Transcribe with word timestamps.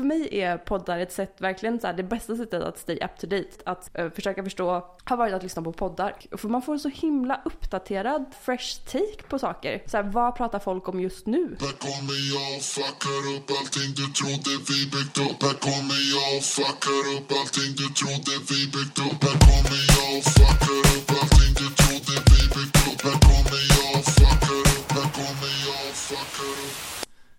för 0.00 0.06
mig 0.06 0.40
är 0.40 0.58
poddar 0.58 0.98
ett 0.98 1.12
sätt, 1.12 1.34
verkligen 1.38 1.80
så 1.80 1.86
här, 1.86 1.94
det 1.94 2.02
bästa 2.02 2.36
sättet 2.36 2.62
att 2.62 2.78
stay 2.78 2.98
up 3.04 3.18
to 3.20 3.26
date. 3.26 3.50
Att 3.64 3.90
uh, 3.98 4.10
försöka 4.10 4.44
förstå, 4.44 4.86
har 5.04 5.16
varit 5.16 5.34
att 5.34 5.42
lyssna 5.42 5.62
på 5.62 5.72
poddar. 5.72 6.14
För 6.36 6.48
man 6.48 6.62
får 6.62 6.72
en 6.72 6.78
så 6.78 6.88
himla 6.88 7.40
uppdaterad, 7.44 8.24
fresh 8.42 8.84
take 8.92 9.22
på 9.28 9.38
saker. 9.38 9.82
Så 9.86 9.96
här, 9.96 10.04
vad 10.04 10.36
pratar 10.36 10.58
folk 10.58 10.88
om 10.88 11.00
just 11.00 11.26
nu? 11.26 11.56
Här 11.60 11.76
kommer 11.86 12.18
jag 12.34 12.56
och 12.56 12.62
fuckar 12.62 13.22
upp 13.36 13.48
allting 13.58 13.90
du 14.00 14.06
trodde 14.18 14.52
vi 14.68 14.78
byggt 14.94 15.18
upp 15.26 15.38
Här 15.46 15.56
kommer 15.68 16.00
jag 16.14 16.28
och 16.36 16.44
fuckar 16.54 17.02
upp 17.16 17.28
allting 17.38 17.70
du 17.80 17.86
trodde 18.00 18.32
vi 18.50 18.60
byggt 18.74 18.98
upp 19.06 19.20
Här 19.26 19.38
kommer 19.48 19.80
jag 19.94 20.08
och 20.18 20.24
fuckar 20.34 20.80
upp 20.96 20.99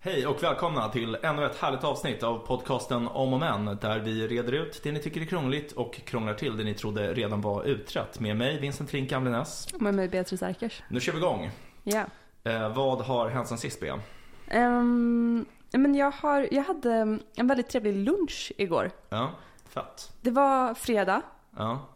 Hej 0.04 0.28
och 0.28 0.44
välkomna 0.44 0.90
till 0.90 1.18
ännu 1.24 1.46
ett 1.46 1.56
härligt 1.58 1.84
avsnitt 1.84 2.24
av 2.24 2.38
podcasten 2.48 3.08
Om 3.08 3.34
och 3.34 3.40
Men 3.40 3.66
där 3.66 4.00
vi 4.00 4.28
reder 4.28 4.52
ut 4.54 4.80
det 4.84 4.92
ni 4.92 5.00
tycker 5.00 5.22
är 5.22 5.26
krångligt 5.26 5.72
och 5.72 5.94
krånglar 5.96 6.34
till 6.34 6.58
det 6.58 6.64
ni 6.64 6.74
trodde 6.74 7.14
redan 7.14 7.42
var 7.42 7.64
utrett. 7.64 8.20
Med 8.20 8.38
mig 8.38 8.60
Vincent 8.60 8.90
Flink 8.90 9.10
Gamlenäs. 9.10 9.68
Med 9.80 9.94
mig 9.94 10.08
Beatrice 10.10 10.42
Erkers. 10.42 10.84
Nu 10.90 11.00
kör 11.00 11.12
vi 11.14 11.18
igång. 11.20 11.50
Ja. 11.84 12.04
Eh, 12.44 12.74
vad 12.74 13.02
har 13.02 13.30
hänt 13.30 13.48
sen 13.48 13.58
sist 13.58 13.80
Bea? 13.80 14.00
Ehm, 14.48 15.46
men 15.72 15.96
jag, 15.96 16.12
har, 16.12 16.48
jag 16.52 16.64
hade 16.64 16.94
en 17.36 17.48
väldigt 17.48 17.70
trevlig 17.70 17.96
lunch 17.96 18.52
igår. 18.58 18.92
Ja, 19.10 19.32
fett. 19.70 20.12
Det 20.22 20.32
var 20.32 20.74
fredag. 20.74 21.22
Ja. 21.58 21.88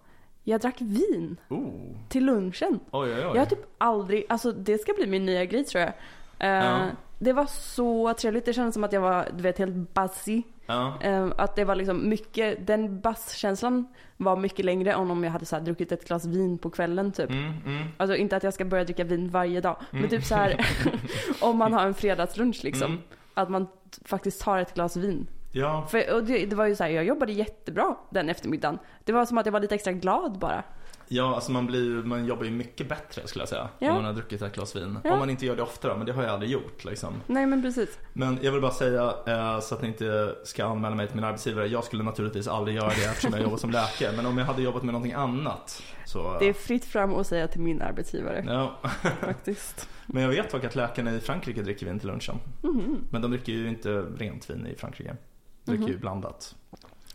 Jag 0.43 0.61
drack 0.61 0.81
vin 0.81 1.37
Oh. 1.49 1.95
till 2.09 2.25
lunchen. 2.25 2.79
Oj 2.91 3.09
oj 3.13 3.15
oj. 3.15 3.21
Jag 3.21 3.35
har 3.37 3.45
typ 3.45 3.65
aldrig, 3.77 4.25
alltså 4.29 4.51
det 4.51 4.77
ska 4.77 4.93
bli 4.93 5.07
min 5.07 5.25
nya 5.25 5.45
grej 5.45 5.63
tror 5.63 5.81
jag. 5.83 5.93
Eh, 6.39 6.65
Ja. 6.65 6.87
Det 7.19 7.33
var 7.33 7.45
så 7.45 8.13
trevligt, 8.13 8.45
det 8.45 8.53
kändes 8.53 8.73
som 8.73 8.83
att 8.83 8.93
jag 8.93 9.01
var 9.01 9.27
du 9.35 9.43
vet 9.43 9.57
helt 9.57 9.93
buzzy. 9.93 10.43
Ja. 10.65 11.01
Eh, 11.01 11.27
att 11.37 11.55
det 11.55 11.63
var 11.63 11.75
liksom 11.75 12.09
mycket, 12.09 12.67
den 12.67 13.01
basskänslan 13.01 13.87
var 14.17 14.37
mycket 14.37 14.65
längre 14.65 14.93
än 14.93 15.11
om 15.11 15.23
jag 15.23 15.31
hade 15.31 15.45
så 15.45 15.59
druckit 15.59 15.91
ett 15.91 16.07
glas 16.07 16.25
vin 16.25 16.57
på 16.57 16.69
kvällen 16.69 17.11
typ. 17.11 17.29
Mm, 17.29 17.53
mm. 17.65 17.87
Alltså 17.97 18.15
inte 18.15 18.35
att 18.35 18.43
jag 18.43 18.53
ska 18.53 18.65
börja 18.65 18.83
dricka 18.83 19.03
vin 19.03 19.29
varje 19.29 19.61
dag. 19.61 19.77
Men 19.91 20.09
typ 20.09 20.23
så 20.23 20.35
här 20.35 20.65
om 21.41 21.57
man 21.57 21.73
har 21.73 21.85
en 21.85 21.93
fredagslunch 21.93 22.63
liksom. 22.63 22.91
Mm. 22.91 23.03
Att 23.33 23.49
man 23.49 23.67
faktiskt 24.05 24.41
tar 24.41 24.57
ett 24.57 24.73
glas 24.73 24.97
vin. 24.97 25.27
Ja, 25.51 25.87
För, 25.91 26.13
och 26.13 26.23
det, 26.23 26.45
det 26.45 26.55
var 26.55 26.65
ju 26.65 26.75
så 26.75 26.83
här, 26.83 26.91
jag 26.91 27.05
jobbade 27.05 27.31
jättebra 27.31 27.95
den 28.09 28.29
eftermiddagen. 28.29 28.79
Det 29.03 29.11
var 29.11 29.25
som 29.25 29.37
att 29.37 29.45
jag 29.45 29.53
var 29.53 29.59
lite 29.59 29.75
extra 29.75 29.93
glad 29.93 30.39
bara. 30.39 30.63
Ja 31.07 31.35
alltså 31.35 31.51
man, 31.51 31.65
blir, 31.65 32.03
man 32.03 32.25
jobbar 32.25 32.43
ju 32.45 32.51
mycket 32.51 32.89
bättre 32.89 33.27
skulle 33.27 33.41
jag 33.41 33.49
säga. 33.49 33.69
Ja. 33.79 33.89
Om 33.89 33.95
man 33.95 34.05
har 34.05 34.13
druckit 34.13 34.41
ett 34.41 34.55
glas 34.55 34.75
vin. 34.75 34.99
Ja. 35.03 35.13
Om 35.13 35.19
man 35.19 35.29
inte 35.29 35.45
gör 35.45 35.55
det 35.55 35.61
oftare, 35.63 35.97
men 35.97 36.05
det 36.05 36.11
har 36.13 36.23
jag 36.23 36.31
aldrig 36.31 36.51
gjort 36.51 36.85
liksom. 36.85 37.13
Nej 37.27 37.45
men 37.45 37.61
precis. 37.61 37.99
Men 38.13 38.39
jag 38.41 38.51
vill 38.51 38.61
bara 38.61 38.71
säga 38.71 39.13
eh, 39.27 39.59
så 39.59 39.75
att 39.75 39.81
ni 39.81 39.87
inte 39.87 40.35
ska 40.43 40.65
anmäla 40.65 40.95
mig 40.95 41.07
till 41.07 41.15
min 41.15 41.25
arbetsgivare. 41.25 41.67
Jag 41.67 41.83
skulle 41.83 42.03
naturligtvis 42.03 42.47
aldrig 42.47 42.75
göra 42.77 42.89
det 42.89 43.05
eftersom 43.05 43.33
jag 43.33 43.41
jobbar 43.41 43.57
som 43.57 43.71
läkare. 43.71 44.15
Men 44.15 44.25
om 44.25 44.37
jag 44.37 44.45
hade 44.45 44.61
jobbat 44.61 44.83
med 44.83 44.93
någonting 44.93 45.13
annat 45.13 45.83
så... 46.05 46.37
Det 46.39 46.49
är 46.49 46.53
fritt 46.53 46.85
fram 46.85 47.13
att 47.15 47.27
säga 47.27 47.47
till 47.47 47.61
min 47.61 47.81
arbetsgivare 47.81 48.43
Ja. 48.47 48.77
faktiskt. 49.19 49.89
Men 50.05 50.23
jag 50.23 50.29
vet 50.29 50.51
dock 50.51 50.63
att 50.63 50.75
läkarna 50.75 51.11
i 51.15 51.19
Frankrike 51.19 51.61
dricker 51.61 51.85
vin 51.85 51.99
till 51.99 52.07
lunchen. 52.09 52.35
Mhm. 52.61 52.97
Men 53.11 53.21
de 53.21 53.31
dricker 53.31 53.53
ju 53.53 53.67
inte 53.69 53.89
rent 54.17 54.49
vin 54.49 54.67
i 54.67 54.75
Frankrike. 54.75 55.17
De 55.63 55.71
dricker 55.71 55.83
Mhm. 55.83 55.91
ju 55.93 55.97
blandat 55.99 56.55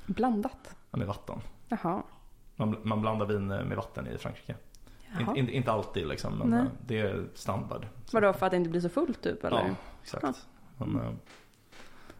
Blandat. 0.07 0.75
med 0.91 1.07
vatten. 1.07 1.41
Jaha. 1.69 2.03
Man, 2.61 2.77
man 2.83 3.01
blandar 3.01 3.27
vin 3.27 3.47
med 3.47 3.77
vatten 3.77 4.07
i 4.07 4.19
Frankrike. 4.19 4.55
Jaha. 5.19 5.37
Inte, 5.37 5.53
inte, 5.53 5.73
alltid 5.73 6.07
liksom, 6.07 6.39
men 6.39 6.49
Nej. 6.51 6.61
eh, 6.61 6.67
det 6.87 6.99
är 7.01 7.25
standard. 7.35 7.87
Vadå 8.13 8.33
för 8.33 8.47
att 8.47 8.51
det 8.53 8.57
inte 8.57 8.71
blir 8.71 8.81
så 8.81 8.89
fullt 8.89 9.23
typ 9.23 9.45
eller? 9.45 9.59
Ja, 9.59 9.75
exakt. 10.03 10.47
Men, 10.79 10.97
eh, 11.01 11.11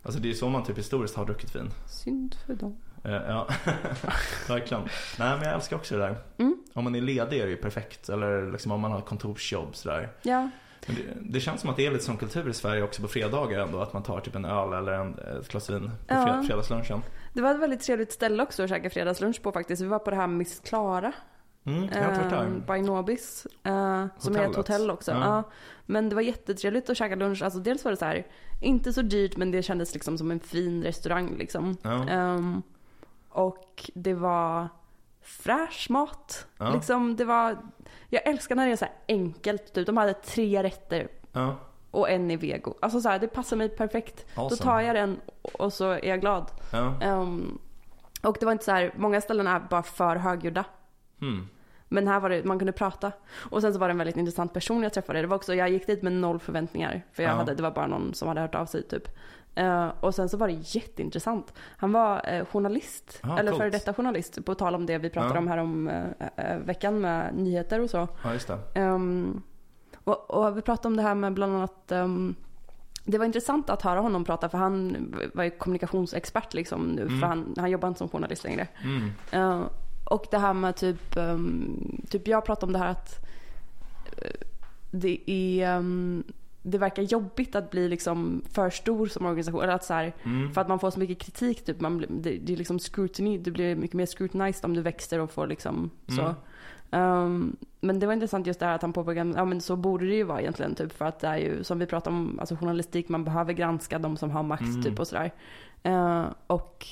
alltså 0.03 0.21
det 0.21 0.31
är 0.31 0.35
så 0.35 0.49
man 0.49 0.65
typ 0.65 0.79
historiskt 0.79 1.17
har 1.17 1.25
druckit 1.25 1.57
vin. 1.57 1.71
Synd 1.89 2.35
för 2.47 2.55
dem. 2.55 2.77
Eh, 3.05 3.13
Ja, 3.13 3.49
verkligen. 4.49 4.83
Nej 5.19 5.37
men 5.37 5.43
jag 5.43 5.55
älskar 5.55 5.77
också 5.77 5.97
det 5.97 6.03
där. 6.03 6.17
Mm. 6.39 6.57
Om 6.75 6.85
man 6.85 6.95
är 6.95 7.01
ledig 7.01 7.39
är 7.39 7.45
det 7.45 7.51
ju 7.51 7.57
perfekt. 7.57 8.09
Eller 8.09 8.53
liksom 8.53 8.73
om 8.73 8.81
man 8.81 8.93
har 8.93 9.01
kontorsjobb 9.01 9.77
sådär. 9.77 10.09
Ja. 10.23 10.51
Det, 10.87 10.93
det 11.21 11.41
känns 11.41 11.61
som 11.61 11.71
att 11.71 11.77
det 11.77 11.87
är 11.87 11.91
lite 11.91 12.05
som 12.05 12.17
kultur 12.17 12.49
i 12.49 12.53
Sverige 12.55 12.83
också 12.83 13.03
på 13.03 13.09
fredagar 13.09 13.61
ändå. 13.61 13.81
Att 13.81 13.93
man 13.93 14.03
tar 14.03 14.21
typ 14.21 14.35
en 14.35 14.45
öl 14.45 14.73
eller 14.73 14.93
en, 14.93 15.19
ett 15.19 15.49
glas 15.49 15.71
vin 15.71 15.91
på 16.07 16.15
Ja. 16.15 16.27
fred- 16.27 16.47
fredagslunchen. 16.47 17.03
Det 17.33 17.43
var 17.43 17.51
ett 17.55 17.61
väldigt 17.61 17.81
trevligt 17.81 18.13
ställe 18.13 18.43
också 18.43 18.63
att 18.63 18.69
käka 18.69 18.91
fredagslunch 18.91 19.43
på 19.43 19.53
faktiskt. 19.53 19.83
Vi 19.83 19.87
var 19.87 19.99
på 19.99 20.11
det 20.11 20.17
här 20.17 20.27
Miss 20.27 20.61
Klara. 20.61 21.13
Mm, 21.65 21.89
eh, 21.89 22.49
by 22.75 22.83
Nobis. 22.83 23.47
eh, 23.65 24.07
som 24.19 24.37
är 24.37 24.51
ett 24.51 24.57
hotell 24.57 24.91
också. 24.91 25.11
Ja. 25.11 25.19
Ja. 25.21 25.43
Men 25.87 26.09
det 26.09 26.15
var 26.15 26.23
jättetrevligt 26.23 26.91
att 26.91 26.97
käka 26.97 27.15
lunch. 27.15 27.43
Alltså 27.43 27.61
dels 27.61 27.85
var 27.85 27.91
det 27.91 27.97
så 27.97 28.05
här, 28.05 28.27
inte 28.61 28.93
så 28.93 29.03
dyrt 29.03 29.37
men 29.37 29.51
det 29.51 29.63
kändes 29.63 29.95
liksom 29.95 30.19
som 30.19 30.31
en 30.31 30.41
fin 30.41 30.83
restaurang 30.83 31.37
liksom. 31.39 31.77
Ja. 31.83 32.09
Ehm, 32.09 32.63
och 33.29 33.91
det 33.95 34.15
var 34.15 34.69
fräsch 35.23 35.87
mat. 35.91 36.47
Liksom, 36.75 37.17
det 37.17 37.25
var, 37.25 37.57
jag 38.09 38.27
älskar 38.27 38.57
när 38.57 38.67
det 38.67 38.73
är 38.73 38.77
så 38.77 38.87
enkelt. 39.09 39.73
Typ. 39.73 39.87
De 39.87 39.97
hade 39.97 40.15
tre 40.15 40.63
rätter 40.63 41.09
Ja, 41.33 41.57
och 41.91 42.11
en 42.11 42.31
är 42.31 42.37
vego. 42.37 42.75
Alltså 42.83 43.01
så 43.01 43.09
här, 43.09 43.19
det 43.19 43.29
passar 43.29 43.57
mig 43.57 43.69
perfekt. 43.69 44.27
Då 44.35 44.43
Awesome. 44.43 44.71
tar 44.71 44.81
jag 44.81 44.95
den 44.97 45.21
och 45.43 45.73
så 45.73 45.91
är 45.91 46.05
jag 46.09 46.21
glad. 46.21 46.51
ja. 46.73 46.95
Ehm, 47.01 47.59
och 48.23 48.37
det 48.41 48.47
var 48.47 48.53
inte 48.53 48.65
så 48.65 48.71
här, 48.73 48.93
många 48.97 49.21
ställen 49.21 49.47
är 49.47 49.61
bara 49.71 49.83
för 49.83 50.17
högljudda. 50.17 50.65
Hmm. 51.21 51.49
Men 51.89 52.09
här 52.09 52.21
var 52.21 52.29
det, 52.31 52.45
man 52.45 52.59
kunde 52.59 52.73
prata. 52.73 53.13
Och 53.51 53.61
sen 53.63 53.73
så 53.73 53.79
var 53.79 53.89
det 53.89 53.93
en 53.93 53.99
väldigt 53.99 54.17
intressant 54.17 54.53
person 54.55 54.83
jag 54.83 54.93
träffade. 54.93 55.21
Det 55.21 55.27
var 55.27 55.37
också, 55.37 55.55
jag 55.55 55.69
gick 55.71 55.87
dit 55.87 56.03
med 56.03 56.13
noll 56.13 56.39
förväntningar. 56.39 57.03
För 57.13 57.23
jag 57.23 57.33
Ja. 57.33 57.37
hade, 57.37 57.55
det 57.55 57.63
var 57.63 57.71
bara 57.71 57.87
någon 57.87 58.15
som 58.15 58.29
hade 58.29 58.41
hört 58.41 58.55
av 58.55 58.67
sig 58.67 58.83
typ. 58.89 59.09
Eh, 59.55 59.89
och 60.01 60.15
sen 60.15 60.29
så 60.29 60.37
var 60.37 60.49
det 60.49 60.57
jätteintressant. 60.61 61.53
Han 61.77 61.93
var 61.93 62.21
eh, 62.29 62.45
journalist, 62.45 63.21
Ah, 63.23 63.39
eller 63.39 63.53
före 63.53 63.71
detta 63.71 63.95
journalist. 63.95 64.45
På 64.45 64.55
tal 64.55 64.75
om 64.75 64.87
det 64.87 64.99
vi 64.99 65.11
pratade 65.11 65.35
Ja. 65.35 65.39
om 65.39 65.49
här 65.49 65.59
om 65.59 65.89
eh, 65.89 66.57
veckan 66.59 67.01
med 67.01 67.35
nyheter 67.35 67.81
och 67.81 67.91
så. 67.91 68.09
Ja, 68.25 68.33
just 68.33 68.49
det. 68.49 68.59
Ehm, 68.75 69.43
och, 70.05 70.31
och 70.31 70.57
vi 70.57 70.63
pratade 70.63 70.89
om 70.89 70.97
det 70.97 71.03
här 71.03 71.15
med 71.15 71.35
bland 71.35 71.57
annat 71.57 71.93
ehm, 71.93 72.35
det 73.05 73.19
var 73.19 73.27
intressant 73.27 73.71
att 73.71 73.83
höra 73.83 74.01
honom 74.01 74.25
prata 74.25 74.49
för 74.49 74.59
han 74.59 74.97
var 75.35 75.45
ju 75.45 75.51
kommunikationsexpert 75.51 76.55
liksom 76.55 76.87
nu 76.89 77.03
Mm. 77.03 77.21
för 77.21 77.27
han, 77.27 77.55
han 77.59 77.71
jobbar 77.71 77.89
inte 77.89 77.99
som 77.99 78.09
journalist 78.09 78.45
längre. 78.45 78.69
Mm. 78.85 79.11
Eh, 79.31 79.63
och 80.05 80.27
det 80.31 80.39
här 80.39 80.53
med 80.55 80.77
typ, 80.77 81.17
ehm, 81.17 82.01
typ 82.11 82.29
jag 82.29 82.45
pratade 82.45 82.67
om 82.67 82.73
det 82.73 82.79
här 82.79 82.89
att 82.91 83.27
eh, 84.17 84.47
det 84.91 85.31
är, 85.31 85.69
ehm, 85.77 86.25
det 86.63 86.79
verkar 86.79 87.03
jobbigt 87.03 87.55
att 87.55 87.71
bli 87.71 87.89
liksom 87.89 88.43
för 88.53 88.71
stor 88.71 89.07
som 89.07 89.27
organisation. 89.27 89.63
Eller 89.63 89.73
att 89.73 89.85
så 89.85 89.95
här, 89.95 90.13
Mm. 90.25 90.53
För 90.53 90.61
att 90.61 90.69
man 90.69 90.79
får 90.79 90.91
så 90.91 90.99
mycket 90.99 91.19
kritik. 91.19 91.65
Typ, 91.65 91.81
man, 91.81 91.99
det, 92.09 92.39
det 92.39 92.53
är 92.53 92.57
liksom 92.57 92.79
scrutiny. 92.79 93.39
Du 93.39 93.51
blir 93.51 93.77
mycket 93.77 93.95
mer 93.97 94.07
scrutinized 94.07 94.65
om 94.65 94.75
du 94.75 94.83
växer 94.83 95.19
och 95.19 95.31
får 95.31 95.47
liksom 95.47 95.91
så. 96.17 96.35
Ehm, 96.93 97.57
men 97.81 97.99
det 98.01 98.07
var 98.07 98.13
intressant 98.13 98.47
just 98.47 98.61
det 98.61 98.67
här 98.67 98.75
att 98.75 98.83
han 98.83 98.93
påpekade, 98.93 99.33
ja 99.37 99.45
men 99.45 99.61
så 99.61 99.77
borde 99.77 100.07
det 100.07 100.15
ju 100.15 100.25
vara 100.25 100.41
egentligen 100.41 100.75
typ 100.75 100.93
för 100.93 101.05
att 101.05 101.21
det 101.21 101.27
är 101.29 101.37
ju 101.37 101.65
som 101.65 101.79
vi 101.79 101.87
pratar 101.87 102.11
om, 102.11 102.41
alltså 102.41 102.57
journalistik, 102.57 103.09
man 103.09 103.25
behöver 103.25 103.53
granska 103.53 103.99
de 103.99 104.17
som 104.17 104.31
har 104.31 104.43
makt 104.43 104.63
Mm. 104.63 104.83
typ 104.83 104.99
och 104.99 105.07
sådär. 105.09 105.31
Eh, 105.83 106.25
och 106.47 106.87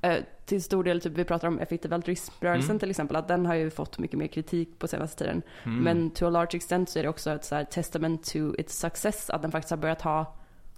eh, 0.00 0.16
till 0.46 0.62
stor 0.62 0.84
del, 0.84 1.00
typ 1.00 1.12
vi 1.12 1.24
pratar 1.24 1.48
om 1.48 1.58
effektiv 1.58 1.94
altruismrörelsen 1.94 2.70
Mm. 2.70 2.78
till 2.78 2.90
exempel, 2.90 3.16
att 3.16 3.28
den 3.28 3.46
har 3.46 3.54
ju 3.54 3.70
fått 3.70 3.98
mycket 3.98 4.18
mer 4.18 4.26
kritik 4.26 4.78
på 4.78 4.88
senaste 4.88 5.18
tiden. 5.24 5.42
Mm. 5.64 5.82
Men 5.82 6.10
to 6.10 6.26
a 6.26 6.30
large 6.30 6.56
extent 6.56 6.88
så 6.90 6.98
är 6.98 7.02
det 7.02 7.08
också 7.08 7.30
ett 7.30 7.44
så 7.44 7.54
här 7.54 7.64
testament 7.64 8.24
to 8.24 8.54
its 8.58 8.78
success, 8.78 9.30
att 9.30 9.42
den 9.42 9.50
faktiskt 9.50 9.70
har 9.70 9.78
börjat 9.78 10.02
ha 10.02 10.18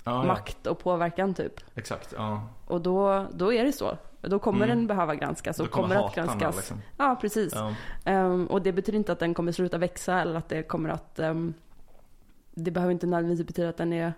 ja, 0.04 0.12
ja. 0.12 0.24
makt 0.24 0.66
och 0.66 0.78
påverkan 0.78 1.34
typ. 1.34 1.52
Exakt, 1.74 2.14
ja. 2.16 2.42
Och 2.66 2.80
då, 2.80 3.26
då 3.32 3.52
är 3.52 3.64
det 3.64 3.72
så. 3.72 3.98
Då 4.20 4.38
kommer 4.38 4.64
Mm. 4.66 4.78
den 4.78 4.86
behöva 4.86 5.14
granskas 5.14 5.60
och 5.60 5.70
kommer 5.70 5.88
kommer 5.94 6.06
att 6.08 6.14
granskas. 6.14 6.56
liksom. 6.56 6.80
Ja, 6.96 7.18
precis. 7.20 7.52
Ja. 7.54 7.74
Ehm, 8.04 8.46
och 8.46 8.62
det 8.62 8.72
betyder 8.72 8.98
inte 8.98 9.12
att 9.12 9.18
den 9.18 9.34
kommer 9.34 9.52
sluta 9.52 9.78
växa 9.78 10.20
eller 10.20 10.34
att 10.34 10.48
det 10.48 10.62
kommer 10.62 10.88
att... 10.88 11.18
ehm, 11.18 11.54
det 12.54 12.70
behöver 12.70 12.92
inte 12.92 13.06
nödvändigtvis 13.06 13.46
betyda 13.46 13.68
att 13.68 13.76
den 13.76 13.92
är 13.92 14.12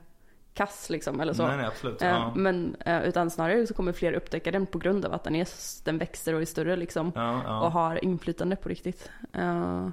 kass 0.55 0.91
liksom 0.91 1.21
eller 1.21 1.33
så. 1.33 1.47
Nej, 1.47 1.57
nej, 1.57 1.67
absolut. 1.67 2.03
Ehm, 2.03 2.09
Ja. 2.15 2.33
Men 2.37 2.77
eh, 2.81 3.03
utan 3.03 3.31
snarare 3.31 3.67
så 3.67 3.75
kommer 3.75 3.93
fler 3.93 4.13
upptäcka 4.13 4.51
den 4.51 4.67
på 4.67 4.79
grund 4.79 5.05
av 5.05 5.13
att 5.13 5.25
den, 5.25 5.35
är, 5.35 5.49
den 5.85 5.99
växer 5.99 6.35
och 6.35 6.41
är 6.41 6.45
större 6.45 6.77
liksom. 6.77 7.13
Ja. 7.15 7.61
Och 7.61 7.73
har 7.73 8.05
inflytande 8.05 8.57
på 8.57 8.69
riktigt. 8.69 9.11
Ehm, 9.33 9.93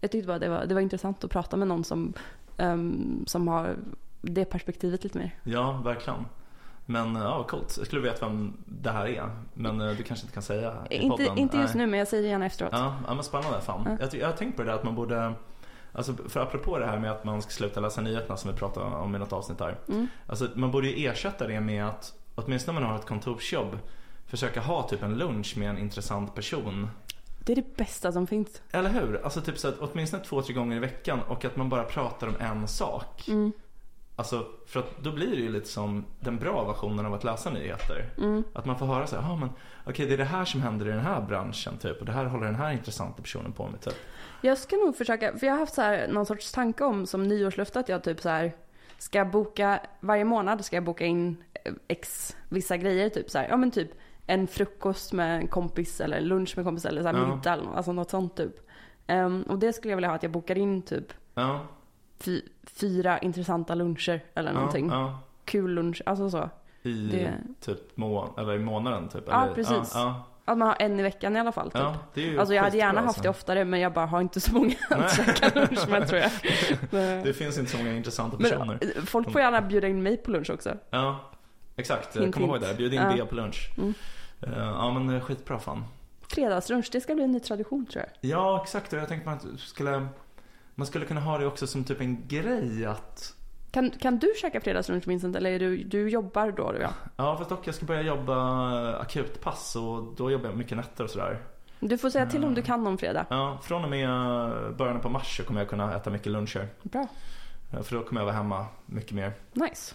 jag 0.00 0.10
tyckte 0.10 0.26
bara 0.26 0.38
det 0.38 0.48
var, 0.48 0.64
det 0.66 0.74
var 0.74 0.80
intressant 0.80 1.24
att 1.24 1.30
prata 1.30 1.56
med 1.56 1.68
någon 1.68 1.84
som, 1.84 2.12
ehm, 2.56 3.24
som 3.26 3.48
har 3.48 3.76
det 4.20 4.44
perspektivet 4.44 5.04
lite 5.04 5.18
mer. 5.18 5.34
Ja, 5.44 5.72
verkligen. 5.84 6.24
Men 6.90 7.14
ja, 7.14 7.38
vad 7.38 7.46
coolt. 7.46 7.74
Jag 7.78 7.86
skulle 7.86 8.02
veta 8.02 8.26
vem 8.26 8.56
det 8.66 8.90
här 8.90 9.06
är. 9.06 9.30
Men 9.54 9.80
eh, 9.80 9.90
du 9.96 10.02
kanske 10.02 10.24
inte 10.24 10.34
kan 10.34 10.42
säga 10.42 10.74
i 10.90 10.96
Inte, 10.96 11.08
podden. 11.08 11.38
inte 11.38 11.56
just 11.56 11.74
Nej. 11.74 11.86
nu 11.86 11.90
men 11.90 11.98
jag 11.98 12.08
säger 12.08 12.22
det 12.22 12.28
gärna 12.28 12.46
efteråt. 12.46 12.72
Ja, 12.72 12.96
ja 13.06 13.14
men 13.14 13.24
spännande 13.24 13.60
fan. 13.60 13.82
Ja. 13.86 13.96
Jag, 14.00 14.20
jag 14.20 14.26
har 14.26 14.32
tänkt 14.32 14.56
på 14.56 14.62
det 14.62 14.68
där 14.70 14.76
att 14.76 14.84
man 14.84 14.94
borde 14.94 15.32
Alltså 15.92 16.14
för 16.28 16.40
apropå 16.40 16.78
det 16.78 16.86
här 16.86 16.98
med 16.98 17.10
att 17.10 17.24
man 17.24 17.42
ska 17.42 17.50
sluta 17.50 17.80
läsa 17.80 18.00
nyheterna 18.00 18.36
som 18.36 18.50
vi 18.52 18.56
pratade 18.56 18.86
om 18.86 19.16
i 19.16 19.18
något 19.18 19.32
avsnitt 19.32 19.58
där. 19.58 19.78
Mm. 19.88 20.08
Alltså 20.26 20.48
man 20.54 20.70
borde 20.70 20.88
ju 20.88 21.06
ersätta 21.06 21.46
det 21.46 21.60
med 21.60 21.86
att 21.86 22.12
åtminstone 22.34 22.78
om 22.78 22.82
man 22.82 22.92
har 22.92 22.98
ett 22.98 23.06
kontorsjobb 23.06 23.78
försöka 24.26 24.60
ha 24.60 24.88
typ 24.88 25.02
en 25.02 25.18
lunch 25.18 25.56
med 25.56 25.70
en 25.70 25.78
intressant 25.78 26.34
person. 26.34 26.88
Det 27.44 27.52
är 27.52 27.56
det 27.56 27.76
bästa 27.76 28.12
som 28.12 28.26
finns. 28.26 28.62
Eller 28.72 28.90
hur? 28.90 29.20
Alltså 29.24 29.40
typ 29.40 29.58
så 29.58 29.68
att 29.68 29.78
åtminstone 29.78 30.24
två, 30.24 30.42
tre 30.42 30.54
gånger 30.54 30.76
i 30.76 30.80
veckan 30.80 31.20
och 31.28 31.44
att 31.44 31.56
man 31.56 31.68
bara 31.68 31.84
pratar 31.84 32.26
om 32.26 32.36
en 32.40 32.68
sak. 32.68 33.28
Mm. 33.28 33.52
Alltså, 34.20 34.46
för 34.66 34.80
att 34.80 35.02
då 35.02 35.12
blir 35.12 35.30
det 35.30 35.36
ju 35.42 35.52
lite 35.52 35.68
som 35.68 36.04
den 36.20 36.38
bra 36.38 36.64
versionen 36.64 37.06
av 37.06 37.14
att 37.14 37.24
läsa 37.24 37.50
nyheter. 37.50 38.04
Mm. 38.18 38.44
Att 38.52 38.64
man 38.66 38.78
får 38.78 38.86
höra 38.86 39.06
så 39.06 39.16
här, 39.16 39.32
ah, 39.32 39.36
men 39.36 39.48
okej 39.86 40.06
det 40.06 40.12
är 40.14 40.18
det 40.18 40.24
här 40.24 40.44
som 40.44 40.62
händer 40.62 40.86
i 40.86 40.90
den 40.90 41.00
här 41.00 41.20
branschen 41.20 41.78
typ. 41.78 42.00
Och 42.00 42.06
det 42.06 42.12
här 42.12 42.24
håller 42.24 42.46
den 42.46 42.54
här 42.54 42.72
intressanta 42.72 43.22
personen 43.22 43.52
på 43.52 43.68
med 43.68 43.80
typ. 43.80 43.94
Jag 44.40 44.58
ska 44.58 44.76
nog 44.76 44.96
försöka, 44.96 45.38
för 45.38 45.46
jag 45.46 45.54
har 45.54 45.60
haft 45.60 45.74
så 45.74 45.82
här, 45.82 46.08
någon 46.08 46.26
sorts 46.26 46.52
tanke 46.52 46.84
om 46.84 47.06
som 47.06 47.22
nyårslöfte 47.22 47.80
att 47.80 47.88
jag 47.88 48.04
typ 48.04 48.20
så 48.20 48.28
här 48.28 48.52
ska 48.98 49.24
boka, 49.24 49.80
varje 50.00 50.24
månad 50.24 50.64
ska 50.64 50.76
jag 50.76 50.84
boka 50.84 51.04
in 51.04 51.36
eh, 51.64 51.72
x 51.88 52.36
vissa 52.48 52.76
grejer 52.76 53.08
typ 53.08 53.30
så 53.30 53.38
här, 53.38 53.48
ja 53.48 53.56
men 53.56 53.70
typ 53.70 53.90
en 54.26 54.46
frukost 54.46 55.12
med 55.12 55.36
en 55.36 55.48
kompis 55.48 56.00
eller 56.00 56.20
lunch 56.20 56.52
med 56.56 56.62
en 56.62 56.64
kompis 56.64 56.84
eller 56.84 57.02
så 57.02 57.08
här 57.08 57.14
Ja. 57.14 57.34
middag 57.36 57.58
alltså 57.76 57.92
något 57.92 58.10
sånt 58.10 58.36
typ. 58.36 58.70
Ehm, 59.06 59.42
och 59.42 59.58
det 59.58 59.72
skulle 59.72 59.92
jag 59.92 59.96
vilja 59.96 60.08
ha 60.08 60.16
att 60.16 60.22
jag 60.22 60.32
bokar 60.32 60.58
in 60.58 60.82
typ 60.82 61.12
Ja, 61.34 61.60
fyra 62.74 63.18
intressanta 63.18 63.74
luncher 63.74 64.20
eller 64.34 64.52
någonting. 64.52 64.88
ja. 64.90 65.18
Kul 65.44 65.70
lunch, 65.74 66.02
alltså 66.06 66.30
så. 66.30 66.50
I 66.82 66.92
Det- 66.92 67.34
typ 67.60 67.96
må 67.96 68.34
eller 68.38 68.54
i 68.54 68.58
månaden 68.58 69.08
typ. 69.08 69.24
Ja, 69.26 69.42
eller, 69.44 69.54
precis. 69.54 69.96
Att 70.44 70.58
man 70.58 70.68
har 70.68 70.76
en 70.78 71.00
i 71.00 71.02
veckan 71.02 71.36
i 71.36 71.40
alla 71.40 71.52
fall 71.52 71.70
typ. 71.70 71.80
ja, 72.14 72.40
Alltså 72.40 72.54
jag 72.54 72.62
hade 72.62 72.76
gärna 72.76 72.98
haft 73.00 73.06
alltså. 73.08 73.22
det 73.22 73.28
oftare 73.28 73.64
men 73.64 73.80
jag 73.80 73.92
bara 73.92 74.06
har 74.06 74.20
inte 74.20 74.40
så 74.40 74.54
många 74.54 74.74
att 74.90 75.16
käka 75.16 75.60
lunch 75.60 75.88
med 75.88 76.08
tror 76.08 76.20
jag. 76.20 76.30
Men- 76.90 77.24
Det 77.24 77.32
finns 77.34 77.58
inte 77.58 77.70
så 77.70 77.78
många 77.78 77.92
intressanta 77.92 78.36
Men 78.40 78.50
personer. 78.50 78.78
eh, 78.82 79.02
folk 79.04 79.32
får 79.32 79.40
gärna 79.40 79.60
bjuda 79.62 79.88
in 79.88 80.02
mig 80.02 80.16
på 80.16 80.30
lunch 80.30 80.50
också. 80.50 80.74
Ja, 80.90 81.20
exakt. 81.76 82.16
Hint, 82.16 82.34
Kom 82.34 82.42
ihåg 82.44 82.52
hint. 82.56 82.68
det. 82.68 82.74
Bjud 82.74 82.94
in 82.94 83.00
Ja. 83.00 83.12
Bea 83.14 83.26
på 83.26 83.34
lunch. 83.34 83.70
Mm. 83.78 83.94
Eh, 84.40 84.58
ja 84.58 84.92
men 84.98 85.20
skitbra 85.20 85.58
fan. 85.58 85.84
Fredagslunch, 86.28 86.88
det 86.92 87.00
ska 87.00 87.14
bli 87.14 87.24
en 87.24 87.32
ny 87.32 87.40
tradition 87.40 87.86
tror 87.86 88.04
jag. 88.04 88.30
Ja 88.30 88.60
exakt 88.62 88.92
och 88.92 88.98
jag 88.98 89.08
tänkte 89.08 89.30
att 89.30 89.44
skulle 89.58 90.06
man 90.80 90.86
skulle 90.86 91.04
kunna 91.06 91.20
ha 91.20 91.38
det 91.38 91.46
också 91.46 91.66
som 91.66 91.84
typ 91.84 92.00
en 92.00 92.26
grej 92.28 92.86
att 92.86 93.34
Kan, 93.70 93.90
kan 93.90 94.18
du 94.18 94.32
käka 94.40 94.60
fredagslunch 94.60 95.06
Vincent 95.08 95.36
eller 95.36 95.50
är 95.50 95.58
du, 95.58 95.84
du 95.84 96.08
jobbar 96.08 96.50
då 96.50 96.72
du 96.72 96.78
ja? 96.78 96.90
Ja 97.16 97.36
fast 97.36 97.50
dock 97.50 97.66
jag 97.66 97.74
ska 97.74 97.86
börja 97.86 98.02
jobba 98.02 98.36
akutpass 98.96 99.76
och 99.76 100.14
då 100.16 100.30
jobbar 100.30 100.48
jag 100.48 100.56
mycket 100.58 100.76
nätter 100.76 101.04
och 101.04 101.10
sådär. 101.10 101.38
Du 101.80 101.98
får 101.98 102.10
säga 102.10 102.26
till 102.26 102.44
om 102.44 102.54
du 102.54 102.62
kan 102.62 102.86
om 102.86 102.98
fredag. 102.98 103.26
Ja, 103.30 103.58
från 103.62 103.84
och 103.84 103.90
med 103.90 104.08
början 104.76 105.00
på 105.00 105.08
mars 105.08 105.36
så 105.36 105.42
kommer 105.42 105.60
jag 105.60 105.68
kunna 105.70 105.96
äta 105.96 106.10
mycket 106.10 106.32
luncher. 106.32 106.68
Bra, 106.82 107.06
Eh, 107.72 107.82
För 107.82 107.96
då 107.96 108.02
kommer 108.02 108.20
jag 108.20 108.26
vara 108.26 108.36
hemma 108.36 108.66
mycket 108.86 109.12
mer. 109.12 109.32
nice. 109.52 109.94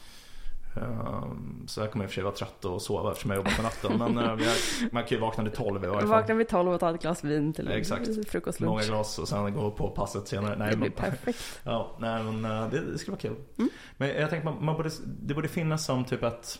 Ehm, 0.75 1.63
Så 1.67 1.81
jag 1.81 1.91
kommer 1.91 2.05
i 2.05 2.07
och 2.07 2.09
för 2.11 2.15
sig 2.15 2.23
vara 2.23 2.33
trött 2.33 2.65
och 2.65 2.81
sova 2.81 3.09
eftersom 3.11 3.31
jag 3.31 3.37
jobbar 3.37 3.51
på 3.51 3.61
natten. 3.61 3.97
Men 3.97 4.17
eh, 4.17 4.45
jag- 4.45 4.91
man 4.93 5.03
kan 5.03 5.15
ju 5.17 5.21
vakna 5.21 5.43
vid 5.43 5.53
12 5.53 5.83
i 5.83 5.87
varje 5.87 5.99
fall. 6.01 6.09
Vakna 6.09 6.35
vid 6.35 6.47
12 6.47 6.73
och 6.73 6.79
ta 6.79 6.95
ett 6.95 7.01
glas 7.01 7.23
vin 7.23 7.53
till 7.53 7.67
Exakt. 7.71 8.07
Många 8.07 8.23
frukostlunch. 8.23 8.85
glas 8.87 9.19
och 9.19 9.27
sen 9.27 9.53
gå 9.53 9.71
på 9.71 9.89
passet 9.89 10.27
senare. 10.27 10.55
Nej, 10.57 10.71
Det 10.71 10.77
blir 10.77 10.91
men, 11.01 11.11
perfekt. 11.11 11.59
ja, 11.63 11.91
nej 11.99 12.23
men 12.23 12.45
eh, 12.45 12.69
det, 12.69 12.79
det 12.91 12.97
skulle 12.97 13.11
vara 13.11 13.21
kul. 13.21 13.35
Mm. 13.57 13.69
Men 13.97 14.07
jag 14.09 14.29
tänkte 14.29 14.45
man, 14.51 14.65
man 14.65 14.75
borde, 14.75 14.89
det 15.05 15.33
borde 15.33 15.47
finnas 15.47 15.85
som 15.85 16.05
typ 16.05 16.23
ett, 16.23 16.59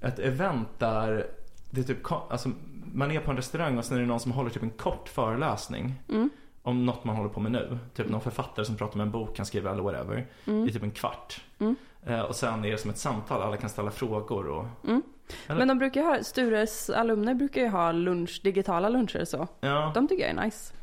ett 0.00 0.18
event 0.18 0.68
där 0.78 1.26
det 1.70 1.80
är 1.80 1.84
typ, 1.84 2.12
alltså, 2.12 2.50
man 2.94 3.10
är 3.10 3.20
på 3.20 3.30
en 3.30 3.36
restaurang 3.36 3.78
och 3.78 3.84
sen 3.84 3.96
är 3.96 4.00
det 4.00 4.06
någon 4.06 4.20
som 4.20 4.32
håller 4.32 4.50
typ 4.50 4.62
en 4.62 4.70
kort 4.70 5.08
föreläsning. 5.08 5.94
Mm. 6.08 6.30
Om 6.62 6.86
något 6.86 7.04
man 7.04 7.16
håller 7.16 7.28
på 7.30 7.40
med 7.40 7.52
nu. 7.52 7.78
Typ 7.94 8.08
någon 8.08 8.20
författare 8.20 8.64
som 8.66 8.76
pratar 8.76 8.94
om 8.94 9.00
en 9.00 9.10
bok 9.10 9.36
han 9.36 9.46
skriver 9.46 9.70
eller 9.70 9.82
whatever. 9.82 10.26
Mm. 10.46 10.68
I 10.68 10.72
typ 10.72 10.82
en 10.82 10.90
kvart. 10.90 11.40
Eh, 12.06 12.20
och 12.20 12.36
sen 12.36 12.64
är 12.64 12.70
det 12.70 12.78
som 12.78 12.90
ett 12.90 12.98
samtal, 12.98 13.42
alla 13.42 13.56
kan 13.56 13.70
ställa 13.70 13.90
frågor 13.90 14.46
och... 14.48 14.64
Mm. 14.84 15.02
Men 15.46 15.68
de 15.68 15.78
brukar 15.78 16.02
ha, 16.02 16.22
Stures 16.24 16.90
alumner 16.90 17.34
brukar 17.34 17.60
ju 17.60 17.68
ha 17.68 17.92
lunch, 17.92 18.40
digitala 18.44 18.88
luncher 18.88 19.24
så. 19.24 19.48
Ja, 19.60 19.90
De 19.94 20.08
tycker 20.08 20.22
jag 20.28 20.38
är 20.38 20.44
nice. 20.44 20.74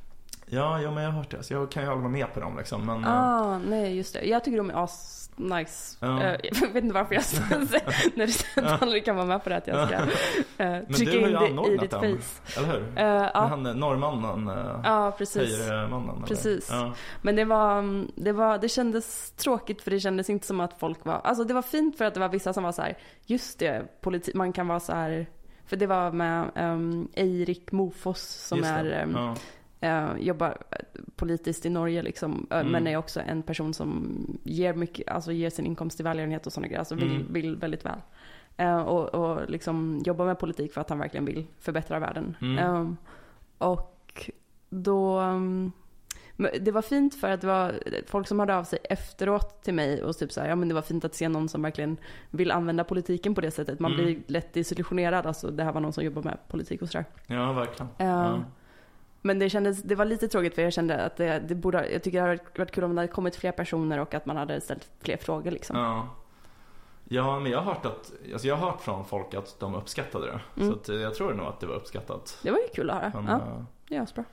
ja, 0.46 0.82
ja 0.82 0.92
men 0.92 1.04
jag 1.04 1.12
har 1.12 1.18
hört 1.18 1.32
det. 1.32 1.44
Så 1.44 1.54
jag 1.54 1.72
kan 1.72 1.84
ju 1.84 1.90
aldrig 1.90 2.02
vara 2.04 2.12
med 2.12 2.34
på 2.34 2.40
dem 2.40 2.58
liksom. 2.58 2.86
Men, 2.86 3.04
eh, 3.04 3.10
Ah, 3.14 3.58
nej 3.58 3.98
just 3.98 4.14
det. 4.14 4.26
Jag 4.26 4.44
tycker 4.44 4.58
de 4.58 4.70
är 4.70 4.84
as 4.84 5.19
nice. 5.40 5.98
Ja. 6.00 6.22
Eh, 6.24 6.40
Jag 6.62 6.68
vet 6.74 6.84
inte 6.84 6.94
varför 6.96 7.16
jag 7.16 7.24
när 8.16 8.26
du 8.26 8.32
säger 8.32 8.68
att 8.68 8.82
aldrig 8.82 9.06
kan 9.06 9.16
vara 9.16 9.26
med 9.26 9.44
på 9.44 9.50
det 9.50 9.58
att 9.58 9.68
jag 9.68 9.88
ska 9.88 9.98
uh, 10.66 10.86
trycka 10.96 11.12
in 11.18 11.34
det 11.66 11.74
i 11.74 11.78
ditt 11.78 11.92
den. 11.92 12.18
face. 12.22 12.60
Eller 12.60 12.68
hur? 12.74 12.82
Eh, 12.82 12.94
Men 12.96 13.30
ja, 13.34 13.46
Han 13.50 13.66
är 13.66 13.74
norrmannen, 13.74 14.58
uh, 14.58 14.82
ja, 14.84 15.16
precis. 15.18 15.68
Höjermannen. 15.70 16.16
eller? 16.16 16.28
Precis. 16.28 16.68
Ja. 16.72 16.94
Men 17.22 17.36
det 17.36 17.46
var, 17.46 18.06
det 18.16 18.32
var, 18.32 18.58
det 18.58 18.70
kändes 18.70 19.32
tråkigt 19.32 19.82
för 19.82 19.92
det 19.92 20.00
kändes 20.00 20.30
inte 20.30 20.48
som 20.48 20.60
att 20.60 20.80
folk 20.80 21.06
var, 21.06 21.22
alltså 21.24 21.44
det 21.44 21.54
var 21.54 21.62
fint 21.62 21.98
för 21.98 22.06
att 22.06 22.14
det 22.14 22.20
var 22.20 22.30
vissa 22.30 22.54
som 22.54 22.64
var 22.64 22.72
så 22.72 22.82
här, 22.82 22.98
just 23.26 23.60
det, 23.60 23.84
politi- 24.02 24.32
man 24.36 24.54
kan 24.54 24.68
vara 24.68 24.80
så 24.80 24.94
här, 24.94 25.28
för 25.66 25.76
det 25.78 25.88
var 25.88 26.12
med 26.12 26.52
um, 26.56 27.08
Eirik 27.14 27.72
Mofos 27.72 28.22
som 28.22 28.64
är, 28.64 29.04
um, 29.04 29.12
Ja. 29.16 29.36
Eh, 29.82 30.10
jobbar 30.20 30.58
politiskt 31.16 31.66
i 31.66 31.70
Norge 31.70 32.02
liksom, 32.02 32.48
eh, 32.52 32.60
Mm. 32.60 32.72
men 32.72 32.88
är 32.88 32.98
också 32.98 33.20
en 33.22 33.44
person 33.44 33.74
som 33.74 34.18
ger 34.44 34.74
mycket, 34.74 35.08
alltså 35.10 35.32
ger 35.32 35.50
sin 35.50 35.66
inkomst 35.66 35.98
till 35.98 36.04
välgörenhet 36.04 36.46
och 36.48 36.54
sådana 36.54 36.68
grejer, 36.68 36.80
alltså 36.80 36.96
vill, 36.96 37.12
Mm. 37.16 37.34
vill 37.34 37.56
väldigt 37.56 37.86
väl. 37.86 38.02
Eh, 38.58 38.82
och, 38.82 39.16
och 39.16 39.50
liksom 39.50 40.02
jobbar 40.06 40.26
med 40.26 40.40
politik 40.40 40.74
för 40.74 40.82
att 40.82 40.90
han 40.90 41.00
verkligen 41.00 41.26
vill 41.26 41.46
förbättra 41.60 42.00
världen. 42.00 42.36
Mm. 42.42 42.58
Eh, 42.58 42.92
och 43.58 44.30
då, 44.70 45.20
um, 45.20 45.72
det 46.62 46.72
var 46.72 46.82
fint 46.82 47.16
för 47.16 47.30
att 47.32 47.42
det 47.42 47.48
var 47.48 47.74
folk 48.08 48.28
som 48.28 48.40
hörde 48.40 48.56
av 48.58 48.64
sig 48.64 48.80
efteråt 48.84 49.64
till 49.64 49.74
mig 49.74 50.04
och 50.04 50.18
typ 50.18 50.32
så 50.32 50.42
här, 50.42 50.50
ja 50.50 50.56
men 50.56 50.68
det 50.70 50.76
var 50.76 50.82
fint 50.82 51.06
att 51.06 51.16
se 51.16 51.30
någon 51.30 51.50
som 51.50 51.62
verkligen 51.62 51.98
vill 52.30 52.52
använda 52.52 52.84
politiken 52.84 53.36
på 53.36 53.42
det 53.42 53.52
sättet. 53.52 53.80
Man 53.80 53.92
Mm. 53.94 54.06
blir 54.06 54.20
lätt 54.28 54.54
desillusionerad, 54.54 55.26
alltså 55.26 55.52
det 55.52 55.64
här 55.64 55.72
var 55.72 55.82
någon 55.82 55.94
som 55.94 56.04
jobbar 56.04 56.24
med 56.24 56.38
politik 56.48 56.82
och 56.82 56.90
sådär. 56.90 57.06
ja, 57.28 57.54
verkligen. 57.54 57.90
Eh, 57.98 58.06
Ja. 58.08 58.44
Men 59.22 59.40
det 59.40 59.50
kändes, 59.50 59.84
det 59.84 59.96
var 59.96 60.06
lite 60.06 60.28
tråkigt 60.28 60.56
för 60.56 60.62
jag 60.62 60.74
kände 60.74 61.06
att 61.06 61.18
det, 61.18 61.40
det 61.40 61.56
borde, 61.56 61.92
jag 61.92 62.04
tycker 62.04 62.22
det 62.22 62.28
hade 62.28 62.40
varit 62.58 62.72
kul 62.72 62.84
om 62.84 62.96
det 62.96 63.02
hade 63.02 63.14
kommit 63.14 63.36
fler 63.36 63.52
personer 63.52 64.00
och 64.00 64.14
att 64.14 64.26
man 64.26 64.38
hade 64.38 64.62
ställt 64.62 64.90
fler 65.02 65.18
frågor 65.18 65.52
liksom. 65.52 65.78
Ja. 65.78 66.08
ja, 67.04 67.40
men 67.40 67.52
jag 67.52 67.62
har 67.62 67.74
hört 67.74 67.86
att, 67.86 68.12
alltså 68.34 68.48
jag 68.48 68.56
har 68.56 68.72
hört 68.72 68.82
från 68.82 69.06
folk 69.06 69.34
att 69.34 69.60
de 69.60 69.76
uppskattade 69.76 70.26
det. 70.26 70.62
Mm. 70.62 70.80
Så 70.84 70.94
eh, 70.94 71.00
jag 71.00 71.16
tror 71.16 71.34
nog 71.34 71.46
att 71.46 71.60
det 71.60 71.68
var 71.68 71.76
uppskattat. 71.76 72.40
Det 72.44 72.52
var 72.52 72.58
ju 72.58 72.68
kul 72.76 72.90
att 72.90 72.96
höra. 72.96 73.12
Men, 73.14 73.26
ja, 73.26 73.36
eh, 73.36 73.64
det 73.88 73.96
är 73.96 74.14
bra. 74.16 74.24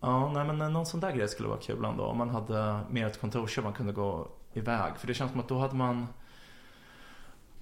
Ja, 0.00 0.32
nej 0.32 0.44
men 0.44 0.72
någon 0.72 0.86
sån 0.86 1.00
där 1.00 1.12
grej 1.12 1.28
skulle 1.28 1.48
vara 1.48 1.60
kul 1.60 1.84
ändå. 1.84 2.04
Om 2.04 2.18
man 2.18 2.30
hade 2.30 2.80
mer 2.90 3.06
ett 3.06 3.20
kontorsjobb 3.20 3.64
man 3.64 3.72
kunde 3.72 3.92
gå 3.92 4.28
iväg. 4.52 4.92
För 4.96 5.06
det 5.06 5.14
känns 5.14 5.30
som 5.30 5.40
att 5.40 5.48
då 5.48 5.58
hade 5.58 5.74
man 5.74 6.06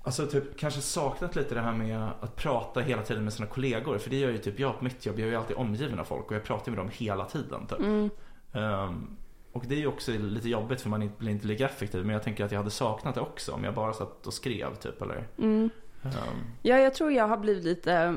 Alltså 0.02 0.26
typ 0.26 0.56
kanske 0.58 0.80
saknat 0.80 1.36
lite 1.36 1.54
det 1.54 1.60
här 1.60 1.72
med 1.72 2.10
att 2.20 2.36
prata 2.36 2.80
hela 2.80 3.02
tiden 3.02 3.24
med 3.24 3.32
sina 3.32 3.46
kollegor. 3.48 3.98
För 3.98 4.10
det 4.10 4.16
gör 4.16 4.30
ju 4.30 4.38
typ 4.38 4.58
jag 4.60 4.78
på 4.78 4.84
mitt 4.84 5.06
jobb. 5.06 5.18
Jag 5.18 5.26
är 5.26 5.30
ju 5.30 5.36
alltid 5.36 5.56
omgiven 5.56 5.98
av 5.98 6.04
folk 6.04 6.26
och 6.26 6.34
jag 6.36 6.44
pratar 6.44 6.72
med 6.72 6.78
dem 6.80 6.88
hela 6.92 7.24
tiden 7.24 7.66
typ. 7.66 7.78
Mm. 7.78 8.10
Ehm, 8.52 9.16
och 9.52 9.64
det 9.68 9.74
är 9.74 9.78
ju 9.78 9.86
också 9.86 10.12
lite 10.12 10.48
jobbigt 10.48 10.80
för 10.80 10.88
man 10.88 11.10
blir 11.18 11.30
inte 11.32 11.46
lika 11.46 11.64
effektiv. 11.64 12.04
Men 12.06 12.12
jag 12.12 12.22
tänker 12.22 12.44
att 12.44 12.52
jag 12.52 12.58
hade 12.58 12.70
saknat 12.70 13.14
det 13.14 13.20
också 13.20 13.52
om 13.52 13.64
jag 13.64 13.74
bara 13.74 13.92
satt 13.92 14.26
och 14.26 14.34
skrev 14.34 14.74
typ 14.74 15.02
eller. 15.02 15.26
Mm. 15.38 15.70
Ehm, 16.04 16.12
Ja, 16.62 16.78
jag 16.78 16.94
tror 16.94 17.12
jag 17.12 17.28
har 17.28 17.36
blivit 17.36 17.64
lite, 17.64 18.16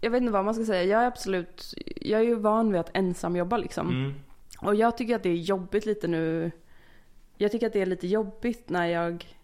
jag 0.00 0.10
vet 0.10 0.20
inte 0.20 0.32
vad 0.32 0.44
man 0.44 0.54
ska 0.54 0.64
säga, 0.64 0.84
jag 0.84 1.02
är 1.02 1.06
absolut, 1.06 1.74
jag 2.00 2.20
är 2.20 2.24
ju 2.24 2.34
van 2.34 2.72
vid 2.72 2.80
att 2.80 2.90
ensam 2.94 3.36
jobba 3.36 3.56
liksom. 3.56 3.88
mm, 3.88 4.14
Och 4.58 4.74
jag 4.74 4.96
tycker 4.96 5.16
att 5.16 5.22
det 5.22 5.28
är 5.28 5.34
jobbigt 5.34 5.86
lite 5.86 6.08
nu, 6.08 6.50
jag 7.36 7.52
tycker 7.52 7.66
att 7.66 7.72
det 7.72 7.82
är 7.82 7.86
lite 7.86 8.06
jobbigt 8.06 8.68
när 8.70 8.86
jag 8.86 9.36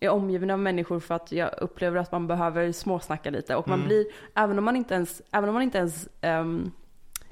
är 0.00 0.08
omgiven 0.08 0.50
av 0.50 0.58
människor 0.58 1.00
för 1.00 1.14
att 1.14 1.32
jag 1.32 1.50
upplever 1.58 2.00
att 2.00 2.12
man 2.12 2.26
behöver 2.26 2.72
småsnacka 2.72 3.30
lite 3.30 3.56
och 3.56 3.68
man 3.68 3.78
Mm. 3.78 3.88
blir, 3.88 4.06
även 4.34 4.58
om 4.58 4.64
man 4.64 4.76
inte 4.76 4.94
ens, 4.94 5.22
även 5.32 5.48
om 5.48 5.54
man 5.54 5.62
inte 5.62 5.78
ens 5.78 6.08
ehm, 6.20 6.70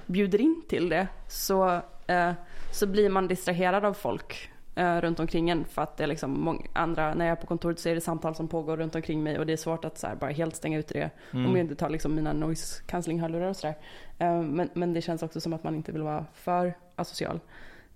bjuder 0.06 0.40
in 0.40 0.62
till 0.68 0.88
det 0.88 1.08
så, 1.28 1.80
eh, 2.06 2.32
så 2.72 2.86
blir 2.86 3.10
man 3.10 3.28
distraherad 3.28 3.84
av 3.84 3.92
folk 3.94 4.50
eh, 4.74 5.00
runt 5.00 5.20
omkring 5.20 5.50
en 5.50 5.64
för 5.64 5.82
att 5.82 5.96
det 5.96 6.02
är 6.02 6.08
liksom 6.08 6.40
många 6.40 6.60
andra, 6.72 7.14
när 7.14 7.26
jag 7.26 7.32
är 7.32 7.40
på 7.40 7.46
kontoret 7.46 7.78
så 7.78 7.88
är 7.88 7.94
det 7.94 8.00
samtal 8.00 8.34
som 8.34 8.48
pågår 8.48 8.76
runt 8.76 8.94
omkring 8.94 9.22
mig 9.22 9.38
och 9.38 9.46
det 9.46 9.52
är 9.52 9.56
svårt 9.56 9.84
att 9.84 9.98
så 9.98 10.06
här, 10.06 10.16
bara 10.16 10.30
helt 10.30 10.56
stänga 10.56 10.78
ut 10.78 10.88
det 10.88 11.10
mm. 11.32 11.46
om 11.46 11.56
jag 11.56 11.64
inte 11.64 11.74
tar 11.76 11.90
liksom 11.90 12.14
mina 12.14 12.32
noise 12.32 12.82
cancelling 12.86 13.20
hörlurar 13.20 13.48
och 13.48 13.56
sådär. 13.56 13.74
Eh, 14.18 14.42
men, 14.42 14.70
men 14.74 14.92
det 14.92 15.02
känns 15.02 15.22
också 15.22 15.40
som 15.40 15.52
att 15.52 15.64
man 15.64 15.74
inte 15.74 15.92
vill 15.92 16.02
vara 16.02 16.26
för 16.34 16.74
asocial. 16.96 17.40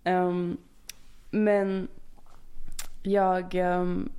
Ehm, 0.04 0.56
men 1.30 1.88
jag, 3.02 3.54
ehm, 3.54 4.10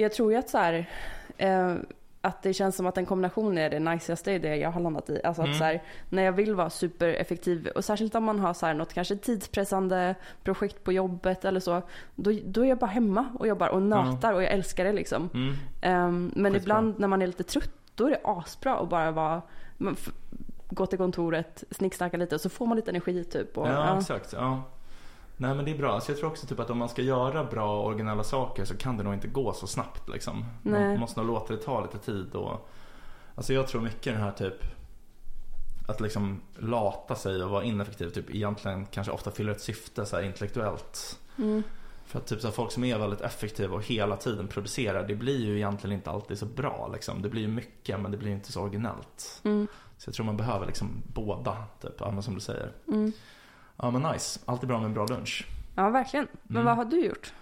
jag 0.00 0.12
tror 0.12 0.32
ju 0.32 0.38
att 0.38 0.48
så 0.50 0.58
här, 0.58 0.86
eh, 1.38 1.74
att 2.20 2.42
det 2.42 2.52
känns 2.54 2.76
som 2.76 2.86
att 2.86 2.98
en 2.98 3.06
kombination 3.06 3.58
är 3.58 3.70
det 3.70 3.78
najsigaste 3.78 4.32
i 4.32 4.38
det 4.38 4.56
jag 4.56 4.70
har 4.70 4.80
landat 4.80 5.10
i. 5.10 5.20
Alltså 5.24 5.42
att 5.42 5.46
Mm. 5.48 5.58
så 5.58 5.64
här, 5.64 5.82
när 6.08 6.22
jag 6.22 6.32
vill 6.32 6.54
vara 6.54 6.70
supereffektiv 6.70 7.68
och 7.74 7.84
särskilt 7.84 8.14
om 8.14 8.24
man 8.24 8.38
har 8.38 8.54
så 8.54 8.66
här 8.66 8.74
något 8.74 8.94
kanske 8.94 9.16
tidspressande 9.16 10.14
projekt 10.42 10.84
på 10.84 10.92
jobbet 10.92 11.44
eller 11.44 11.60
så. 11.60 11.82
Då, 12.14 12.32
då 12.44 12.64
är 12.64 12.68
jag 12.68 12.78
bara 12.78 12.86
hemma 12.90 13.26
och 13.38 13.46
jobbar 13.46 13.68
och 13.68 13.82
nötar 13.82 14.32
och 14.32 14.42
jag 14.42 14.50
älskar 14.52 14.84
det 14.84 14.92
liksom. 14.92 15.30
Mm. 15.34 15.54
Ehm, 15.82 16.32
men 16.34 16.52
Skitbra. 16.52 16.58
ibland 16.62 16.98
när 16.98 17.08
man 17.08 17.22
är 17.22 17.26
lite 17.26 17.42
trött, 17.44 17.70
då 17.94 18.06
är 18.06 18.10
det 18.10 18.20
asbra 18.24 18.76
att 18.78 18.88
bara 18.88 19.10
vara, 19.10 19.42
gå 20.70 20.86
till 20.86 20.98
kontoret, 20.98 21.64
snicksnacka 21.70 22.16
lite 22.16 22.34
och 22.34 22.40
så 22.40 22.48
får 22.48 22.66
man 22.66 22.76
lite 22.76 22.90
energi 22.90 23.24
typ. 23.24 23.58
Och, 23.58 23.68
Ja, 23.68 23.72
ja. 23.72 23.98
exakt. 23.98 24.32
Ja. 24.32 24.62
Nej 25.40 25.54
men 25.54 25.64
det 25.64 25.70
är 25.70 25.78
bra. 25.78 25.92
Alltså 25.92 26.12
jag 26.12 26.18
tror 26.18 26.30
också 26.30 26.46
typ 26.46 26.60
att 26.60 26.70
om 26.70 26.78
man 26.78 26.88
ska 26.88 27.02
göra 27.02 27.44
bra 27.44 27.82
originella 27.82 28.24
saker 28.24 28.64
så 28.64 28.76
kan 28.76 28.96
det 28.96 29.02
nog 29.02 29.14
inte 29.14 29.28
gå 29.28 29.52
så 29.52 29.66
snabbt 29.66 30.08
liksom. 30.08 30.44
Nej. 30.62 30.88
Man 30.88 31.00
måste 31.00 31.20
nog 31.20 31.26
låta 31.26 31.54
det 31.54 31.62
ta 31.62 31.82
lite 31.82 31.98
tid 31.98 32.34
och 32.34 32.68
Alltså 33.34 33.52
jag 33.52 33.68
tror 33.68 33.80
mycket 33.80 34.12
den 34.14 34.22
här 34.22 34.32
typ 34.32 34.54
Att 35.88 36.00
liksom 36.00 36.40
lata 36.56 37.14
sig 37.14 37.42
och 37.42 37.50
vara 37.50 37.64
ineffektiv 37.64 38.10
typ 38.10 38.34
egentligen 38.34 38.86
kanske 38.86 39.12
ofta 39.12 39.30
fyller 39.30 39.52
ett 39.52 39.60
syfte 39.60 40.06
så 40.06 40.20
intellektuellt. 40.20 41.18
Mm. 41.38 41.62
För 42.06 42.18
att 42.18 42.26
typ 42.26 42.40
så 42.40 42.50
folk 42.50 42.72
som 42.72 42.84
är 42.84 42.98
väldigt 42.98 43.20
effektiva 43.20 43.74
och 43.76 43.84
hela 43.84 44.16
tiden 44.16 44.48
producerar, 44.48 45.08
det 45.08 45.14
blir 45.14 45.46
ju 45.46 45.56
egentligen 45.56 45.96
inte 45.96 46.10
alltid 46.10 46.38
så 46.38 46.46
bra 46.46 46.90
liksom. 46.92 47.22
Det 47.22 47.28
blir 47.28 47.42
ju 47.42 47.48
mycket 47.48 48.00
men 48.00 48.10
det 48.10 48.16
blir 48.16 48.30
inte 48.30 48.52
så 48.52 48.62
originellt. 48.62 49.40
Mm. 49.44 49.66
Så 49.98 50.08
jag 50.08 50.14
tror 50.14 50.26
man 50.26 50.36
behöver 50.36 50.66
liksom 50.66 51.02
båda, 51.14 51.64
typ, 51.80 51.94
ja, 51.98 52.22
som 52.22 52.34
du 52.34 52.40
säger. 52.40 52.72
Mm. 52.88 53.12
Ja 53.82 53.90
men 53.90 54.02
nice, 54.12 54.40
alltid 54.46 54.68
bra 54.68 54.78
med 54.78 54.86
en 54.86 54.94
bra 54.94 55.06
lunch. 55.06 55.46
Ja, 55.74 55.90
verkligen. 55.90 56.26
Men 56.42 56.56
Mm. 56.56 56.66
vad 56.66 56.76
har 56.76 56.84
du 56.84 57.04
gjort? 57.06 57.32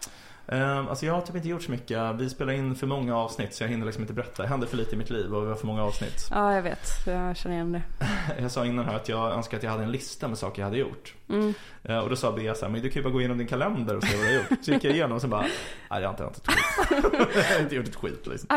Eh, 0.49 0.78
alltså 0.78 1.07
jag 1.07 1.14
har 1.14 1.21
typ 1.21 1.37
inte 1.37 1.49
gjort 1.49 1.62
så 1.62 1.71
mycket. 1.71 2.14
Vi 2.19 2.31
spelar 2.31 2.52
in 2.52 2.75
för 2.76 2.87
många 2.87 3.16
avsnitt 3.16 3.55
så 3.55 3.64
jag 3.64 3.69
hinner 3.69 3.87
liksom 3.87 4.02
inte 4.02 4.14
berätta. 4.14 4.43
Det 4.43 4.49
händer 4.49 4.66
för 4.66 4.76
lite 4.76 4.95
i 4.95 4.99
mitt 4.99 5.11
liv 5.11 5.35
och 5.35 5.43
vi 5.45 5.49
har 5.49 5.55
för 5.55 5.66
många 5.66 5.83
avsnitt. 5.85 6.28
Ja, 6.31 6.55
jag 6.55 6.62
vet. 6.62 6.88
Jag 7.07 7.37
känner 7.37 7.55
igen 7.57 7.73
det. 7.73 7.83
Jag 8.43 8.50
sa 8.50 8.66
innan 8.66 8.85
här 8.85 8.95
att 8.97 9.09
jag 9.09 9.33
önskar 9.33 9.57
att 9.57 9.62
jag 9.62 9.71
hade 9.71 9.83
en 9.85 9.93
lista 9.93 10.28
med 10.28 10.38
saker 10.38 10.62
jag 10.62 10.66
hade 10.66 10.78
gjort. 10.78 11.14
Mm. 11.28 11.55
Eh, 11.83 11.99
och 11.99 12.09
då 12.11 12.16
sa 12.16 12.33
Bea 12.33 12.55
såhär, 12.55 12.73
men 12.73 12.83
du 12.83 12.90
kan 12.90 13.00
ju 13.00 13.05
bara 13.05 13.12
gå 13.12 13.21
igenom 13.21 13.38
din 13.38 13.47
kalender 13.47 13.97
och 13.97 14.02
se 14.05 14.16
vad 14.16 14.26
du 14.26 14.33
har 14.33 14.35
gjort. 14.50 14.64
Så 14.64 14.71
gick 14.73 14.85
jag 14.85 14.93
igenom 14.95 15.12
och 15.16 15.21
så 15.23 15.28
bara, 15.28 15.43
nej 15.90 16.02
jag 16.02 16.02
har 16.02 16.11
inte 16.11 16.23
gjort 16.23 16.37
ett 16.37 16.47
skit. 16.49 17.35
jag 17.50 17.55
har 17.57 17.61
inte 17.62 17.75
gjort 17.76 17.88
ett 17.88 17.97
skit 17.97 18.26
liksom. 18.26 18.49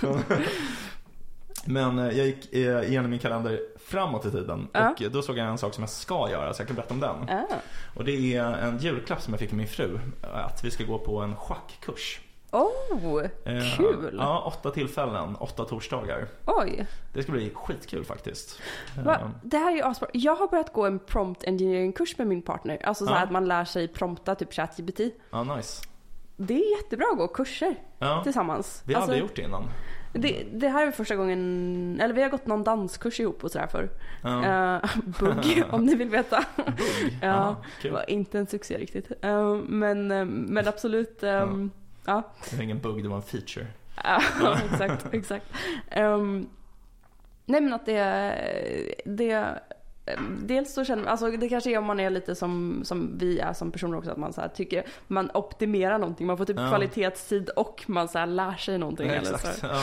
Men 1.64 1.98
eh, 1.98 2.18
jag 2.18 2.26
gick 2.26 2.54
eh, 2.54 2.88
igenom 2.90 3.10
min 3.10 3.18
kalender 3.20 3.60
framåt 3.86 4.24
i 4.26 4.30
tiden 4.30 4.68
Ja. 4.72 4.90
och 4.90 5.10
då 5.10 5.22
såg 5.22 5.38
jag 5.38 5.46
en 5.46 5.58
sak 5.58 5.74
som 5.74 5.82
jag 5.82 5.90
ska 5.90 6.30
göra 6.30 6.54
så 6.54 6.60
jag 6.60 6.66
kan 6.66 6.76
berätta 6.76 6.94
om 6.94 7.00
den. 7.00 7.28
Ah. 7.38 7.44
Och 7.96 8.04
det 8.04 8.34
är 8.36 8.44
en 8.44 8.78
julklapp 8.78 9.22
som 9.22 9.32
jag 9.32 9.40
fick 9.40 9.50
av 9.50 9.56
min 9.56 9.66
fru. 9.68 9.98
Att 10.32 10.64
vi 10.64 10.70
ska 10.70 10.84
gå 10.84 10.98
på 10.98 11.18
en 11.20 11.36
schackkurs. 11.36 12.20
Oh, 12.50 13.24
Eh, 13.44 13.76
kul! 13.76 14.16
Ja, 14.18 14.42
åtta 14.46 14.70
tillfällen, 14.70 15.36
åtta 15.36 15.64
torsdagar. 15.64 16.28
Oj. 16.46 16.86
Det 17.12 17.22
ska 17.22 17.32
bli 17.32 17.50
skitkul 17.54 18.04
faktiskt. 18.04 18.60
Eh, 18.98 19.04
Va? 19.04 19.30
Det 19.42 19.58
här 19.58 19.72
är 19.72 19.76
ju 19.76 19.82
asbra. 19.82 20.08
Jag 20.12 20.36
har 20.36 20.48
börjat 20.48 20.72
gå 20.72 20.86
en 20.86 20.98
prompt 20.98 21.44
engineering-kurs 21.44 22.18
med 22.18 22.26
min 22.26 22.42
partner. 22.42 22.78
Alltså 22.84 23.06
så 23.06 23.12
Ja. 23.12 23.18
att 23.18 23.30
man 23.30 23.48
lär 23.48 23.64
sig 23.64 23.88
prompta 23.88 24.34
typ 24.34 24.52
ChatGPT. 24.54 25.00
Ja, 25.30 25.44
nice. 25.56 25.84
Det 26.36 26.54
är 26.54 26.76
jättebra 26.76 27.06
att 27.12 27.18
gå 27.18 27.28
kurser 27.28 27.74
Ja, 27.98 28.20
tillsammans. 28.24 28.82
vi 28.86 28.94
har 28.94 29.00
Alltså, 29.00 29.12
aldrig 29.12 29.28
gjort 29.28 29.36
det 29.36 29.42
innan. 29.42 29.64
Det, 30.20 30.44
det 30.52 30.68
här 30.68 30.86
är 30.86 30.90
första 30.90 31.16
gången, 31.16 31.98
eller 32.02 32.14
vi 32.14 32.22
har 32.22 32.28
gått 32.30 32.46
någon 32.46 32.64
danskurs 32.64 33.20
ihop 33.20 33.44
och 33.44 33.50
sådär 33.50 33.66
för. 33.66 33.88
Ja. 34.22 34.80
Uh, 34.84 34.90
bugg, 35.20 35.64
om 35.70 35.84
ni 35.84 35.94
vill 35.94 36.08
veta. 36.08 36.44
Bugg. 36.56 36.66
Ja, 37.22 37.26
Ja, 37.28 37.56
kul. 37.82 37.92
var 37.92 38.10
inte 38.10 38.38
en 38.38 38.46
succé 38.46 38.78
riktigt. 38.78 39.12
Eh, 39.20 39.54
men, 39.54 40.10
eh, 40.10 40.24
men 40.24 40.68
absolut. 40.68 41.22
ehm, 41.22 41.70
ja. 42.06 42.22
Det 42.50 42.56
var 42.56 42.62
ingen 42.64 42.78
bugg, 42.78 43.02
det 43.02 43.08
var 43.08 43.16
en 43.16 43.22
feature. 43.22 43.66
Ja, 44.04 44.22
exakt, 44.72 45.06
exakt. 45.14 45.46
Um, 45.96 46.48
nej 47.46 47.60
men 47.60 47.72
att 47.72 47.86
det, 47.86 48.94
det 49.04 49.58
Dels 50.42 50.74
så 50.74 50.84
känner 50.84 51.04
alltså 51.06 51.30
det 51.30 51.48
kanske 51.48 51.70
är 51.70 51.78
om 51.78 51.84
man 51.84 52.00
är 52.00 52.10
lite 52.10 52.34
som, 52.34 52.80
som 52.84 53.18
vi 53.18 53.38
är 53.38 53.52
som 53.52 53.70
personer 53.72 53.98
också, 53.98 54.10
att 54.10 54.16
man 54.16 54.32
så 54.32 54.40
här 54.40 54.48
tycker, 54.48 54.84
man 55.06 55.30
optimerar 55.34 55.98
någonting, 55.98 56.26
man 56.26 56.38
får 56.38 56.44
typ 56.44 56.56
Ja. 56.58 56.68
kvalitetstid 56.68 57.48
och 57.48 57.84
man 57.86 58.08
så 58.08 58.18
här 58.18 58.26
lär 58.26 58.54
sig 58.54 58.78
någonting. 58.78 59.06
Ja, 59.06 59.12
eller 59.14 59.34
exakt. 59.34 59.58
så. 59.58 59.66
Ja. 59.66 59.82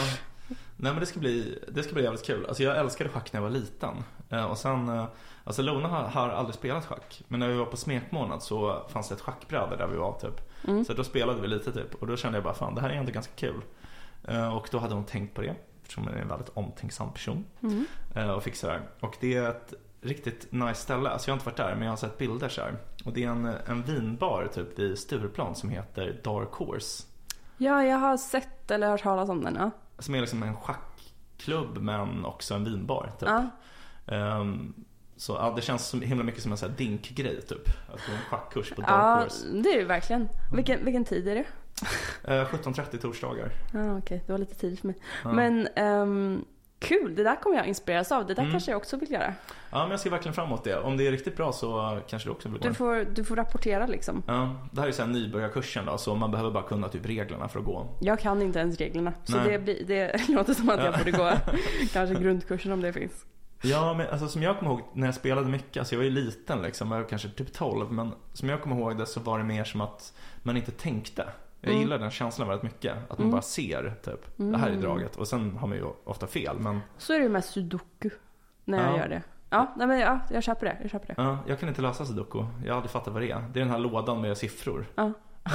Nej 0.78 0.92
men 0.92 1.00
det 1.00 1.06
ska 1.06 1.20
bli, 1.20 1.60
det 1.72 1.84
ska 1.84 1.94
bli 1.94 2.04
jävligt 2.04 2.26
kul. 2.26 2.46
Alltså 2.46 2.64
jag 2.64 2.78
älskade 2.78 3.10
schack 3.10 3.34
när 3.34 3.38
jag 3.42 3.44
var 3.50 3.50
liten. 3.56 3.96
Eh, 4.30 4.46
Och 4.46 4.58
sen, 4.58 4.90
eh, 4.90 5.06
alltså 5.44 5.62
Lona 5.62 5.88
har, 5.88 6.02
har 6.04 6.30
aldrig 6.30 6.56
spelat 6.56 6.86
schack. 6.86 7.22
Men 7.28 7.40
när 7.40 7.48
vi 7.48 7.58
var 7.58 7.66
på 7.66 7.78
smekmånad 7.78 8.44
så 8.44 8.86
fanns 8.90 9.10
det 9.10 9.16
ett 9.16 9.22
schackbräde 9.22 9.76
där 9.76 9.88
vi 9.88 9.98
var 9.98 10.20
typ. 10.20 10.52
Mm. 10.68 10.86
Så 10.86 10.94
då 10.94 11.04
spelade 11.04 11.42
vi 11.42 11.48
lite 11.48 11.72
typ. 11.72 11.96
Och 11.96 12.08
då 12.08 12.18
kände 12.18 12.38
jag 12.38 12.44
bara 12.44 12.54
fan 12.54 12.76
det 12.76 12.82
här 12.82 12.90
är 12.90 12.94
ändå 12.94 13.12
ganska 13.12 13.34
kul. 13.36 13.62
Eh, 14.28 14.56
Och 14.56 14.68
då 14.72 14.78
hade 14.78 14.94
hon 14.96 15.04
tänkt 15.06 15.34
på 15.36 15.42
det. 15.42 15.56
Eftersom 15.82 16.04
hon 16.04 16.14
är 16.14 16.18
en 16.22 16.28
väldigt 16.28 16.50
omtänksam 16.54 17.14
person. 17.14 17.46
Mm. 17.64 17.86
Eh, 18.16 18.30
Och 18.30 18.44
fick 18.44 18.56
sådär. 18.56 18.82
Och 19.00 19.16
det 19.20 19.36
är 19.36 19.50
ett 19.50 19.74
riktigt 20.02 20.52
nice 20.52 20.82
ställe. 20.82 21.10
Alltså 21.10 21.30
jag 21.30 21.34
har 21.34 21.38
inte 21.38 21.46
varit 21.46 21.58
där 21.58 21.76
men 21.76 21.84
jag 21.84 21.92
har 21.92 21.98
sett 21.98 22.18
bilder 22.18 22.50
så 22.50 22.62
här. 22.62 22.78
Och 23.06 23.14
det 23.14 23.24
är 23.24 23.30
en, 23.30 23.46
en 23.46 23.84
vinbar 23.84 24.48
typ 24.54 24.80
vid 24.80 25.00
Stureplan 25.00 25.56
som 25.56 25.70
heter 25.70 26.22
Dark 26.24 26.52
Horse. 26.52 27.04
Ja, 27.58 27.84
jag 27.84 27.98
har 27.98 28.18
sett 28.18 28.72
eller 28.72 28.90
hört 28.90 29.04
talas 29.04 29.30
om 29.30 29.44
den. 29.44 29.56
Ja. 29.56 29.72
Som 30.00 30.16
är 30.16 30.22
liksom 30.22 30.44
en 30.44 30.56
schackklubb 30.56 31.78
men 31.78 32.26
också 32.26 32.54
en 32.54 32.64
vinbar 32.64 33.12
typ. 33.20 33.30
Ja. 33.30 33.50
Ehm, 34.16 34.74
så 35.18 35.34
ja, 35.34 35.54
det 35.56 35.62
känns 35.62 35.88
som, 35.88 36.02
himla 36.02 36.24
mycket 36.24 36.44
som 36.44 36.52
en 36.52 36.58
sån 36.58 36.70
här 36.70 36.78
dinkgrej 36.78 37.42
typ. 37.42 37.68
Att 37.94 38.08
gå 38.08 38.14
en 38.14 38.22
schackkurs 38.30 38.70
på 38.70 38.82
Dark 38.82 38.92
ja, 38.92 39.20
Horse. 39.22 39.48
det 39.48 39.70
är 39.70 39.78
det 39.78 39.86
verkligen. 39.86 40.30
Vilken, 40.56 40.86
vilken 40.86 41.06
tid 41.06 41.28
är 41.28 41.36
det? 41.36 41.46
Eh, 42.24 42.46
17.30 42.46 42.98
torsdagar. 42.98 43.52
Ja, 43.74 43.98
okej, 43.98 44.24
det 44.26 44.32
var 44.32 44.40
lite 44.40 44.56
tidigt 44.56 44.80
för 44.80 44.88
mig. 44.88 44.98
Ja. 45.24 45.32
Men 45.32 45.68
ehm, 45.76 46.46
kul, 46.80 47.16
det 47.16 47.24
där 47.24 47.36
kommer 47.36 47.56
jag 47.58 47.68
inspireras 47.68 48.12
av. 48.12 48.26
Det 48.28 48.34
där 48.34 48.42
Mm. 48.42 48.52
kanske 48.52 48.72
jag 48.72 48.78
också 48.78 48.98
vill 48.98 49.12
göra. 49.12 49.34
Ja 49.72 49.82
men 49.82 49.92
jag 49.92 50.00
ser 50.00 50.10
verkligen 50.10 50.34
fram 50.34 50.46
emot 50.48 50.64
det. 50.64 50.78
Om 50.80 50.98
det 50.98 51.08
är 51.08 51.12
riktigt 51.12 51.38
bra 51.38 51.52
så 51.52 52.00
kanske 52.08 52.30
du 52.30 52.32
också 52.32 52.50
gå. 52.50 52.58
Du 52.58 52.74
får, 52.74 53.06
du 53.16 53.24
får 53.24 53.36
rapportera 53.36 53.86
liksom. 53.86 54.24
Ja, 54.28 54.56
det 54.72 54.82
här 54.82 54.88
är 54.88 54.98
här 54.98 55.08
nybörjarkursen 55.08 55.86
då, 55.86 55.98
så 55.98 56.16
man 56.16 56.32
behöver 56.32 56.52
bara 56.52 56.64
kunna 56.64 56.90
typ 56.90 57.06
reglerna 57.06 57.48
för 57.48 57.60
att 57.60 57.66
gå. 57.66 57.88
Jag 58.02 58.20
kan 58.20 58.42
inte 58.42 58.60
ens 58.60 58.78
reglerna. 58.78 59.14
Så 59.24 59.38
Nej. 59.38 59.52
det, 59.52 59.60
blir, 59.60 59.84
det 59.86 60.28
låter 60.30 60.54
som 60.54 60.70
att 60.70 60.80
jag 60.84 60.94
Ja. 60.94 60.98
borde 60.98 61.12
gå 61.12 61.32
kanske 61.94 62.16
grundkursen 62.24 62.72
om 62.72 62.82
det 62.82 62.94
finns. 62.94 63.26
Ja, 63.62 63.94
men 63.94 64.08
alltså 64.10 64.28
som 64.28 64.44
jag 64.44 64.60
kommer 64.60 64.72
ihåg 64.72 64.82
när 64.94 65.08
jag 65.08 65.16
spelade 65.16 65.48
mycket, 65.48 65.78
alltså 65.78 65.96
jag 65.96 65.98
var 66.00 66.04
ju 66.06 66.10
liten 66.12 66.62
liksom, 66.62 66.92
jag 66.92 66.98
var 67.02 67.10
kanske 67.10 67.30
typ 67.30 67.54
12, 67.54 67.92
men 67.92 68.12
som 68.34 68.50
jag 68.50 68.62
kommer 68.62 68.76
ihåg 68.76 68.98
det 68.98 69.06
så 69.06 69.20
var 69.20 69.38
det 69.38 69.44
mer 69.44 69.64
som 69.64 69.82
att 69.82 70.14
man 70.44 70.58
inte 70.58 70.72
tänkte. 70.72 71.26
Jag 71.66 71.72
Mm. 71.72 71.82
gillar 71.82 72.00
den 72.00 72.12
känslan 72.12 72.48
väldigt 72.48 72.64
mycket, 72.64 72.94
att 72.94 73.10
man 73.18 73.26
Mm. 73.26 73.32
bara 73.32 73.42
ser 73.42 73.94
typ, 74.04 74.26
det 74.36 74.58
här 74.58 74.70
är 74.70 74.76
draget 74.76 75.16
och 75.16 75.28
sen 75.28 75.58
har 75.58 75.68
man 75.68 75.78
ju 75.78 75.84
ofta 76.04 76.28
fel, 76.28 76.60
men 76.60 76.80
Så 76.98 77.14
är 77.14 77.18
det 77.18 77.24
ju 77.24 77.30
med 77.30 77.46
sudoku. 77.46 78.10
När 78.66 78.84
jag 78.84 78.94
Ja. 78.94 78.98
gör 78.98 79.08
det. 79.08 79.22
Ja, 79.50 79.74
nej 79.78 79.88
men 79.88 80.00
ja, 80.00 80.20
jag 80.30 80.44
köper 80.44 80.66
det. 80.66 80.78
Jag 80.82 80.92
köper 80.92 81.08
det. 81.08 81.14
ja, 81.18 81.38
jag 81.48 81.60
kan 81.60 81.70
inte 81.70 81.82
lösa 81.82 82.06
sudoku. 82.06 82.46
Jag 82.66 82.72
har 82.72 82.76
aldrig 82.76 82.92
fattat 82.92 83.14
vad 83.14 83.22
det 83.22 83.32
är. 83.32 83.40
Det 83.54 83.60
är 83.60 83.64
den 83.64 83.70
här 83.72 83.80
lådan 83.80 84.22
med 84.22 84.38
siffror. 84.38 84.86
Ja. 84.96 85.12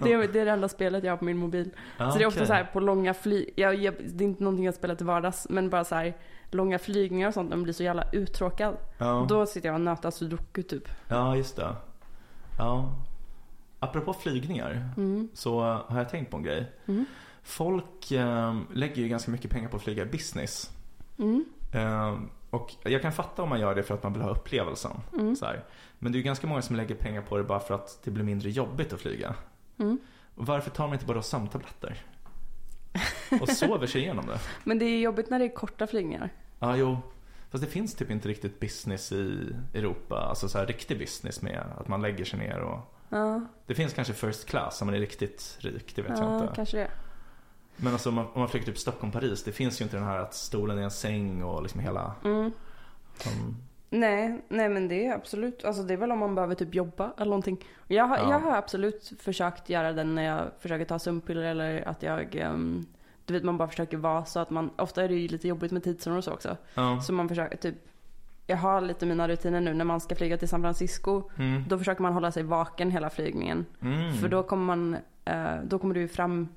Det 0.00 0.12
är, 0.12 0.28
det 0.32 0.40
är 0.40 0.44
det 0.44 0.50
enda 0.50 0.68
spelet 0.68 1.04
jag 1.04 1.12
har 1.12 1.16
på 1.16 1.24
min 1.24 1.36
mobil. 1.36 1.70
Ja, 1.98 2.10
så 2.10 2.18
det 2.18 2.24
är 2.24 2.28
ofta 2.28 2.38
okej. 2.40 2.46
så 2.46 2.52
här 2.52 2.64
på 2.72 2.80
långa 2.80 3.14
flyg... 3.14 3.52
Jag, 3.56 3.74
jag, 3.74 3.94
det 4.08 4.24
är 4.24 4.28
inte 4.28 4.42
någonting 4.44 4.64
jag 4.64 4.74
spelar 4.74 4.94
till 4.94 5.06
vardags. 5.06 5.46
Men 5.50 5.70
bara 5.70 5.84
så 5.84 5.94
här 5.94 6.16
långa 6.50 6.78
flygningar 6.78 7.28
och 7.28 7.34
sånt. 7.34 7.50
Man 7.50 7.62
blir 7.62 7.72
så 7.72 7.82
jävla 7.82 8.04
uttråkad. 8.12 8.76
Ja. 8.98 9.26
Då 9.28 9.46
sitter 9.46 9.68
jag 9.68 9.74
och 9.74 9.80
nötar 9.80 10.10
sudoku 10.10 10.62
typ. 10.62 10.88
ja, 11.08 11.36
just 11.36 11.56
det. 11.56 11.76
Ja. 12.58 12.92
Apropå 13.84 14.12
flygningar 14.12 14.88
Mm. 14.96 15.28
så 15.34 15.60
har 15.60 15.98
jag 15.98 16.08
tänkt 16.08 16.30
på 16.30 16.36
en 16.36 16.42
grej. 16.42 16.72
Mm. 16.86 17.04
Folk 17.42 18.10
eh, 18.10 18.56
lägger 18.72 19.02
ju 19.02 19.08
ganska 19.08 19.30
mycket 19.30 19.50
pengar 19.50 19.68
på 19.68 19.76
att 19.76 19.82
flyga 19.82 20.04
business. 20.04 20.70
Mm. 21.18 21.44
Eh, 21.72 22.18
och 22.50 22.74
jag 22.82 23.02
kan 23.02 23.12
fatta 23.12 23.42
om 23.42 23.48
man 23.48 23.60
gör 23.60 23.74
det 23.74 23.82
för 23.82 23.94
att 23.94 24.02
man 24.02 24.12
vill 24.12 24.22
ha 24.22 24.30
upplevelsen. 24.30 25.00
Mm. 25.12 25.36
Så 25.36 25.46
här. 25.46 25.64
Men 25.98 26.12
det 26.12 26.16
är 26.16 26.20
ju 26.20 26.24
ganska 26.24 26.46
många 26.46 26.62
som 26.62 26.76
lägger 26.76 26.94
pengar 26.94 27.22
på 27.22 27.36
det 27.36 27.44
bara 27.44 27.60
för 27.60 27.74
att 27.74 28.00
det 28.04 28.10
blir 28.10 28.24
mindre 28.24 28.50
jobbigt 28.50 28.92
att 28.92 29.00
flyga. 29.00 29.34
Mm. 29.78 29.98
Och 30.34 30.46
varför 30.46 30.70
tar 30.70 30.84
man 30.86 30.92
inte 30.94 31.06
bara 31.06 31.22
sömntabletter? 31.22 32.04
Och 33.40 33.48
sover 33.48 33.86
sig 33.86 34.00
igenom 34.02 34.26
det? 34.26 34.38
Men 34.64 34.78
det 34.78 34.84
är 34.84 35.00
jobbigt 35.00 35.30
när 35.30 35.38
det 35.38 35.44
är 35.44 35.54
korta 35.54 35.86
flygningar. 35.86 36.30
Ja, 36.58 36.76
jo. 36.76 36.98
Fast 37.50 37.64
det 37.64 37.70
finns 37.70 37.94
typ 37.94 38.10
inte 38.10 38.28
riktigt 38.28 38.60
business 38.60 39.12
i 39.12 39.54
Europa. 39.74 40.16
Alltså 40.16 40.48
så 40.48 40.58
här 40.58 40.66
riktig 40.66 40.98
business 40.98 41.42
med 41.42 41.62
att 41.78 41.88
man 41.88 42.02
lägger 42.02 42.24
sig 42.24 42.38
ner 42.38 42.58
och... 42.58 42.93
Ja, 43.18 43.40
Det 43.66 43.74
finns 43.74 43.92
kanske 43.92 44.12
first 44.14 44.48
class 44.48 44.82
om 44.82 44.86
man 44.86 44.94
är 44.94 45.00
riktigt 45.00 45.56
rik, 45.60 45.92
det 45.96 46.02
vet 46.02 46.18
jag 46.18 46.28
ja 46.28 46.40
inte. 46.42 46.54
kanske 46.56 46.76
det. 46.76 46.90
Men 47.76 47.92
alltså 47.92 48.08
om 48.08 48.14
man, 48.14 48.26
om 48.32 48.40
man 48.40 48.48
flyger 48.48 48.66
typ 48.66 48.78
Stockholm-Paris, 48.78 49.44
det 49.44 49.52
finns 49.52 49.80
ju 49.80 49.84
inte 49.84 49.96
den 49.96 50.06
här 50.06 50.18
att 50.18 50.34
stolen 50.34 50.78
är 50.78 50.82
en 50.82 50.90
säng 50.90 51.42
och 51.42 51.62
liksom 51.62 51.80
hela... 51.80 52.14
Mm. 52.24 52.44
Um, 53.26 53.56
Nej, 53.90 54.40
nej 54.48 54.68
men 54.68 54.88
det 54.88 55.06
är 55.06 55.14
absolut, 55.14 55.64
alltså 55.64 55.82
det 55.82 55.92
är 55.94 55.96
väl 55.98 56.12
om 56.12 56.18
man 56.18 56.34
behöver 56.34 56.54
typ 56.54 56.74
jobba 56.74 57.12
eller 57.16 57.26
någonting. 57.30 57.64
Jag 57.88 58.04
har, 58.04 58.18
Ja. 58.18 58.30
jag 58.30 58.38
har 58.40 58.56
absolut 58.56 59.12
försökt 59.20 59.68
göra 59.68 59.92
det 59.92 60.04
när 60.04 60.22
jag 60.22 60.44
försöker 60.58 60.84
ta 60.84 60.98
sömnpiller 60.98 61.42
eller 61.42 61.88
att 61.88 62.02
jag, 62.02 62.36
ehm, 62.36 62.86
du 63.24 63.34
vet 63.34 63.42
man 63.44 63.58
bara 63.58 63.68
försöker 63.68 63.96
vara 63.96 64.24
så 64.24 64.40
att 64.40 64.50
man, 64.50 64.70
ofta 64.78 65.04
är 65.04 65.08
det 65.08 65.14
ju 65.14 65.28
lite 65.28 65.48
jobbigt 65.48 65.72
med 65.72 65.84
tidszoner 65.84 66.16
och 66.18 66.24
så 66.24 66.32
också. 66.32 66.56
ja. 66.74 67.00
Så 67.00 67.12
man 67.12 67.28
försöker 67.28 67.56
typ, 67.56 67.74
jag 68.46 68.56
har 68.56 68.80
lite 68.80 69.06
mina 69.06 69.28
rutiner 69.28 69.60
nu 69.60 69.74
när 69.74 69.84
man 69.84 70.00
ska 70.00 70.14
flyga 70.14 70.38
till 70.38 70.48
San 70.48 70.62
Francisco. 70.62 71.30
Mm. 71.36 71.64
Då 71.68 71.78
försöker 71.78 72.02
man 72.02 72.12
hålla 72.12 72.32
sig 72.32 72.42
vaken 72.42 72.90
hela 72.90 73.10
flygningen. 73.10 73.66
Mm. 73.80 74.12
För 74.14 74.28
då 74.28 74.42
kommer 74.42 74.64
man, 74.64 74.96
eh, 75.24 75.62
då 75.64 75.78
kommer 75.78 75.94
du 75.94 76.08
fram, 76.08 76.48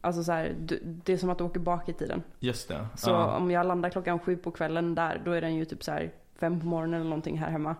alltså 0.00 0.24
så 0.24 0.32
här, 0.32 0.54
det 0.84 1.12
är 1.12 1.16
som 1.16 1.30
att 1.30 1.38
du 1.38 1.44
åker 1.44 1.60
bak 1.60 1.88
i 1.88 1.92
tiden. 1.92 2.22
Just 2.40 2.68
det. 2.68 2.86
Så 2.96 3.10
ja. 3.10 3.36
om 3.36 3.50
jag 3.50 3.66
landar 3.66 3.90
klockan 3.90 4.18
sju 4.18 4.36
på 4.36 4.50
kvällen 4.50 4.94
där, 4.94 5.22
då 5.24 5.32
är 5.32 5.40
den 5.40 5.54
ju 5.54 5.64
typ 5.64 5.84
så 5.84 5.92
här 5.92 6.10
fem 6.40 6.60
på 6.60 6.66
morgonen 6.66 7.00
eller 7.00 7.10
någonting 7.10 7.38
här 7.38 7.50
hemma. 7.50 7.76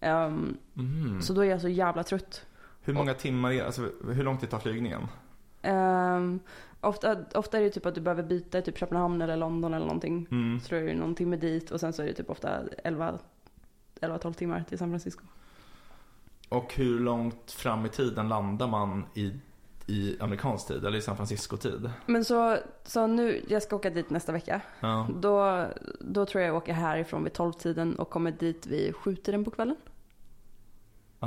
Ehm, 0.00 0.56
Mm. 0.76 1.22
Så 1.22 1.32
då 1.32 1.44
är 1.44 1.50
jag 1.50 1.60
så 1.60 1.68
jävla 1.68 2.02
trött. 2.02 2.46
Hur 2.82 2.94
många 2.94 3.14
timmar, 3.14 3.52
är, 3.52 3.64
alltså 3.64 3.90
hur 4.12 4.22
lång 4.22 4.38
tid 4.38 4.50
tar 4.50 4.58
flygningen? 4.58 5.00
Ehm, 5.64 6.40
ofta, 6.80 7.16
ofta 7.34 7.58
är 7.58 7.62
det 7.62 7.70
typ 7.70 7.86
att 7.86 7.94
du 7.94 8.00
behöver 8.00 8.22
byta 8.22 8.58
i 8.58 8.62
typ 8.62 8.78
Köpenhamn 8.78 9.22
eller 9.22 9.36
London 9.36 9.74
eller 9.74 9.86
någonting. 9.86 10.26
Mm. 10.30 10.60
Så 10.60 10.74
då 10.74 10.80
är 10.80 10.84
det 10.84 10.94
någon 10.94 11.14
timme 11.14 11.36
dit 11.36 11.70
och 11.70 11.80
sen 11.80 11.92
så 11.92 12.02
är 12.02 12.06
det 12.06 12.12
typ 12.12 12.30
ofta 12.30 12.60
11 12.84 13.18
11-12 14.00 14.32
timmar 14.32 14.64
till 14.68 14.78
San 14.78 14.90
Francisco. 14.90 15.24
Och 16.48 16.74
hur 16.74 17.00
långt 17.00 17.50
fram 17.50 17.86
i 17.86 17.88
tiden 17.88 18.28
landar 18.28 18.66
man 18.66 19.04
i, 19.14 19.32
i 19.86 20.16
amerikansk 20.20 20.68
tid 20.68 20.84
eller 20.84 20.98
i 20.98 21.02
San 21.02 21.16
Francisco-tid? 21.16 21.90
Men 22.06 22.24
så, 22.24 22.56
så 22.84 23.06
nu, 23.06 23.44
jag 23.48 23.62
ska 23.62 23.76
åka 23.76 23.90
dit 23.90 24.10
nästa 24.10 24.32
vecka. 24.32 24.60
Ja. 24.80 25.08
Då, 25.20 25.66
då 26.00 26.26
tror 26.26 26.42
jag 26.42 26.48
jag 26.48 26.56
åker 26.56 26.72
härifrån 26.72 27.24
vid 27.24 27.32
12-tiden 27.32 27.96
och 27.96 28.10
kommer 28.10 28.30
dit 28.30 28.66
vid 28.66 28.94
7-tiden 28.94 29.44
på 29.44 29.50
kvällen. 29.50 29.76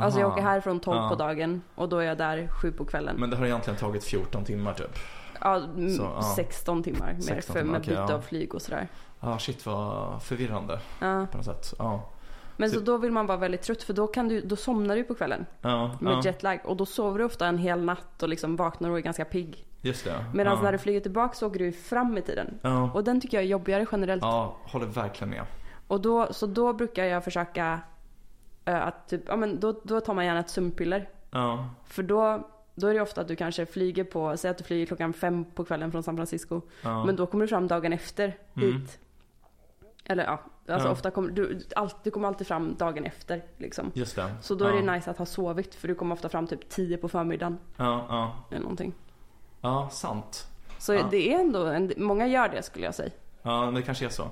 Alltså 0.03 0.19
jag 0.19 0.25
Aha. 0.27 0.33
åker 0.33 0.43
härifrån 0.43 0.79
12 0.79 0.97
Ja. 0.97 1.09
på 1.09 1.15
dagen 1.15 1.61
och 1.75 1.89
då 1.89 1.97
är 1.97 2.05
jag 2.05 2.17
där 2.17 2.47
7 2.61 2.71
på 2.71 2.85
kvällen. 2.85 3.15
Men 3.19 3.29
det 3.29 3.35
har 3.37 3.45
egentligen 3.45 3.79
tagit 3.79 4.03
14 4.03 4.45
timmar 4.45 4.73
typ. 4.73 4.95
ja, 5.41 5.61
Så, 5.97 6.01
ja. 6.03 6.21
16 6.35 6.83
timmar 6.83 7.13
mer 7.13 7.21
16 7.21 7.53
för 7.53 7.61
timmar, 7.61 7.71
med 7.71 7.81
okej, 7.81 7.95
byte 7.95 8.05
ja. 8.11 8.13
av 8.17 8.21
flyg 8.21 8.55
och 8.55 8.61
sådär. 8.61 8.87
Ja, 9.19 9.39
shit 9.39 9.65
vad 9.65 10.23
förvirrande 10.23 10.79
Ja. 11.01 11.27
på 11.31 11.37
något 11.37 11.45
sätt. 11.45 11.73
Ja. 11.79 12.09
Men 12.57 12.69
så 12.69 12.75
Så- 12.79 12.81
då 12.85 12.97
vill 12.97 13.11
man 13.11 13.25
vara 13.25 13.37
väldigt 13.37 13.61
trött 13.61 13.83
för 13.83 13.93
då, 13.93 14.07
kan 14.07 14.27
du, 14.27 14.41
då 14.41 14.55
somnar 14.55 14.95
du 14.95 15.03
på 15.03 15.15
kvällen 15.15 15.45
Ja, 15.61 15.91
med 16.01 16.25
jetlag 16.25 16.59
och 16.65 16.77
då 16.77 16.85
sover 16.85 17.19
du 17.19 17.25
ofta 17.25 17.47
en 17.47 17.57
hel 17.57 17.81
natt 17.85 18.23
och 18.23 18.29
liksom 18.29 18.55
vaknar 18.55 18.89
och 18.89 18.97
är 18.97 19.01
ganska 19.01 19.25
pigg. 19.25 19.65
Just 19.81 20.05
det. 20.05 20.25
Medan 20.33 20.63
när 20.63 20.71
du 20.71 20.77
flyger 20.77 20.99
tillbaka 20.99 21.33
så 21.33 21.47
åker 21.47 21.59
du 21.59 21.71
fram 21.71 22.17
i 22.17 22.21
tiden. 22.21 22.59
Och 22.93 23.03
den 23.03 23.21
tycker 23.21 23.37
jag 23.37 23.43
är 23.43 23.47
jobbigare 23.47 23.85
generellt. 23.91 24.21
ja, 24.23 24.55
håller 24.63 24.85
verkligen 24.85 25.29
med. 25.29 25.43
Och 25.87 26.01
då, 26.01 26.27
så 26.33 26.45
då 26.45 26.73
brukar 26.73 27.03
jag 27.03 27.23
försöka 27.23 27.79
att 28.75 29.07
typ, 29.07 29.21
ja 29.27 29.35
men 29.35 29.59
då, 29.59 29.79
då 29.83 30.01
tar 30.01 30.13
man 30.13 30.25
gärna 30.25 30.39
ett 30.39 30.49
sömnpiller. 30.49 31.09
Ja, 31.31 31.69
För 31.85 32.03
då, 32.03 32.47
då 32.75 32.87
är 32.87 32.93
det 32.93 33.01
ofta 33.01 33.21
att 33.21 33.27
du 33.27 33.35
kanske 33.35 33.65
flyger 33.65 34.03
på, 34.03 34.37
säg 34.37 34.51
att 34.51 34.57
du 34.57 34.63
flyger 34.63 34.85
klockan 34.85 35.13
fem 35.13 35.45
på 35.55 35.65
kvällen 35.65 35.91
från 35.91 36.03
San 36.03 36.15
Francisco. 36.15 36.61
ja. 36.81 37.05
Men 37.05 37.15
då 37.15 37.25
kommer 37.25 37.43
du 37.45 37.47
fram 37.49 37.67
dagen 37.67 37.93
efter 37.93 38.37
Mm. 38.55 38.73
hit. 38.73 38.99
Eller 40.05 40.23
ja, 40.23 40.39
alltså 40.67 40.87
Ja. 40.87 40.91
ofta 40.91 41.11
kommer 41.11 41.29
du, 41.29 41.59
allt, 41.75 42.03
du 42.03 42.11
kommer 42.11 42.27
alltid 42.27 42.47
fram 42.47 42.75
dagen 42.75 43.05
efter 43.05 43.43
liksom. 43.57 43.91
Just 43.93 44.15
det. 44.15 44.35
Så 44.41 44.55
då 44.55 44.65
är 44.65 44.73
det 44.73 44.91
nice 44.91 45.11
att 45.11 45.17
ha 45.17 45.25
sovit 45.25 45.75
för 45.75 45.87
du 45.87 45.95
kommer 45.95 46.15
ofta 46.15 46.29
fram 46.29 46.47
typ 46.47 46.69
10 46.69 46.97
på 46.97 47.09
förmiddagen 47.09 47.57
Ja, 47.77 48.05
ja. 48.09 48.35
eller 48.51 48.61
någonting. 48.61 48.93
Ja, 49.61 49.89
sant. 49.91 50.47
Så 50.79 50.91
det 51.11 51.33
är 51.33 51.39
ändå, 51.39 51.65
en, 51.65 51.93
många 51.97 52.27
gör 52.27 52.49
det 52.49 52.63
skulle 52.63 52.85
jag 52.85 52.95
säga. 52.95 53.11
Ja, 53.41 53.71
det 53.75 53.81
kanske 53.81 54.05
är 54.05 54.09
så. 54.09 54.27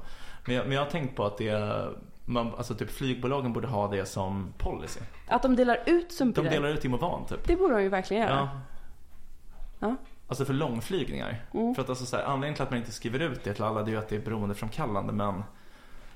Men 0.46 0.56
jag, 0.56 0.66
men 0.68 0.76
jag 0.76 0.84
har 0.84 0.90
tänkt 0.92 1.16
på 1.16 1.26
att 1.26 1.38
det 1.38 1.48
är, 1.50 1.98
man, 2.26 2.56
alltså 2.58 2.76
typ 2.76 2.92
flygbolagen 2.92 3.54
borde 3.54 3.68
ha 3.68 3.88
det 3.88 4.06
som 4.06 4.54
policy. 4.58 5.00
Att 5.28 5.42
de 5.42 5.56
delar 5.56 5.80
ut 5.86 6.10
De 6.10 6.16
sömnpiller, 6.16 6.50
delar 6.50 6.70
ut 6.70 6.86
Imovan 6.86 7.26
typ. 7.26 7.48
det 7.48 7.56
borde 7.56 7.74
de 7.74 7.84
ju 7.84 7.90
verkligen 7.90 8.24
göra. 8.24 8.36
Ja. 8.36 8.60
Ja. 9.80 9.96
Alltså 10.28 10.46
för 10.46 10.54
långflygningar. 10.54 11.42
Mm. 11.54 11.76
För 11.76 11.82
att 11.82 11.90
alltså 11.90 12.06
så 12.06 12.16
här, 12.16 12.24
anledningen 12.24 12.56
till 12.56 12.64
att 12.64 12.70
man 12.70 12.80
inte 12.80 12.92
skriver 12.92 13.20
ut 13.20 13.44
det 13.44 13.54
till 13.54 13.64
alla 13.64 13.84
det 13.84 13.90
är 13.90 13.94
ju 13.94 13.98
att 14.00 14.10
det 14.10 14.16
är 14.16 14.20
beroendeframkallande 14.20 15.14
men 15.14 15.44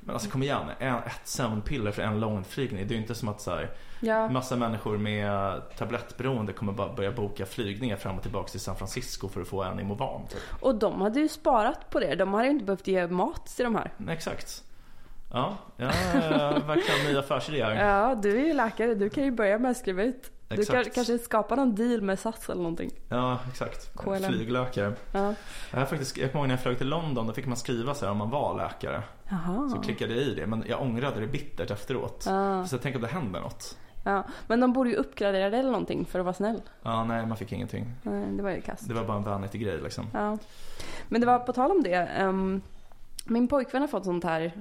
men 0.01 0.13
alltså 0.16 0.30
kom 0.30 0.44
igen, 0.44 0.62
en, 0.80 0.96
ett 0.96 1.22
sömnpiller 1.24 1.92
för 1.92 2.01
en 2.01 2.20
långflygning. 2.20 2.88
Det 2.88 2.94
är 2.94 2.96
ju 2.96 3.01
inte 3.01 3.16
som 3.16 3.30
att 3.30 3.42
så 3.42 3.51
här, 3.51 3.70
Ja. 4.00 4.30
massa 4.30 4.56
människor 4.56 4.98
med 4.98 5.62
tablettberoende 5.78 6.54
kommer 6.54 6.74
bara 6.74 6.94
börja 6.94 7.12
boka 7.12 7.46
flygningar 7.46 7.96
fram 7.96 8.16
och 8.16 8.22
tillbaka 8.22 8.50
till 8.50 8.60
San 8.60 8.75
Francisco 8.75 9.28
för 9.30 9.42
att 9.42 9.48
få 9.48 9.63
en 9.63 9.80
Imovan. 9.80 10.28
Typ. 10.28 10.39
Och 10.63 10.75
de 10.75 11.01
hade 11.01 11.20
ju 11.20 11.28
sparat 11.28 11.89
på 11.89 12.00
det. 12.00 12.16
De 12.16 12.34
hade 12.34 12.46
ju 12.46 12.51
inte 12.51 12.66
behövt 12.66 12.88
ge 12.88 13.08
mat 13.08 13.46
till 13.46 13.66
de 13.66 13.75
här. 13.75 13.94
Exakt. 14.10 14.63
Ja, 15.31 15.57
ja, 15.77 15.91
ja 16.13 16.59
verkligen 16.67 17.12
nya 17.12 17.19
affärsidéer. 17.19 17.86
Ja, 17.88 18.15
du 18.15 18.41
är 18.41 18.45
ju 18.45 18.53
läkare. 18.53 18.95
Du 18.95 19.09
kan 19.09 19.24
ju 19.24 19.31
börja 19.31 19.57
med 19.59 19.71
att 19.71 19.77
skriva 19.77 20.03
ut. 20.03 20.31
Du 20.48 20.65
kan, 20.65 20.83
kanske 20.86 21.17
skapa 21.17 21.55
någon 21.55 21.75
deal 21.75 22.01
med 22.01 22.19
SAS 22.19 22.50
eller 22.50 22.62
någonting. 22.62 22.91
Ja, 23.09 23.39
exakt. 23.50 23.95
KLM. 23.95 24.24
Flygläkare. 24.24 24.93
Ja. 25.13 25.33
Jag, 25.71 25.79
har 25.79 25.86
faktiskt, 25.86 26.17
jag 26.17 26.31
kommer 26.31 26.41
ihåg 26.43 26.48
när 26.48 26.53
jag 26.55 26.62
flög 26.63 26.77
till 26.77 26.88
London, 26.88 27.27
då 27.27 27.33
fick 27.33 27.45
man 27.45 27.57
skriva 27.57 27.93
så 27.93 28.05
här 28.05 28.12
om 28.12 28.17
man 28.17 28.29
var 28.29 28.57
läkare. 28.57 29.03
Jaha. 29.29 29.69
Så 29.69 29.81
klickade 29.81 30.13
jag 30.13 30.24
i 30.24 30.33
det, 30.36 30.48
men 30.48 30.63
jag 30.67 30.81
ångrade 30.81 31.19
det 31.19 31.27
bittert 31.27 31.71
efteråt. 31.71 32.24
Ja. 32.27 32.65
Så 32.67 32.75
jag 32.75 32.81
tänkte 32.81 32.98
om 32.98 33.01
det 33.01 33.07
händer 33.07 33.41
något. 33.41 33.77
Ja. 34.05 34.24
Men 34.48 34.59
de 34.59 34.74
borde 34.74 34.89
ju 34.89 34.95
uppgradera 34.95 35.50
det 35.50 35.57
eller 35.57 35.71
någonting 35.71 36.05
för 36.05 36.19
att 36.19 36.25
vara 36.25 36.33
snäll. 36.33 36.62
Ja, 36.83 37.03
nej, 37.03 37.25
man 37.25 37.38
fick 37.38 37.51
ingenting. 37.51 37.93
Nej, 38.03 38.25
Det 38.38 38.43
var 38.43 38.51
ju 38.51 38.62
kast. 38.62 38.88
Det 38.88 38.93
var 38.93 39.03
bara 39.03 39.17
en 39.17 39.24
vanity-grej 39.24 39.79
liksom. 39.83 40.05
Ja. 40.13 40.38
Men 41.07 41.21
det 41.21 41.27
var 41.27 41.39
på 41.39 41.53
tal 41.53 41.71
om 41.71 41.83
det. 41.83 41.93
ehm, 41.93 42.62
min 43.25 43.48
pojkvän 43.48 43.81
har 43.81 43.88
fått 43.88 44.05
sånt 44.05 44.24
här. 44.24 44.51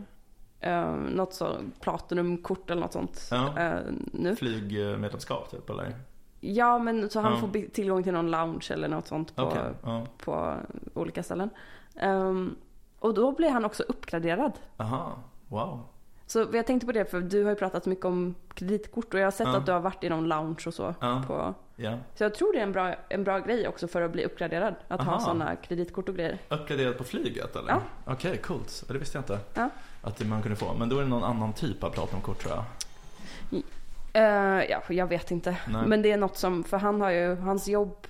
Uh, 0.67 0.91
något 0.95 1.35
så 1.35 1.57
platinumkort 1.81 2.71
eller 2.71 2.81
något 2.83 2.93
sånt. 2.93 3.29
Ja. 3.31 3.59
eh, 3.59 3.81
nu. 4.13 4.37
Flygmedlemskap 4.37 5.51
typ, 5.51 5.71
eller? 5.71 5.95
Ja 6.41 6.79
men 6.79 7.11
så 7.11 7.21
han 7.21 7.33
Ja. 7.33 7.39
får 7.39 7.69
tillgång 7.71 8.03
till 8.03 8.13
någon 8.13 8.31
lounge 8.31 8.69
eller 8.71 8.89
något 8.89 9.07
sånt 9.07 9.37
på, 9.37 9.43
Okej, 9.43 9.61
ja. 9.83 10.07
på 10.25 10.55
olika 10.95 11.23
ställen. 11.23 11.51
Ehm, 11.97 12.57
och 12.99 13.15
då 13.15 13.33
blir 13.33 13.51
han 13.51 13.65
också 13.65 13.83
uppgraderad. 13.83 14.53
Aha, 14.77 15.13
wow. 15.49 15.81
Så 16.27 16.47
jag 16.53 16.67
tänkte 16.67 16.87
på 16.87 16.93
det 16.93 17.05
för 17.05 17.21
du 17.21 17.43
har 17.43 17.51
ju 17.51 17.57
pratat 17.57 17.87
mycket 17.87 18.05
om 18.05 18.35
kreditkort 18.55 19.15
och 19.15 19.21
jag 19.21 19.27
har 19.27 19.31
sett 19.31 19.47
att 19.49 19.67
du 19.67 19.73
har 19.73 19.81
varit 19.81 20.05
i 20.05 20.09
någon 20.09 20.29
lounge 20.29 20.63
och 20.67 20.75
så. 20.75 20.95
På, 21.27 21.55
Ja. 21.81 21.99
så 22.15 22.25
jag 22.25 22.35
tror 22.35 22.53
det 22.53 22.59
är 22.59 22.63
en 22.63 22.73
bra, 22.73 22.95
en 23.09 23.25
bra 23.25 23.39
grej 23.39 23.69
också 23.69 23.89
för 23.89 24.03
att 24.03 24.11
bli 24.13 24.25
uppgraderad. 24.25 24.75
Att 24.89 25.01
ha 25.03 25.13
Aha. 25.13 25.21
sådana 25.21 25.57
kreditkort 25.57 26.09
och 26.09 26.15
grejer. 26.15 26.39
Uppgraderat 26.49 26.99
på 26.99 27.05
flyget 27.05 27.57
eller? 27.57 27.71
Ja. 27.71 27.81
Okej, 28.05 28.37
coolt. 28.37 28.85
Ja, 28.89 28.93
Det 28.93 28.99
visste 28.99 29.19
jag 29.19 29.23
inte. 29.23 29.39
Ja. 29.55 29.71
Att 30.03 30.17
det 30.17 30.25
man 30.25 30.43
kunde 30.43 30.57
få. 30.57 30.75
Men 30.75 30.89
då 30.89 30.99
är 30.99 31.03
det 31.03 31.09
någon 31.09 31.25
annan 31.25 31.53
typ 31.53 31.85
av 31.85 31.91
platinumkort 31.91 32.39
tror 32.39 32.55
jag. 32.55 32.65
Eh, 34.13 34.65
ja, 34.71 34.83
jag 34.89 35.07
vet 35.07 35.31
inte. 35.31 35.57
Nej. 35.69 35.87
Men 35.87 36.03
det 36.03 36.13
är 36.13 36.17
något 36.17 36.37
som, 36.37 36.65
för 36.65 36.77
han 36.79 37.01
har 37.01 37.11
ju, 37.11 37.37
hans 37.37 37.69
jobb 37.69 38.07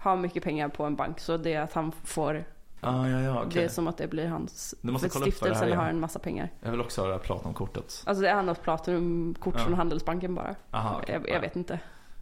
har 0.00 0.16
mycket 0.16 0.42
pengar 0.44 0.68
på 0.68 0.84
en 0.84 0.96
bank. 0.96 1.20
Så 1.20 1.36
det 1.36 1.54
är 1.54 1.60
att 1.62 1.72
han 1.72 1.92
får, 2.04 2.44
Ah, 2.80 3.06
ja, 3.08 3.20
ja, 3.20 3.32
det 3.32 3.46
okej. 3.46 3.64
är 3.64 3.68
som 3.68 3.88
att 3.88 3.96
det 3.96 4.06
blir 4.08 4.26
hans, 4.28 4.74
Du 4.80 4.92
måste 4.92 5.08
kolla 5.08 5.24
det 5.26 5.32
stiftelsen 5.32 5.72
har 5.72 5.86
en 5.86 6.00
massa 6.00 6.18
pengar. 6.18 6.50
Jag 6.60 6.70
vill 6.70 6.80
också 6.80 7.00
ha 7.00 7.08
det 7.08 7.14
här 7.14 7.20
platinumkortet. 7.20 8.02
Alltså 8.06 8.22
det 8.22 8.28
är 8.28 8.42
något 8.42 8.62
platinumkort 8.62 9.54
Ja. 9.56 9.64
från 9.64 9.74
Handelsbanken 9.74 10.34
bara. 10.34 10.54
Aha, 10.70 10.98
okej. 11.02 11.14
Jag, 11.24 11.34
jag 11.36 11.40
vet 11.40 11.56
inte. 11.56 11.78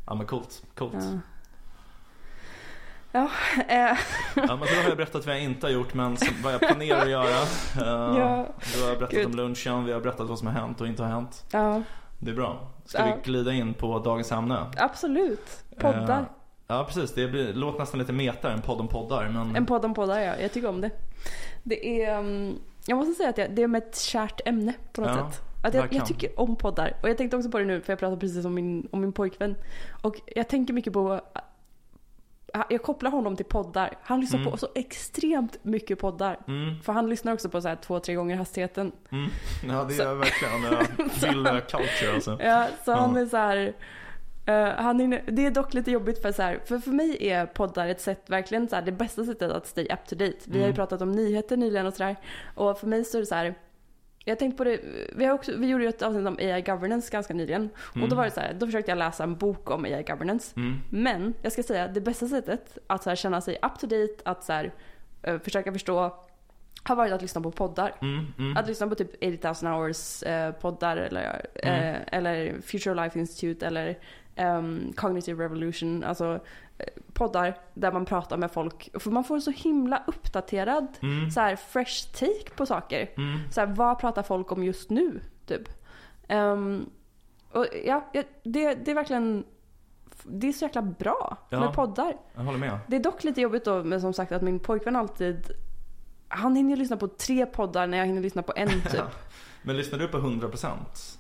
Ja, 0.07 0.15
men 0.15 0.27
coolt. 0.27 0.63
Coolt. 0.75 0.95
Ja. 0.95 1.19
Ja, 3.13 3.29
eh, 3.69 3.99
Ja, 4.37 4.47
men 4.47 4.59
då 4.59 4.65
har 4.65 4.89
jag 4.89 4.97
berättat 4.97 5.27
vad 5.27 5.35
jag 5.35 5.43
inte 5.43 5.67
har 5.67 5.73
gjort 5.73 5.95
men 5.95 6.17
vad 6.43 6.53
jag 6.55 6.61
planerar 6.61 7.01
att 7.03 7.09
göra. 7.11 7.25
Uh, 7.27 8.19
Ja. 8.19 8.47
Du 8.75 8.83
har 8.85 8.89
berättat 8.97 9.11
Gud. 9.11 9.27
om 9.27 9.35
lunchen, 9.35 9.85
vi 9.85 9.93
har 9.93 10.01
berättat 10.01 10.29
vad 10.29 10.39
som 10.39 10.47
har 10.49 10.55
hänt 10.55 10.81
och 10.81 10.87
inte 10.87 11.03
har 11.03 11.11
hänt. 11.11 11.45
ja, 11.53 11.83
Det 12.19 12.31
är 12.31 12.35
bra. 12.35 12.69
Ska 12.85 12.99
Ja. 12.99 13.05
vi 13.25 13.31
glida 13.31 13.53
in 13.53 13.75
på 13.75 13.99
dagens 13.99 14.33
ämne? 14.33 14.67
absolut. 14.77 15.65
Poddar. 15.79 16.21
Eh, 16.21 16.25
ja, 16.67 16.85
precis. 16.85 17.15
Det 17.15 17.29
blir, 17.29 17.53
låter 17.53 17.79
nästan 17.79 18.01
lite 18.01 18.13
meta, 18.13 18.53
en 18.53 18.63
podd 18.63 18.81
om 18.81 18.89
poddar. 18.89 19.29
Men... 19.29 19.57
En 19.57 19.67
podd 19.67 19.85
om 19.85 19.95
poddar, 19.95 20.21
ja. 20.21 20.35
Jag 20.41 20.53
tycker 20.53 20.69
om 20.69 20.81
det. 20.81 20.91
Det 21.63 22.03
är, 22.05 22.19
um, 22.19 22.59
jag 22.87 22.99
måste 22.99 23.15
säga 23.15 23.31
att 23.31 23.39
jag, 23.39 23.51
det 23.55 23.63
är 23.63 23.67
med 23.69 23.83
ett 23.83 23.99
kärt 23.99 24.41
ämne 24.45 24.73
på 24.93 25.01
något 25.01 25.11
Ja, 25.17 25.31
sätt. 25.31 25.43
Att 25.67 25.75
jag, 25.75 25.93
jag 25.93 26.07
tycker 26.07 26.41
om 26.41 26.57
poddar. 26.57 26.97
Och 27.03 27.09
jag 27.09 27.17
tänkte 27.19 27.37
också 27.37 27.51
på 27.51 27.59
det 27.59 27.65
nu 27.65 27.81
för 27.81 27.93
jag 27.93 27.99
pratade 27.99 28.21
precis 28.21 28.45
om 28.45 28.55
min, 28.55 28.89
om 28.91 29.01
min 29.01 29.13
pojkvän. 29.13 29.55
Och 30.03 30.17
jag 30.27 30.49
tänker 30.49 30.75
mycket 30.75 30.93
på 30.93 31.21
jag 32.71 32.83
kopplar 32.83 33.11
honom 33.11 33.37
till 33.37 33.45
poddar. 33.47 33.99
Han 34.03 34.21
lyssnar 34.21 34.41
Mm. 34.41 34.51
på 34.53 34.57
så 34.59 34.69
extremt 34.75 35.65
mycket 35.65 35.99
poddar. 35.99 36.39
Mm, 36.49 36.81
För 36.83 36.93
han 36.93 37.09
lyssnar 37.11 37.33
också 37.33 37.49
på 37.49 37.61
så 37.61 37.69
här 37.69 37.77
två, 37.77 38.01
tre 38.01 38.15
gånger 38.15 38.37
hastigheten. 38.37 38.93
mm. 39.13 39.31
Ja, 39.69 39.85
det 39.85 39.95
Så- 39.95 40.03
är 40.03 40.15
verkligen 40.15 40.65
uh, 40.65 41.35
Ville 41.35 41.61
culture 41.61 42.15
alltså. 42.15 42.39
Ja, 42.43 42.67
så 42.85 42.91
Ja. 42.91 42.97
han 42.97 43.17
är 43.17 43.27
så 43.27 43.37
här. 43.37 43.73
eh, 44.47 44.69
han 44.69 45.01
är, 45.13 45.23
det 45.27 45.47
är 45.47 45.51
dock 45.51 45.75
lite 45.75 45.91
jobbigt 45.91 46.23
för 46.23 46.33
så 46.33 46.43
här, 46.43 46.59
för 46.65 46.79
för 46.79 46.91
mig 46.91 47.29
är 47.29 47.47
poddar 47.47 47.89
ett 47.89 48.01
sätt, 48.01 48.23
verkligen 48.31 48.69
så 48.69 48.77
här, 48.77 48.83
det 48.83 48.93
bästa 48.93 49.25
sättet 49.25 49.51
att 49.53 49.67
stay 49.67 49.85
up 49.93 50.07
to 50.09 50.15
date. 50.17 50.37
Vi 50.45 50.53
har 50.53 50.59
ju 50.59 50.65
Mm. 50.65 50.77
pratat 50.77 51.03
om 51.03 51.13
nyheter 51.13 51.57
nyligen 51.57 51.87
och 51.87 51.95
sådär. 51.95 52.17
Och 52.55 52.79
för 52.79 52.87
mig 52.87 53.05
så 53.05 53.17
är 53.17 53.21
det 53.21 53.27
så 53.27 53.35
här, 53.35 53.55
jag 54.29 54.39
tänkte 54.39 54.57
på 54.57 54.65
det, 54.65 54.81
vi, 55.17 55.25
har 55.25 55.35
också, 55.35 55.53
vi 55.57 55.67
gjorde 55.67 55.85
ju 55.85 55.89
ett 55.91 56.03
avsnitt 56.03 56.27
om 56.27 56.37
AI 56.41 56.63
governance 56.63 57.13
ganska 57.13 57.35
nyligen. 57.35 57.69
Och 57.77 57.97
Mm. 57.97 58.09
då 58.09 58.17
var 58.17 58.25
det 58.25 58.31
så 58.31 58.41
här, 58.41 58.55
då 58.55 58.67
försökte 58.67 58.91
jag 58.91 58.99
läsa 58.99 59.25
en 59.25 59.37
bok 59.37 59.71
om 59.71 59.85
AI 59.85 60.03
governance. 60.03 60.53
Mm. 60.57 60.79
Men 60.91 61.35
jag 61.43 61.53
ska 61.53 61.63
säga, 61.63 61.89
det 61.89 62.01
bästa 62.01 62.27
sättet 62.29 62.79
att 62.87 63.03
så 63.03 63.09
här, 63.11 63.17
känna 63.17 63.41
sig 63.41 63.55
up 63.63 63.79
to 63.81 63.87
date, 63.87 64.15
att 64.25 64.45
så 64.45 64.53
här, 64.53 64.73
eh, 65.23 65.39
försöka 65.39 65.73
förstå, 65.73 66.15
har 66.83 66.97
varit 66.97 67.13
att 67.13 67.23
lyssna 67.23 67.41
på 67.41 67.51
poddar. 67.51 67.95
Mm, 68.03 68.27
mm. 68.39 68.57
Att 68.57 68.69
lyssna 68.69 68.87
på 68.87 68.95
typ 68.95 69.15
80 69.43 69.65
000 69.67 69.75
hours 69.75 70.23
eh, 70.23 70.53
poddar 70.53 70.97
eller, 70.97 71.47
Mm. 71.63 71.95
eh, 71.95 72.01
eller 72.13 72.61
Future 72.61 72.95
Life 72.95 73.19
Institute 73.19 73.67
eller 73.67 73.99
ehm, 74.37 74.93
Cognitive 74.97 75.45
Revolution. 75.45 76.05
Alltså 76.05 76.25
eh, 76.35 76.41
poddar 77.13 77.59
där 77.75 77.93
man 77.93 78.05
pratar 78.05 78.37
med 78.37 78.51
folk. 78.51 78.89
För 79.03 79.11
man 79.11 79.25
får 79.25 79.35
en 79.35 79.43
så 79.43 79.51
himla 79.51 80.03
uppdaterad, 80.07 80.87
Mm. 81.03 81.31
så 81.31 81.41
här 81.41 81.57
fresh 81.57 82.13
take 82.13 82.51
på 82.57 82.67
saker. 82.67 83.11
Mm. 83.17 83.39
Så 83.53 83.61
här, 83.61 83.67
vad 83.67 83.99
pratar 83.99 84.23
folk 84.23 84.53
om 84.53 84.65
just 84.65 84.91
nu? 84.91 85.21
Typ. 85.47 85.63
Ehm, 86.29 86.91
och 87.53 87.67
ja, 87.85 88.11
det, 88.13 88.75
det 88.75 88.91
är 88.91 88.95
verkligen 88.95 89.45
det 90.25 90.49
är 90.49 90.53
så 90.53 90.65
jäkla 90.65 90.83
bra 90.83 91.37
Ja. 91.51 91.61
med 91.61 91.73
poddar. 91.73 92.17
Jag 92.35 92.43
håller 92.43 92.59
med. 92.59 92.79
Det 92.87 92.97
är 92.97 93.01
dock 93.01 93.25
lite 93.25 93.41
jobbigt 93.41 93.65
då, 93.65 93.85
men 93.85 94.01
som 94.01 94.13
sagt 94.13 94.33
att 94.33 94.43
min 94.43 94.59
pojkvän 94.61 94.97
alltid 94.97 95.51
han 96.29 96.57
hinner 96.57 96.77
lyssna 96.77 96.97
på 96.97 97.09
tre 97.09 97.47
poddar 97.47 97.87
när 97.87 97.99
jag 97.99 98.07
hinner 98.07 98.23
lyssna 98.23 98.43
på 98.43 98.53
en 98.57 98.69
typ. 98.91 99.03
Men 99.63 99.77
lyssnar 99.77 99.99
du 99.99 100.09
på 100.09 100.19
100%? 100.19 101.19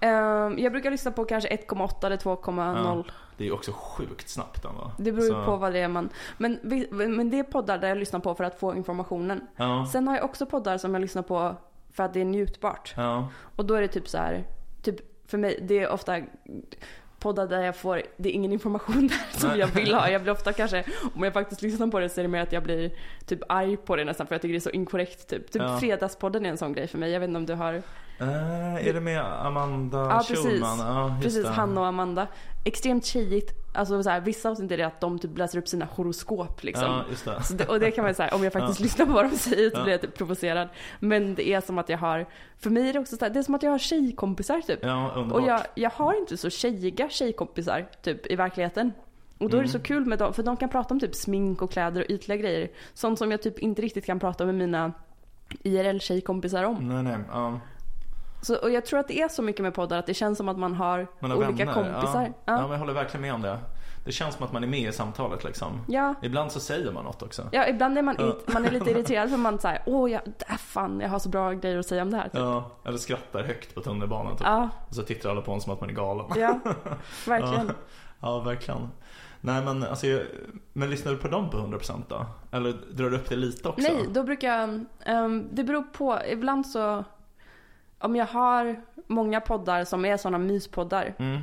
Ehm, 0.00 0.58
jag 0.58 0.72
brukar 0.72 0.90
lyssna 0.90 1.10
på 1.10 1.24
kanske 1.24 1.48
1,8 1.48 2.06
eller 2.06 2.16
2,0. 2.16 3.04
Det 3.36 3.46
är 3.46 3.52
också 3.54 3.72
sjukt 3.72 4.28
snabbt 4.28 4.64
ändå. 4.64 4.90
Det 4.98 5.12
beror 5.12 5.24
ju 5.26 5.30
Så- 5.32 5.44
på 5.44 5.56
vad 5.56 5.72
det 5.72 5.78
är 5.78 5.88
man... 5.88 6.08
Men, 6.38 6.58
men 6.90 7.30
det 7.30 7.38
är 7.38 7.42
poddar 7.42 7.78
där 7.78 7.88
jag 7.88 7.98
lyssnar 7.98 8.20
på 8.20 8.34
för 8.34 8.44
att 8.44 8.60
få 8.60 8.74
informationen. 8.74 9.40
Ja. 9.56 9.86
Sen 9.92 10.08
har 10.08 10.16
jag 10.16 10.24
också 10.24 10.46
poddar 10.46 10.78
som 10.78 10.94
jag 10.94 11.00
lyssnar 11.00 11.22
på 11.22 11.54
för 11.92 12.02
att 12.04 12.14
det 12.14 12.20
är 12.20 12.24
njutbart. 12.24 12.94
Ja. 12.96 13.28
Och 13.56 13.64
då 13.64 13.74
är 13.74 13.80
det 13.80 13.88
typ 13.88 14.08
så 14.08 14.18
här, 14.18 14.44
typ 14.82 14.96
för 15.30 15.38
mig, 15.38 15.58
det 15.62 15.78
är 15.82 15.90
ofta 15.90 16.20
poddar 17.18 17.46
där 17.46 17.62
jag 17.62 17.76
får, 17.76 18.02
det 18.16 18.28
är 18.28 18.32
ingen 18.32 18.52
information 18.52 19.06
där 19.08 19.22
som 19.38 19.50
Nej. 19.50 19.58
jag 19.58 19.66
vill 19.66 19.94
ha. 19.94 20.10
Jag 20.10 20.22
blir 20.22 20.32
ofta 20.32 20.52
kanske, 20.52 20.84
om 21.14 21.22
jag 21.22 21.32
faktiskt 21.32 21.62
lyssnar 21.62 21.86
på 21.86 21.98
det 22.00 22.08
så 22.08 22.20
är 22.20 22.22
det 22.22 22.28
mer 22.28 22.42
att 22.42 22.52
jag 22.52 22.62
blir 22.62 22.90
typ 23.26 23.40
arg 23.48 23.76
på 23.76 23.96
det 23.96 24.04
nästan 24.04 24.26
för 24.26 24.34
jag 24.34 24.42
tycker 24.42 24.52
det 24.52 24.58
är 24.58 24.60
så 24.60 24.70
inkorrekt 24.70 25.28
typ. 25.28 25.50
Typ 25.50 25.62
Ja. 25.62 25.78
Fredagspodden 25.78 26.46
är 26.46 26.50
en 26.50 26.58
sån 26.58 26.72
grej 26.72 26.86
för 26.86 26.98
mig. 26.98 27.10
Jag 27.10 27.20
vet 27.20 27.28
inte 27.28 27.38
om 27.38 27.46
du 27.46 27.54
har, 27.54 27.82
Eh, 28.18 28.88
är 28.88 28.92
det 28.92 29.00
med 29.00 29.46
Amanda 29.46 29.98
Ja. 29.98 30.22
Schulman? 30.22 30.78
Ja, 30.78 31.16
precis 31.22 31.42
det. 31.44 31.50
Hanna 31.50 31.80
och 31.80 31.86
Amanda. 31.86 32.26
Extremt 32.64 33.04
tjejigt. 33.04 33.52
Alltså 33.74 34.02
så 34.02 34.10
här, 34.10 34.20
vissa 34.20 34.50
avsnitt 34.50 34.72
är 34.72 34.76
det 34.76 34.82
att 34.86 35.00
de 35.00 35.18
typ 35.18 35.38
läser 35.38 35.58
upp 35.58 35.68
sina 35.68 35.84
horoskop 35.84 36.62
liksom. 36.62 36.84
Ja, 36.84 37.04
just 37.10 37.24
det. 37.24 37.42
Så 37.42 37.54
det, 37.54 37.66
och 37.68 37.80
det 37.80 37.90
kan 37.90 38.04
man 38.04 38.14
säga, 38.14 38.34
om 38.34 38.44
jag 38.44 38.52
faktiskt 38.58 38.80
lyssnar 38.80 39.06
på 39.06 39.12
vad 39.12 39.24
de 39.30 39.36
säger 39.36 39.70
så 39.70 39.76
Ja. 39.76 39.82
blir 39.82 39.92
jag 39.92 40.00
typ 40.00 40.14
provocerad. 40.18 40.68
Men 41.00 41.34
det 41.34 41.48
är 41.48 41.60
som 41.60 41.78
att 41.78 41.88
jag 41.88 41.98
har, 41.98 42.26
för 42.58 42.70
mig 42.70 42.88
är 42.88 42.92
det 42.92 42.98
också 42.98 43.16
så 43.16 43.24
här, 43.24 43.32
det 43.32 43.38
är 43.38 43.42
som 43.42 43.54
att 43.54 43.62
jag 43.62 43.70
har 43.70 43.78
tjejkompisar 43.78 44.60
typ. 44.60 44.78
Ja. 44.82 45.10
Och 45.32 45.42
jag, 45.42 45.60
jag 45.74 45.90
har 45.90 46.20
inte 46.20 46.36
så 46.36 46.50
tjejiga 46.50 47.08
tjejkompisar 47.08 47.86
typ 48.02 48.26
i 48.26 48.36
verkligheten. 48.36 48.92
Och 49.38 49.50
då 49.50 49.56
är 49.58 49.62
det 49.62 49.68
så 49.68 49.76
Mm. 49.78 49.84
kul 49.84 50.04
med 50.06 50.18
dem, 50.18 50.32
för 50.34 50.42
de 50.42 50.56
kan 50.56 50.68
prata 50.68 50.94
om 50.94 51.00
typ 51.00 51.14
smink 51.14 51.62
och 51.62 51.70
kläder 51.70 52.00
och 52.00 52.10
ytliga 52.10 52.36
grejer. 52.38 52.68
Sånt 52.94 53.18
som 53.18 53.30
jag 53.30 53.42
typ 53.42 53.58
inte 53.58 53.82
riktigt 53.82 54.06
kan 54.06 54.18
prata 54.20 54.46
med 54.46 54.54
mina 54.54 54.92
IRL-tjejkompisar 55.62 56.64
om. 56.64 56.88
Nej, 56.88 57.02
nej. 57.02 57.16
Ja. 57.32 57.60
Så, 58.46 58.56
och 58.56 58.70
jag 58.70 58.86
tror 58.86 59.00
att 59.00 59.08
det 59.08 59.20
är 59.20 59.28
så 59.28 59.42
mycket 59.42 59.62
med 59.62 59.74
poddar 59.74 59.98
att 59.98 60.06
det 60.06 60.14
känns 60.14 60.38
som 60.38 60.48
att 60.48 60.58
man 60.58 60.74
har, 60.74 61.06
Man 61.20 61.30
har 61.30 61.38
olika 61.38 61.64
vänner. 61.64 61.72
kompisar. 61.92 62.22
Ja. 62.22 62.28
Ja. 62.44 62.52
ja, 62.52 62.60
men 62.62 62.70
jag 62.70 62.78
håller 62.78 62.92
verkligen 62.92 63.22
med 63.22 63.34
om 63.34 63.42
det. 63.42 63.58
Det 64.04 64.12
känns 64.12 64.34
som 64.34 64.44
att 64.44 64.52
man 64.52 64.62
är 64.62 64.66
med 64.66 64.80
i 64.88 64.92
samtalet 64.92 65.44
liksom. 65.44 65.80
Ja. 65.88 66.14
Ibland 66.22 66.52
så 66.52 66.60
säger 66.60 66.92
man 66.92 67.04
något 67.04 67.22
också. 67.22 67.48
Ja, 67.52 67.66
ibland 67.66 67.98
är 67.98 68.02
man, 68.02 68.16
irrit- 68.16 68.52
man 68.52 68.64
är 68.64 68.70
lite 68.70 68.90
irriterad 68.90 69.30
för 69.30 69.36
man 69.36 69.58
säger 69.58 69.82
åh, 69.86 70.10
jag, 70.10 70.20
äh, 70.48 70.56
fan, 70.56 71.00
jag 71.00 71.08
har 71.08 71.18
så 71.18 71.28
bra 71.28 71.52
grejer 71.52 71.78
att 71.78 71.86
säga 71.86 72.02
om 72.02 72.10
det 72.10 72.16
här. 72.16 72.24
Typ. 72.24 72.34
Ja, 72.34 72.70
eller 72.84 72.98
skrattar 72.98 73.42
högt 73.42 73.74
på 73.74 73.80
tunnelbanan 73.80 74.36
typ. 74.36 74.46
Ja, 74.46 74.68
Och 74.88 74.94
så 74.94 75.02
tittar 75.02 75.30
alla 75.30 75.40
på 75.40 75.52
en 75.52 75.60
som 75.60 75.72
att 75.72 75.80
man 75.80 75.90
är 75.90 75.94
galen. 75.94 76.26
ja, 76.36 76.58
verkligen. 77.26 77.66
Ja, 77.66 77.72
ja 78.20 78.40
verkligen. 78.40 78.88
Nej 79.40 79.64
men 79.64 79.82
alltså, 79.84 80.06
jag- 80.06 80.22
men 80.72 80.90
lyssnar 80.90 81.12
du 81.12 81.18
på 81.18 81.28
dem 81.28 81.50
på 81.50 81.56
100% 81.58 82.02
då? 82.08 82.26
Eller 82.50 82.72
drar 82.92 83.10
du 83.10 83.16
upp 83.16 83.28
det 83.28 83.36
lite 83.36 83.68
också? 83.68 83.80
Nej, 83.92 84.06
då 84.10 84.22
brukar 84.22 84.48
jag, 84.58 84.84
ehm, 85.04 85.48
det 85.52 85.64
beror 85.64 85.82
på, 85.82 86.18
ibland 86.28 86.66
så, 86.66 87.04
om 87.98 88.16
jag 88.16 88.26
har 88.26 88.76
många 89.06 89.40
poddar 89.40 89.84
som 89.84 90.04
är 90.04 90.16
sådana 90.16 90.38
myspoddar, 90.38 91.14
Mm. 91.18 91.40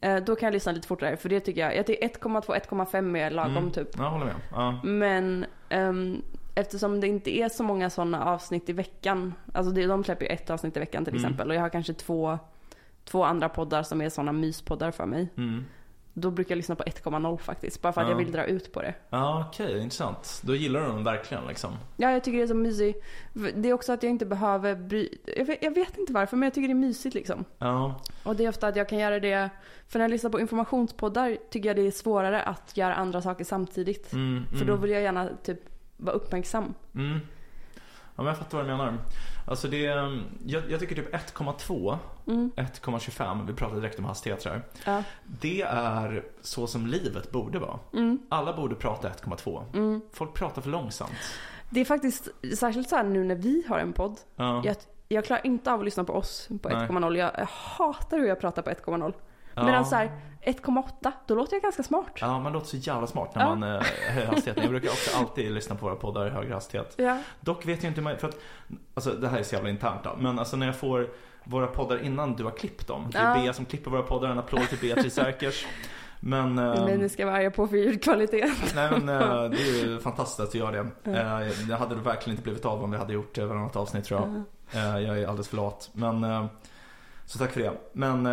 eh, 0.00 0.24
då 0.24 0.36
kan 0.36 0.46
jag 0.46 0.52
lyssna 0.52 0.72
lite 0.72 0.88
fortare. 0.88 1.16
För 1.16 1.28
det 1.28 1.40
tycker 1.40 1.60
jag, 1.60 1.76
jag 1.76 1.86
tycker 1.86 2.02
1,2, 2.08 2.54
1,5 2.54 3.16
är 3.16 3.30
lagom 3.30 3.56
Mm. 3.56 3.70
typ. 3.70 3.88
Ja, 3.98 4.08
håller 4.08 4.24
med. 4.26 4.34
Ja. 4.52 4.80
Men 4.84 5.46
ehm, 5.68 6.22
eftersom 6.54 7.00
det 7.00 7.06
inte 7.06 7.38
är 7.38 7.48
så 7.48 7.62
många 7.62 7.90
sådana 7.90 8.24
avsnitt 8.24 8.68
i 8.68 8.72
veckan, 8.72 9.34
alltså 9.54 9.72
de 9.72 10.04
släpper 10.04 10.24
ju 10.26 10.28
ett 10.32 10.50
avsnitt 10.50 10.76
i 10.76 10.80
veckan 10.80 11.04
till 11.04 11.14
Mm. 11.14 11.24
exempel. 11.24 11.48
Och 11.48 11.54
jag 11.56 11.60
har 11.60 11.68
kanske 11.68 11.92
två, 11.94 12.38
två 13.04 13.24
andra 13.24 13.48
poddar 13.48 13.82
som 13.82 14.00
är 14.00 14.08
sådana 14.08 14.32
myspoddar 14.32 14.90
för 14.90 15.06
mig. 15.06 15.28
Mm. 15.36 15.64
Då 16.18 16.30
brukar 16.30 16.52
jag 16.52 16.56
lyssna 16.56 16.74
på 16.74 16.82
1,0 16.84 17.36
faktiskt. 17.38 17.82
Bara 17.82 17.92
för 17.92 18.00
att 18.00 18.06
Ja. 18.06 18.10
jag 18.10 18.18
vill 18.18 18.32
dra 18.32 18.44
ut 18.44 18.72
på 18.72 18.82
det. 18.82 18.94
Ja, 19.10 19.44
okej, 19.48 19.78
intressant. 19.82 20.40
Då 20.44 20.54
gillar 20.54 20.80
du 20.80 20.86
dem 20.86 21.04
verkligen 21.04 21.46
liksom. 21.46 21.70
Ja, 21.96 22.10
jag 22.10 22.24
tycker 22.24 22.38
det 22.38 22.44
är 22.44 22.48
så 22.48 22.54
mysigt. 22.54 23.04
Det 23.54 23.68
är 23.68 23.72
också 23.72 23.92
att 23.92 24.02
jag 24.02 24.10
inte 24.10 24.26
behöver 24.26 24.74
bry... 24.74 25.08
Jag 25.36 25.44
vet, 25.44 25.62
jag 25.64 25.74
vet 25.74 25.98
inte 25.98 26.12
varför, 26.12 26.36
men 26.36 26.46
jag 26.46 26.54
tycker 26.54 26.68
det 26.68 26.72
är 26.72 26.88
mysigt 26.88 27.14
liksom. 27.14 27.44
Ja, 27.58 28.00
Och 28.24 28.36
det 28.36 28.44
är 28.44 28.48
ofta 28.48 28.68
att 28.68 28.76
jag 28.76 28.88
kan 28.88 28.98
göra 28.98 29.20
det... 29.20 29.50
För 29.88 29.98
när 29.98 30.04
jag 30.04 30.10
lyssnar 30.10 30.30
på 30.30 30.40
informationspoddar 30.40 31.36
tycker 31.50 31.68
jag 31.68 31.76
det 31.76 31.86
är 31.86 31.90
svårare 31.90 32.42
att 32.42 32.76
göra 32.76 32.94
andra 32.94 33.22
saker 33.22 33.44
samtidigt. 33.44 34.12
mm, 34.12 34.36
mm. 34.36 34.58
För 34.58 34.64
då 34.66 34.76
vill 34.76 34.90
jag 34.90 35.02
gärna 35.02 35.28
typ 35.42 35.60
vara 35.96 36.16
uppmärksam. 36.16 36.74
Mm. 36.94 37.18
Ja, 38.16 38.22
men 38.22 38.26
jag 38.26 38.38
fattar 38.38 38.58
vad 38.58 38.66
du 38.66 38.70
menar. 38.70 38.98
Alltså 39.46 39.68
det, 39.68 39.80
jag, 40.44 40.62
jag 40.70 40.80
tycker 40.80 40.94
typ 40.94 41.14
1,2, 41.14 41.98
Mm. 42.26 42.50
1,25, 42.56 43.46
vi 43.46 43.52
pratade 43.54 43.80
direkt 43.80 43.98
om 43.98 44.04
hastigheter 44.04 44.50
här. 44.50 44.62
Ja. 44.84 45.02
Det 45.40 45.62
är 45.62 46.24
så 46.40 46.66
som 46.66 46.86
livet 46.86 47.30
borde 47.30 47.58
vara. 47.58 47.78
Mm. 47.92 48.18
Alla 48.28 48.56
borde 48.56 48.74
prata 48.74 49.08
1,2. 49.08 49.64
Mm. 49.74 50.00
Folk 50.12 50.34
pratar 50.34 50.62
för 50.62 50.70
långsamt. 50.70 51.12
Det 51.70 51.80
är 51.80 51.84
faktiskt, 51.84 52.28
särskilt 52.56 52.88
så 52.88 52.96
här 52.96 53.04
nu 53.04 53.24
när 53.24 53.34
vi 53.34 53.64
har 53.68 53.78
en 53.78 53.92
podd. 53.92 54.16
Ja. 54.36 54.62
Jag, 54.64 54.76
jag 55.08 55.24
klarar 55.24 55.46
inte 55.46 55.72
av 55.72 55.78
att 55.78 55.84
lyssna 55.84 56.04
på 56.04 56.12
oss 56.12 56.48
på 56.62 56.68
Nej. 56.68 56.88
1,0. 56.88 57.16
Jag, 57.16 57.30
jag 57.38 57.46
hatar 57.50 58.18
hur 58.18 58.26
jag 58.26 58.40
pratar 58.40 58.62
på 58.62 58.70
1,0. 58.70 59.12
Ja. 59.56 59.64
Medan 59.64 59.84
så 59.86 59.94
här 59.96 60.10
1,8, 60.42 61.12
då 61.26 61.34
låter 61.34 61.54
jag 61.54 61.62
ganska 61.62 61.82
smart. 61.82 62.06
Ja, 62.20 62.38
man 62.38 62.52
låter 62.52 62.66
så 62.66 62.76
jävla 62.76 63.06
smart 63.06 63.34
när 63.34 63.42
Ja. 63.42 63.54
man 63.54 63.62
eh, 63.76 63.82
höjer 64.10 64.26
hastigheten. 64.26 64.62
Jag 64.62 64.70
brukar 64.70 64.88
också 64.88 65.16
alltid 65.18 65.52
lyssna 65.52 65.76
på 65.76 65.86
våra 65.86 65.94
poddar 65.96 66.26
i 66.26 66.30
högre 66.30 66.54
hastighet. 66.54 66.94
Ja. 66.96 67.18
Dock 67.40 67.66
vet 67.66 67.82
jag 67.82 67.90
inte, 67.90 68.00
hur 68.00 68.04
man- 68.04 68.18
för 68.18 68.28
att, 68.28 68.38
alltså 68.94 69.10
det 69.10 69.28
här 69.28 69.38
är 69.38 69.42
så 69.42 69.54
jävla 69.54 69.70
internt 69.70 70.04
då, 70.04 70.14
men 70.18 70.38
alltså 70.38 70.56
när 70.56 70.66
jag 70.66 70.76
får 70.76 71.08
våra 71.44 71.66
poddar 71.66 72.04
innan 72.04 72.36
du 72.36 72.44
har 72.44 72.50
klippt 72.50 72.86
dem. 72.88 73.08
Det 73.12 73.18
är 73.18 73.36
Ja. 73.36 73.42
Bea 73.42 73.52
som 73.52 73.64
klipper 73.64 73.90
våra 73.90 74.02
poddar, 74.02 74.28
en 74.28 74.38
applåd 74.38 74.68
till 74.68 74.78
Beatrice 74.78 75.14
Särkers. 75.14 75.66
Men, 76.20 76.58
eh, 76.58 76.84
Men 76.84 76.98
ni 76.98 77.08
ska 77.08 77.26
vara 77.26 77.36
arga 77.36 77.50
på 77.50 77.66
för 77.68 77.76
ljudkvalitet. 77.76 78.52
nej 78.74 78.90
men 78.90 79.08
eh, 79.08 79.50
det 79.50 79.56
är 79.56 79.84
ju 79.86 80.00
fantastiskt 80.00 80.40
att 80.40 80.52
du 80.52 80.58
gör 80.58 80.72
det. 80.72 80.78
Eh, 81.12 81.66
det 81.68 81.76
hade 81.76 81.94
det 81.94 82.00
verkligen 82.00 82.30
inte 82.38 82.42
blivit 82.42 82.64
av 82.64 82.82
om 82.84 82.90
vi 82.90 82.96
hade 82.96 83.12
gjort 83.12 83.38
varannat 83.38 83.76
avsnitt 83.76 84.04
tror 84.04 84.20
jag. 84.20 85.02
Jag 85.02 85.18
är 85.18 85.26
alldeles 85.26 85.48
för 85.48 85.56
lat. 85.56 85.90
Men, 85.92 86.48
så 87.26 87.38
tack 87.38 87.52
för 87.52 87.60
det. 87.60 87.72
Men 87.92 88.26
eh, 88.26 88.32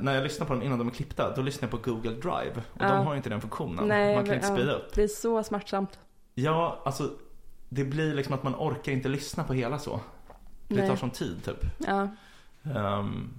när 0.00 0.14
jag 0.14 0.22
lyssnar 0.22 0.46
på 0.46 0.52
dem 0.52 0.62
innan 0.62 0.78
de 0.78 0.88
är 0.88 0.92
klippta, 0.92 1.34
då 1.36 1.42
lyssnar 1.42 1.68
jag 1.70 1.82
på 1.82 1.90
Google 1.90 2.10
Drive. 2.10 2.62
Och 2.72 2.82
Ja. 2.82 2.88
de 2.94 3.06
har 3.06 3.12
ju 3.12 3.16
inte 3.16 3.30
den 3.30 3.40
funktionen. 3.40 3.88
Nej, 3.88 4.14
Man 4.14 4.24
kan 4.24 4.28
men, 4.28 4.34
inte 4.34 4.48
ja. 4.48 4.54
speeda 4.54 4.72
upp. 4.72 4.94
Det 4.94 5.02
är 5.02 5.08
så 5.08 5.42
smärtsamt. 5.42 5.98
Ja, 6.34 6.82
alltså 6.84 7.10
det 7.68 7.84
blir 7.84 8.14
liksom 8.14 8.34
att 8.34 8.42
man 8.42 8.54
orkar 8.54 8.92
inte 8.92 9.08
lyssna 9.08 9.44
på 9.44 9.52
hela 9.52 9.78
så. 9.78 10.00
Det 10.68 10.74
Nej. 10.74 10.88
tar 10.88 10.96
sån 10.96 11.10
tid 11.10 11.44
typ. 11.44 11.64
Ja. 11.78 12.08
Ehm, 12.74 13.30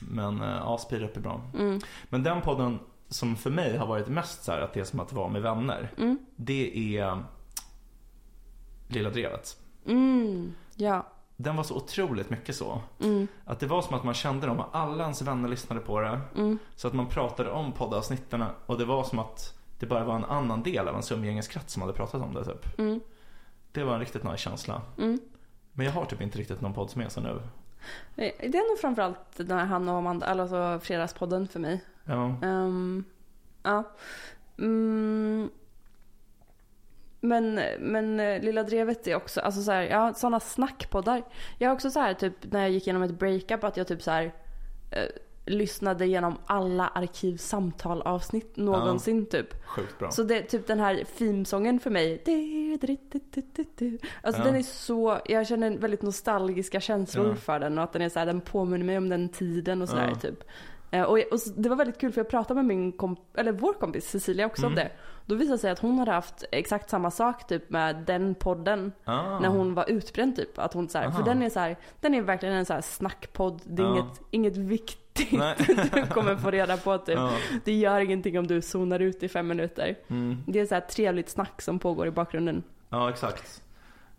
men 0.00 0.40
uh, 0.42 0.48
ja, 0.48 0.78
speed 0.78 1.02
up 1.02 1.16
är 1.16 1.20
bra. 1.20 1.40
Mm. 1.58 1.80
Men 2.08 2.22
den 2.22 2.40
podden 2.40 2.78
som 3.08 3.36
för 3.36 3.50
mig 3.50 3.76
har 3.76 3.86
varit 3.86 4.08
mest 4.08 4.44
så 4.44 4.52
här 4.52 4.60
att 4.60 4.72
det 4.74 4.80
är 4.80 4.84
som 4.84 5.00
att 5.00 5.12
vara 5.12 5.28
med 5.28 5.42
vänner. 5.42 5.90
Mm. 5.98 6.18
Det 6.36 6.96
är 6.98 7.24
Lilla 8.88 9.10
Drevet. 9.10 9.56
Mm. 9.86 10.54
Ja. 10.76 11.06
Den 11.42 11.56
var 11.56 11.64
så 11.64 11.76
otroligt 11.76 12.30
mycket 12.30 12.56
så. 12.56 12.80
Mm. 13.00 13.28
Att 13.44 13.60
det 13.60 13.66
var 13.66 13.82
som 13.82 13.94
att 13.96 14.04
man 14.04 14.14
kände 14.14 14.46
dem 14.46 14.60
och 14.60 14.66
alla 14.72 15.02
ens 15.02 15.22
vänner 15.22 15.48
lyssnade 15.48 15.80
på 15.80 16.00
det. 16.00 16.20
Mm. 16.36 16.58
Så 16.76 16.88
att 16.88 16.94
man 16.94 17.06
pratade 17.06 17.50
om 17.50 17.72
poddavsnitten 17.72 18.44
och 18.66 18.78
det 18.78 18.84
var 18.84 19.04
som 19.04 19.18
att 19.18 19.54
det 19.78 19.86
bara 19.86 20.04
var 20.04 20.16
en 20.16 20.24
annan 20.24 20.62
del 20.62 20.88
av 20.88 20.96
en 20.96 21.02
umgängeskrets 21.12 21.72
som 21.72 21.82
hade 21.82 21.94
pratat 21.94 22.22
om 22.22 22.34
det 22.34 22.44
typ. 22.44 22.78
Mm. 22.78 23.00
Det 23.72 23.84
var 23.84 23.94
en 23.94 24.00
riktigt 24.00 24.24
nice 24.24 24.36
känsla. 24.36 24.82
Mm. 24.98 25.20
Men 25.72 25.86
jag 25.86 25.92
har 25.92 26.04
typ 26.04 26.20
inte 26.20 26.38
riktigt 26.38 26.60
någon 26.60 26.74
podd 26.74 26.90
som 26.90 27.02
är 27.02 27.08
så 27.08 27.20
nu. 27.20 27.42
Det 28.16 28.44
är 28.44 28.70
nog 28.70 28.78
framförallt 28.80 29.36
den 29.36 29.58
här 29.58 29.66
Hanna 29.66 29.92
och 29.92 29.98
Amanda, 29.98 30.26
alltså 30.26 30.80
Fredagspodden 30.82 31.48
för 31.48 31.60
mig. 31.60 31.84
Ja. 32.04 32.34
Ehm, 32.42 33.04
ja. 33.62 33.84
Mm. 34.58 35.50
Men, 37.24 37.60
men 37.80 38.20
eh, 38.20 38.40
Lilla 38.42 38.62
Drevet 38.62 39.06
är 39.06 39.14
också, 39.16 39.40
alltså 39.40 39.62
så 39.62 39.72
här, 39.72 39.82
ja 39.82 40.14
sådana 40.14 40.40
snackpoddar. 40.40 41.22
Jag 41.58 41.68
har 41.68 41.74
också 41.74 41.90
så 41.90 42.00
här 42.00 42.14
typ 42.14 42.52
när 42.52 42.60
jag 42.60 42.70
gick 42.70 42.86
igenom 42.86 43.02
ett 43.02 43.18
breakup 43.18 43.64
att 43.64 43.76
jag 43.76 43.86
typ 43.88 44.02
så 44.02 44.10
här 44.10 44.24
eh, 44.90 45.02
lyssnade 45.46 46.04
igenom 46.04 46.38
alla 46.46 46.88
arkivsamtal 46.88 48.02
avsnitt 48.02 48.56
någonsin 48.56 49.26
typ. 49.26 49.64
Sjukt 49.66 49.98
bra. 49.98 50.10
Så 50.10 50.22
det 50.22 50.42
typ 50.42 50.66
den 50.66 50.80
här 50.80 51.04
themesången 51.18 51.80
för 51.80 51.90
mig. 51.90 52.22
Alltså 54.22 54.40
Ja. 54.40 54.46
den 54.46 54.54
är 54.56 54.62
så, 54.62 55.18
jag 55.24 55.46
känner 55.46 55.70
väldigt 55.78 56.02
nostalgiska 56.02 56.80
känslor 56.80 57.28
Ja. 57.28 57.34
för 57.34 57.60
den 57.60 57.78
och 57.78 57.84
att 57.84 57.92
den 57.92 58.02
är 58.02 58.08
så 58.08 58.18
här, 58.18 58.26
den 58.26 58.40
påminner 58.40 58.86
mig 58.86 58.98
om 58.98 59.08
den 59.08 59.28
tiden 59.28 59.82
och 59.82 59.88
sådär 59.88 60.08
Ja. 60.08 60.14
typ. 60.20 60.44
Eh, 60.90 61.02
Och, 61.02 61.18
och 61.18 61.38
det 61.56 61.68
var 61.68 61.76
väldigt 61.76 61.98
kul 62.00 62.12
för 62.12 62.20
jag 62.20 62.28
pratade 62.28 62.54
med 62.62 62.64
min 62.64 62.92
komp- 62.92 63.36
eller 63.36 63.52
vår 63.52 63.72
kompis 63.72 64.10
Cecilia 64.10 64.46
också 64.46 64.66
om 64.66 64.72
Mm. 64.72 64.84
det. 64.84 64.92
Då 65.26 65.34
visade 65.34 65.54
det 65.54 65.58
sig 65.58 65.70
att 65.70 65.78
hon 65.78 65.98
hade 65.98 66.10
haft 66.12 66.44
exakt 66.52 66.90
samma 66.90 67.10
sak 67.10 67.46
typ 67.46 67.70
med 67.70 67.96
den 67.96 68.34
podden 68.34 68.92
Ah. 69.04 69.38
när 69.38 69.48
hon 69.48 69.74
var 69.74 69.90
utbränd 69.90 70.36
typ. 70.36 70.58
Att 70.58 70.74
hon 70.74 70.88
så 70.88 70.98
här, 70.98 71.10
för 71.10 71.22
den 71.22 71.42
är 71.42 71.50
så 71.50 71.60
här, 71.60 71.76
den 72.00 72.14
är 72.14 72.22
verkligen 72.22 72.54
en 72.54 72.66
så 72.66 72.72
här 72.72 72.80
snackpodd. 72.80 73.60
Det 73.64 73.82
är 73.82 73.86
Ja. 73.86 73.92
inget, 73.92 74.20
inget 74.30 74.56
viktigt 74.56 75.30
du 75.94 76.06
kommer 76.06 76.36
få 76.36 76.50
reda 76.50 76.76
på 76.76 76.98
typ. 76.98 77.14
Ja. 77.14 77.32
Det 77.64 77.72
gör 77.72 78.00
ingenting 78.00 78.38
om 78.38 78.46
du 78.46 78.62
zonar 78.62 79.00
ut 79.00 79.22
i 79.22 79.28
fem 79.28 79.46
minuter. 79.48 79.94
Mm. 80.08 80.42
Det 80.46 80.60
är 80.60 80.66
så 80.66 80.74
här 80.74 80.80
trevligt 80.82 81.28
snack 81.28 81.62
som 81.62 81.78
pågår 81.78 82.06
i 82.06 82.10
bakgrunden. 82.10 82.62
ja, 82.88 83.10
exakt. 83.10 83.61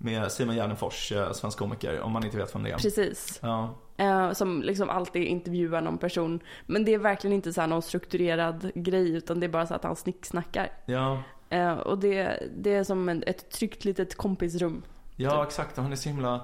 Med 0.03 0.31
Simon 0.31 0.55
Gärdenfors, 0.55 1.11
eh, 1.11 1.31
svensk 1.31 1.57
komiker, 1.57 2.01
om 2.01 2.11
man 2.11 2.25
inte 2.25 2.37
vet 2.37 2.55
vem 2.55 2.63
det 2.63 2.71
är. 2.71 2.77
Precis. 2.77 3.39
Ja. 3.41 3.75
Eh, 3.97 4.31
som 4.31 4.61
liksom 4.61 4.89
alltid 4.89 5.23
intervjuar 5.23 5.81
någon 5.81 5.97
person. 5.97 6.39
Men 6.65 6.85
det 6.85 6.93
är 6.93 6.97
verkligen 6.97 7.33
inte 7.33 7.53
så 7.53 7.61
här 7.61 7.67
någon 7.67 7.81
strukturerad 7.81 8.71
grej 8.75 9.15
utan 9.15 9.39
det 9.39 9.45
är 9.45 9.49
bara 9.49 9.67
så 9.67 9.73
att 9.73 9.83
han 9.83 9.95
snicksnackar. 9.95 10.71
Ja. 10.85 11.23
Eh, 11.49 11.73
och 11.73 11.99
det, 11.99 12.43
det 12.57 12.73
är 12.73 12.83
som 12.83 13.09
en, 13.09 13.23
ett 13.27 13.51
tryggt 13.51 13.85
litet 13.85 14.15
kompisrum. 14.15 14.83
ja, 15.15 15.43
exakt. 15.43 15.77
Han 15.77 15.91
är 15.91 15.95
så 15.95 16.09
himla... 16.09 16.41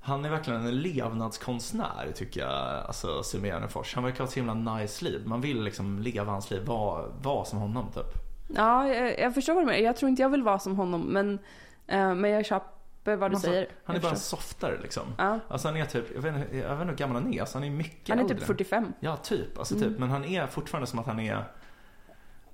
Han 0.00 0.24
är 0.24 0.30
verkligen 0.30 0.66
en 0.66 0.80
levnadskonstnär 0.80 2.12
tycker 2.14 2.40
jag, 2.40 2.84
alltså 2.86 3.22
Simon 3.22 3.46
Gärdenfors. 3.46 3.94
Han 3.94 4.04
verkar 4.04 4.18
ha 4.18 4.24
ett 4.24 4.30
så 4.30 4.40
himla 4.40 4.54
nice 4.54 5.04
liv. 5.04 5.22
Man 5.26 5.40
vill 5.40 5.62
liksom 5.62 5.98
leva 5.98 6.32
hans 6.32 6.50
liv, 6.50 6.64
vara 6.64 7.04
var 7.22 7.44
som 7.44 7.58
honom 7.58 7.86
typ. 7.94 8.22
Ja, 8.56 8.88
jag, 8.88 9.20
jag 9.20 9.34
förstår 9.34 9.54
vad 9.54 9.62
du 9.62 9.66
menar. 9.66 9.80
Jag 9.80 9.96
tror 9.96 10.08
inte 10.08 10.22
jag 10.22 10.28
vill 10.28 10.42
vara 10.42 10.58
som 10.58 10.76
honom 10.76 11.00
men, 11.00 11.38
men 11.86 12.24
jag 12.30 12.46
köper 12.46 13.16
vad 13.16 13.30
du 13.30 13.34
Alltså, 13.34 13.48
säger. 13.50 13.68
Han 13.84 13.96
är 13.96 14.00
bara 14.00 14.12
en 14.12 14.18
softare 14.18 14.78
liksom. 14.82 15.02
Ja. 15.18 15.38
Alltså 15.48 15.68
han 15.68 15.76
är 15.76 15.84
typ, 15.84 16.04
jag 16.14 16.22
vet 16.22 16.34
inte, 16.36 16.56
jag 16.56 16.68
vet 16.68 16.80
inte 16.80 16.84
hur 16.90 16.96
gammal 16.96 17.22
han 17.22 17.34
är. 17.34 17.40
Alltså 17.40 17.58
han 17.58 17.64
är 17.64 17.70
mycket 17.70 18.08
Han 18.08 18.18
är 18.18 18.22
äldre. 18.22 18.36
typ 18.38 18.46
45. 18.46 18.92
Ja, 19.00 19.16
typ. 19.16 19.58
Alltså 19.58 19.74
Mm. 19.74 19.88
typ. 19.88 19.98
Men 19.98 20.10
han 20.10 20.24
är 20.24 20.46
fortfarande 20.46 20.86
som 20.86 20.98
att 20.98 21.06
han 21.06 21.20
är 21.20 21.44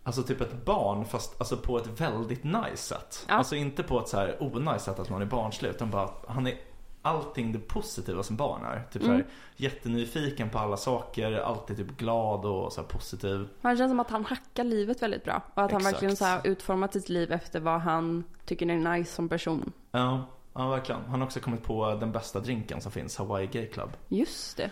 Alltså 0.03 0.23
typ 0.23 0.41
ett 0.41 0.65
barn 0.65 1.05
fast 1.05 1.41
alltså 1.41 1.57
på 1.57 1.79
ett 1.79 2.01
väldigt 2.01 2.45
nice 2.45 2.77
sätt. 2.77 3.27
Ja. 3.29 3.35
Alltså 3.35 3.57
inte 3.57 3.83
på 3.83 4.01
ett 4.01 4.09
så 4.09 4.17
här 4.17 4.37
onajs 4.41 4.83
sätt 4.85 4.99
att 4.99 5.11
man 5.11 5.23
är 5.23 5.27
barnslig 5.27 5.69
utan 5.71 5.91
bara 5.91 6.03
att 6.05 6.25
han 6.29 6.47
är 6.47 6.55
allting 7.03 7.53
det 7.53 7.59
positiva 7.59 8.23
som 8.23 8.37
barn 8.37 8.65
är. 8.65 8.83
Typ 8.93 9.03
så 9.03 9.09
här, 9.09 9.15
Mm. 9.15 9.27
jättenyfiken 9.57 10.51
på 10.51 10.59
alla 10.59 10.77
saker, 10.77 11.33
alltid 11.33 11.77
typ 11.77 11.97
glad 11.97 12.45
och 12.45 12.73
så 12.73 12.83
positiv. 12.83 13.49
Han 13.63 13.77
känns 13.77 13.91
som 13.91 14.01
att 14.01 14.11
han 14.11 14.25
hackar 14.25 14.65
livet 14.65 15.03
väldigt 15.03 15.25
bra. 15.25 15.43
Och 15.55 15.63
att 15.63 15.73
han 15.73 15.81
Exakt. 15.81 15.95
verkligen 15.95 16.17
så 16.17 16.25
här 16.25 16.41
utformat 16.45 16.93
sitt 16.93 17.09
liv 17.09 17.33
efter 17.33 17.61
vad 17.61 17.81
han 17.81 18.25
tycker 18.45 18.67
är 18.71 18.97
nice 18.99 19.13
som 19.15 19.29
person. 19.29 19.73
Ja, 19.91 20.25
ja 20.55 20.69
verkligen. 20.69 21.01
Han 21.09 21.21
har 21.21 21.27
också 21.27 21.41
kommit 21.41 21.63
på 21.65 21.95
den 21.95 22.13
bästa 22.13 22.41
drinken 22.41 22.81
som 22.81 22.93
finns, 22.93 23.17
Hawaii 23.19 23.47
Gay 23.47 23.67
Club. 23.67 23.91
Just 24.09 24.57
det. 24.57 24.71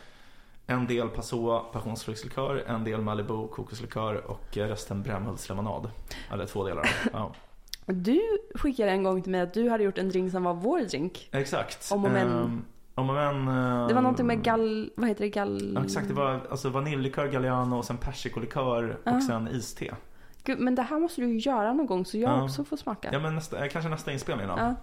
En 0.68 0.86
del 0.86 1.08
Passoa 1.08 1.58
passionsfruktslikör, 1.60 2.64
en 2.66 2.84
del 2.84 3.00
Malibu 3.00 3.48
kokoslikör 3.48 4.30
och 4.30 4.56
resten 4.56 5.02
brännhultslemonad. 5.02 5.90
Eller 6.32 6.46
två 6.46 6.64
delar. 6.64 6.90
Ja, 7.12 7.32
Du 7.86 8.20
skickade 8.54 8.90
en 8.90 9.02
gång 9.02 9.22
till 9.22 9.32
mig 9.32 9.40
att 9.40 9.54
du 9.54 9.68
hade 9.70 9.84
gjort 9.84 9.98
en 9.98 10.08
drink 10.08 10.32
som 10.32 10.42
var 10.44 10.54
vår 10.54 10.80
drink. 10.80 11.28
exakt. 11.32 11.88
Om 11.92 12.04
och 12.04 12.10
men. 12.10 12.28
Ehm, 12.32 12.64
om 12.94 13.08
och 13.10 13.14
men. 13.16 13.48
ehm, 13.48 13.88
Det 13.88 13.94
var 13.94 14.02
någonting 14.02 14.26
med 14.26 14.42
gall... 14.44 14.90
Vad 14.96 15.08
heter 15.08 15.24
det? 15.24 15.30
Gall... 15.30 15.72
Ja, 15.74 15.84
exakt, 15.84 16.08
det 16.08 16.14
var 16.14 16.40
alltså 16.50 16.68
vaniljlikör, 16.68 17.28
Galliano 17.28 17.76
och 17.76 17.84
sen 17.84 17.96
persikolikör 17.98 18.98
Ja. 19.04 19.16
och 19.16 19.22
sen 19.22 19.48
iste. 19.48 19.94
Gud, 20.44 20.58
men 20.58 20.74
det 20.74 20.82
här 20.82 20.98
måste 20.98 21.20
du 21.20 21.36
göra 21.38 21.72
någon 21.72 21.86
gång 21.86 22.04
så 22.06 22.18
jag 22.18 22.30
Ja. 22.38 22.44
också 22.44 22.64
får 22.64 22.76
smaka. 22.76 23.08
Ja 23.12 23.18
men 23.18 23.34
nästa, 23.34 23.64
eh, 23.64 23.70
kanske 23.70 23.88
nästa 23.90 24.12
inspelning 24.12 24.46
då. 24.46 24.74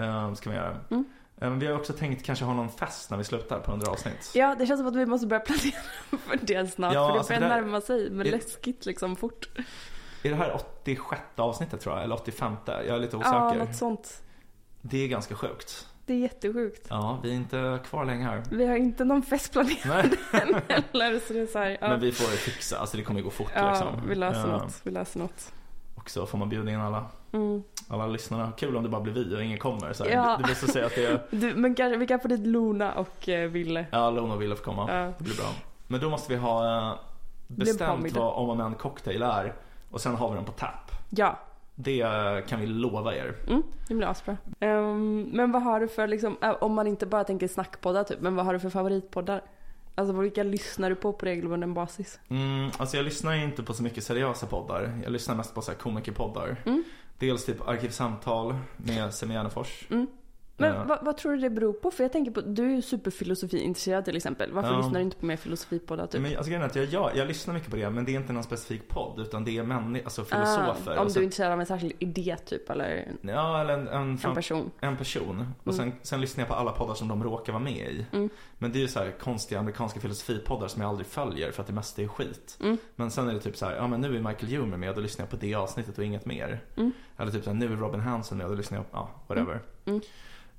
Ehm, 0.00 0.36
ska 0.36 0.50
vi 0.50 0.56
göra. 0.56 0.76
Mm. 0.90 1.04
Ehm, 1.40 1.58
vi 1.58 1.66
har 1.66 1.74
också 1.74 1.92
tänkt 1.92 2.24
kanske 2.26 2.44
ha 2.44 2.54
någon 2.54 2.68
fest 2.68 3.10
när 3.10 3.18
vi 3.18 3.24
slutar 3.24 3.58
på 3.58 3.70
100 3.70 3.90
avsnitt. 3.90 4.32
Ja, 4.34 4.54
det 4.58 4.66
känns 4.66 4.80
som 4.80 4.86
att 4.88 4.96
vi 4.96 5.06
måste 5.06 5.26
börja 5.26 5.40
planera 5.46 5.80
för 6.10 6.38
det 6.46 6.66
snart. 6.70 6.94
Ja, 6.94 7.06
för 7.06 7.12
det 7.12 7.18
alltså 7.18 7.34
börjar 7.34 7.48
där- 7.48 7.62
närma 7.62 7.80
sig. 7.80 8.10
Men 8.10 8.24
det- 8.26 8.30
läskigt 8.30 8.86
liksom 8.86 9.16
fort. 9.16 9.48
Är 10.22 10.30
det 10.30 10.36
här 10.36 10.54
86 10.54 11.20
avsnittet 11.36 11.80
tror 11.80 11.94
jag? 11.94 12.04
Eller 12.04 12.14
85? 12.14 12.56
Jag 12.66 12.86
är 12.86 12.98
lite 12.98 13.16
osäker. 13.16 13.34
Ja, 13.34 13.54
något 13.54 13.76
sånt. 13.76 14.22
Det 14.82 15.04
är 15.04 15.08
ganska 15.08 15.34
sjukt. 15.34 15.86
Det 16.06 16.14
är 16.14 16.18
jättesjukt. 16.18 16.86
Ja, 16.90 17.18
vi 17.22 17.30
är 17.30 17.34
inte 17.34 17.78
kvar 17.84 18.04
länge 18.04 18.24
här. 18.24 18.42
Vi 18.50 18.66
har 18.66 18.76
inte 18.76 19.04
någon 19.04 19.22
fest 19.22 19.52
planerad 19.52 20.16
än 20.32 20.54
heller. 20.68 21.20
Så 21.26 21.32
det 21.32 21.40
är 21.40 21.46
så 21.46 21.58
här, 21.58 21.78
ja. 21.80 21.88
Men 21.88 22.00
vi 22.00 22.12
får 22.12 22.24
fixa, 22.26 22.78
alltså 22.78 22.96
det 22.96 23.02
kommer 23.02 23.20
gå 23.20 23.30
fort 23.30 23.50
ja, 23.54 23.70
liksom. 23.70 24.08
vi 24.08 24.14
löser 24.14 24.44
Ehm, 24.44 24.50
något. 24.50 24.80
Vi 24.82 24.90
löser 24.90 25.20
något. 25.20 25.52
Och 25.94 26.10
så 26.10 26.26
får 26.26 26.38
man 26.38 26.48
bjuda 26.48 26.70
in 26.72 26.80
alla, 26.80 27.04
Mm. 27.32 27.62
alla 27.88 28.06
lyssnarna. 28.06 28.52
Kul 28.56 28.76
om 28.76 28.82
det 28.82 28.88
bara 28.88 29.00
blir 29.00 29.12
vi 29.12 29.36
och 29.36 29.42
ingen 29.42 29.58
kommer. 29.58 29.92
Så 29.92 30.04
här. 30.04 30.10
Ja. 30.10 30.36
Det, 30.36 30.48
det 30.48 30.54
sig 30.72 30.82
att 30.84 30.94
det 30.94 31.04
är, 31.06 31.26
Du, 31.30 31.54
men 31.54 31.74
kanske, 31.74 31.96
vi 31.98 32.06
kan 32.06 32.20
få 32.20 32.28
dit 32.28 32.46
Lona 32.46 32.92
och 32.92 33.28
eh, 33.28 33.48
Ville. 33.50 33.86
ja 33.92 34.10
Lona 34.10 34.34
och 34.34 34.42
Wille 34.42 34.56
får 34.56 34.64
komma. 34.64 34.86
Ja. 34.94 35.12
Det 35.18 35.24
blir 35.24 35.36
bra. 35.36 35.46
Men 35.86 36.00
då 36.00 36.10
måste 36.10 36.32
vi 36.32 36.38
ha 36.38 36.88
eh, 36.90 36.94
bestämt 37.46 38.12
vad 38.16 38.34
om 38.34 38.50
och 38.50 38.56
men 38.56 38.74
cocktail 38.74 39.22
är. 39.22 39.54
Och 39.90 40.00
sen 40.00 40.14
har 40.14 40.28
vi 40.30 40.36
den 40.36 40.44
på 40.44 40.52
tap. 40.52 40.90
Ja, 41.10 41.38
Det 41.74 42.04
kan 42.48 42.60
vi 42.60 42.66
lova 42.66 43.14
er. 43.14 43.34
mm, 43.48 43.62
det 43.88 43.94
blir 43.94 44.06
asbra. 44.06 44.36
Ehm, 44.60 45.22
men 45.32 45.52
vad 45.52 45.62
har 45.62 45.80
du 45.80 45.88
för, 45.88 46.06
liksom, 46.06 46.36
om 46.60 46.74
man 46.74 46.86
inte 46.86 47.06
bara 47.06 47.24
tänker 47.24 47.48
snackpoddar 47.48 48.04
typ, 48.04 48.20
men 48.20 48.36
vad 48.36 48.46
har 48.46 48.52
du 48.52 48.58
för 48.60 48.70
favoritpoddar? 48.70 49.42
Alltså 49.94 50.12
vilka 50.14 50.42
lyssnar 50.42 50.90
du 50.90 50.96
på 50.96 51.12
på 51.12 51.26
regelbunden 51.26 51.74
basis? 51.74 52.20
Mm, 52.28 52.70
alltså 52.78 52.96
jag 52.96 53.04
lyssnar 53.04 53.34
inte 53.34 53.62
på 53.62 53.74
så 53.74 53.82
mycket 53.82 54.04
seriösa 54.04 54.46
poddar. 54.46 55.00
Jag 55.02 55.12
lyssnar 55.12 55.34
mest 55.34 55.54
på 55.54 55.62
så 55.62 55.70
här 55.70 55.78
komikerpoddar. 55.78 56.56
Mm. 56.66 56.84
Dels 57.18 57.44
typ 57.44 57.68
Arkivsamtal 57.68 58.54
med 58.76 59.14
Semi 59.14 59.34
Gärdenfors. 59.34 59.86
Mm. 59.90 60.06
Men 60.60 60.74
Ja. 60.74 60.84
vad, 60.84 60.98
vad 61.04 61.16
tror 61.16 61.32
du 61.32 61.38
det 61.38 61.50
beror 61.50 61.72
på? 61.72 61.90
För 61.90 62.04
jag 62.04 62.12
tänker 62.12 62.30
på, 62.30 62.40
du 62.40 62.64
är 62.64 62.70
ju 62.70 62.82
superfilosofiintresserad 62.82 64.04
till 64.04 64.16
exempel. 64.16 64.52
Varför 64.52 64.70
Ja. 64.72 64.76
lyssnar 64.78 64.94
du 64.94 65.00
inte 65.00 65.16
på 65.16 65.26
mer 65.26 65.36
filosofipoddar 65.36 66.06
typ? 66.06 66.20
Men, 66.20 66.36
alltså, 66.36 66.54
att 66.54 66.76
jag, 66.76 66.84
jag, 66.84 67.10
jag 67.16 67.28
lyssnar 67.28 67.54
mycket 67.54 67.70
på 67.70 67.76
det 67.76 67.90
men 67.90 68.04
det 68.04 68.12
är 68.12 68.16
inte 68.16 68.32
någon 68.32 68.42
specifik 68.42 68.88
podd 68.88 69.20
utan 69.20 69.44
det 69.44 69.58
är 69.58 69.62
människor, 69.62 70.04
alltså 70.04 70.24
filosofer. 70.24 70.96
Ah, 70.96 71.00
om 71.02 71.08
så, 71.10 71.14
du 71.14 71.20
är 71.20 71.24
intresserad 71.24 71.52
av 71.52 71.60
en 71.60 71.66
särskild 71.66 71.92
idé 71.98 72.36
typ, 72.44 72.70
eller 72.70 73.12
Ja, 73.22 73.60
eller 73.60 73.74
en, 73.74 73.88
en, 73.88 74.18
en 74.24 74.34
person. 74.34 74.70
en 74.80 74.96
person. 74.96 75.46
Och 75.64 75.74
sen, 75.74 75.92
sen 76.02 76.20
lyssnar 76.20 76.42
jag 76.42 76.48
på 76.48 76.54
alla 76.54 76.72
poddar 76.72 76.94
som 76.94 77.08
de 77.08 77.24
råkar 77.24 77.52
vara 77.52 77.62
med 77.62 77.88
i. 77.92 78.06
Mm. 78.12 78.28
Men 78.58 78.72
det 78.72 78.78
är 78.78 78.80
ju 78.80 78.88
så 78.88 78.98
här 78.98 79.10
konstiga 79.20 79.60
amerikanska 79.60 80.00
filosofipoddar 80.00 80.68
som 80.68 80.82
jag 80.82 80.88
aldrig 80.88 81.06
följer 81.06 81.50
för 81.52 81.60
att 81.62 81.66
det 81.66 81.72
mesta 81.74 82.02
är 82.02 82.08
skit. 82.08 82.58
Mm. 82.60 82.76
Men 82.96 83.10
sen 83.10 83.28
är 83.28 83.34
det 83.34 83.40
typ 83.40 83.56
så 83.56 83.66
här, 83.66 83.76
ja 83.76 83.86
men 83.86 84.00
nu 84.00 84.16
är 84.16 84.20
Michael 84.20 84.52
Humer 84.52 84.76
med 84.76 84.88
och 84.88 84.94
då 84.94 85.00
lyssnar 85.00 85.22
jag 85.22 85.30
på 85.30 85.36
det 85.36 85.54
avsnittet 85.54 85.98
och 85.98 86.04
inget 86.04 86.26
mer. 86.26 86.60
Mm. 86.76 86.92
Eller 87.16 87.32
typ 87.32 87.44
så 87.44 87.50
här, 87.50 87.54
nu 87.56 87.72
är 87.72 87.76
Robin 87.76 88.00
Hanson 88.00 88.38
med 88.38 88.46
och 88.46 88.52
då 88.52 88.56
lyssnar 88.56 88.78
jag 88.78 88.90
på, 88.90 88.96
ja, 88.96 89.10
whatever. 89.26 89.60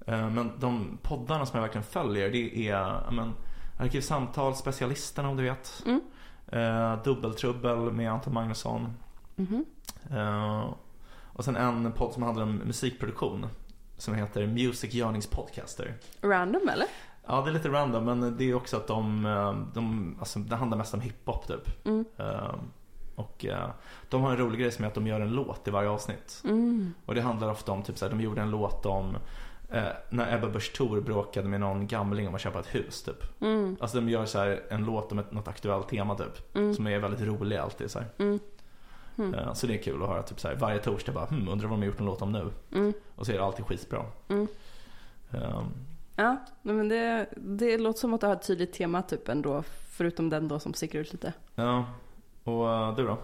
Mm. 0.08 0.20
Eh, 0.20 0.30
Men 0.30 0.52
de 0.60 0.98
poddarna 1.02 1.46
som 1.46 1.58
jag 1.58 1.62
verkligen 1.62 1.86
följer 1.86 2.30
det 2.32 2.70
är, 2.70 3.12
men, 3.12 3.34
Arkivsamtal, 3.80 4.56
Specialisterna 4.56 5.30
om 5.30 5.38
du 5.38 5.44
vet. 5.44 5.84
Mm. 5.86 6.02
Eh, 6.48 7.04
Dubbeltrubbel 7.04 7.78
med 7.78 8.12
Anton 8.12 8.34
Magnusson. 8.34 8.94
Mhm. 9.36 9.66
Eh, 10.12 10.66
och 11.34 11.46
sen 11.46 11.56
en 11.56 11.92
podd 11.92 12.14
som 12.14 12.24
handlar 12.24 12.44
om 12.44 12.56
musikproduktion. 12.56 13.48
Som 13.98 14.16
heter 14.16 14.48
Music 14.48 14.96
Yearnings 14.96 15.28
Podcaster. 15.28 15.94
Random 16.22 16.70
eller? 16.70 16.88
Ja, 17.28 17.42
det 17.42 17.50
är 17.50 17.54
lite 17.54 17.70
random 17.70 18.06
men 18.06 18.38
det 18.38 18.44
är 18.50 18.54
också 18.54 18.78
att 18.78 18.88
de, 18.88 19.26
eh, 19.26 19.56
de 19.74 20.16
alltså, 20.20 20.40
det 20.40 20.56
handlar 20.56 20.78
mest 20.78 20.94
om 20.94 21.02
hiphop 21.02 21.48
typ. 21.48 21.86
Mm. 21.86 22.06
Eh, 22.18 22.56
och 23.16 23.46
eh, 23.46 23.70
de 24.10 24.22
har 24.22 24.32
en 24.32 24.38
rolig 24.38 24.60
grej 24.60 24.72
som 24.72 24.84
är 24.84 24.88
att 24.88 24.94
de 24.96 25.08
gör 25.08 25.20
en 25.22 25.30
låt 25.30 25.68
i 25.68 25.72
varje 25.72 25.90
avsnitt. 25.90 26.42
Mm. 26.44 26.94
Och 27.06 27.16
det 27.16 27.22
handlar 27.22 27.52
ofta 27.52 27.72
om, 27.72 27.84
typ 27.84 27.98
såhär, 27.98 28.10
de 28.10 28.22
gjorde 28.22 28.42
en 28.42 28.52
låt 28.52 28.86
om 28.86 29.18
eh, 29.72 29.84
när 30.10 30.36
Ebba 30.36 30.48
Busch 30.50 30.74
Thor 30.74 31.02
bråkade 31.02 31.48
med 31.48 31.60
någon 31.60 31.88
gamling 31.88 32.28
om 32.28 32.36
att 32.36 32.42
köpa 32.42 32.60
ett 32.60 32.76
hus 32.76 33.04
typ. 33.04 33.42
Mm. 33.42 33.78
Alltså 33.80 33.98
de 34.00 34.10
gör 34.10 34.26
så 34.26 34.40
här 34.40 34.64
en 34.70 34.86
låt 34.86 35.12
om 35.12 35.20
ett, 35.20 35.32
något 35.32 35.48
aktuellt 35.48 35.90
tema 35.90 36.16
typ. 36.18 36.56
Mm. 36.56 36.74
Som 36.74 36.88
är 36.88 37.00
väldigt 37.00 37.22
rolig 37.28 37.58
alltid 37.58 37.92
så 37.92 38.00
här. 38.00 38.08
Mm. 38.18 38.40
Mm. 39.18 39.34
Eh, 39.34 39.54
Så 39.54 39.68
det 39.68 39.74
är 39.74 39.84
kul 39.84 40.04
att 40.04 40.10
höra 40.10 40.24
typ 40.24 40.40
så 40.40 40.48
här, 40.48 40.56
varje 40.56 40.80
torsdag 40.80 41.12
bara 41.12 41.26
hmm, 41.26 41.48
undrar 41.48 41.68
vad 41.68 41.78
de 41.78 41.82
har 41.82 41.86
gjort 41.88 42.00
en 42.00 42.06
låt 42.06 42.22
om 42.22 42.32
nu. 42.32 42.52
Mm. 42.74 42.94
Och 43.16 43.26
så 43.26 43.32
är 43.32 43.38
det 43.38 43.44
alltid 43.44 43.66
skitbra. 43.66 44.06
Mm. 44.30 44.48
Eh, 45.32 45.62
Ja, 46.16 46.36
nej, 46.62 46.76
men 46.76 46.90
det, 46.90 47.26
det 47.38 47.78
låter 47.78 48.00
som 48.00 48.14
att 48.14 48.22
du 48.22 48.28
har 48.28 48.34
ett 48.34 48.48
tydligt 48.48 48.74
tema 48.74 49.02
typ 49.02 49.30
ändå. 49.30 49.64
Förutom 49.90 50.30
den 50.30 50.48
då 50.48 50.60
som 50.60 50.74
sticker 50.74 51.00
ut 51.00 51.12
lite. 51.14 51.34
Ja, 51.56 51.86
och 52.44 52.70
eh, 52.70 52.96
du 52.96 53.04
då? 53.08 53.18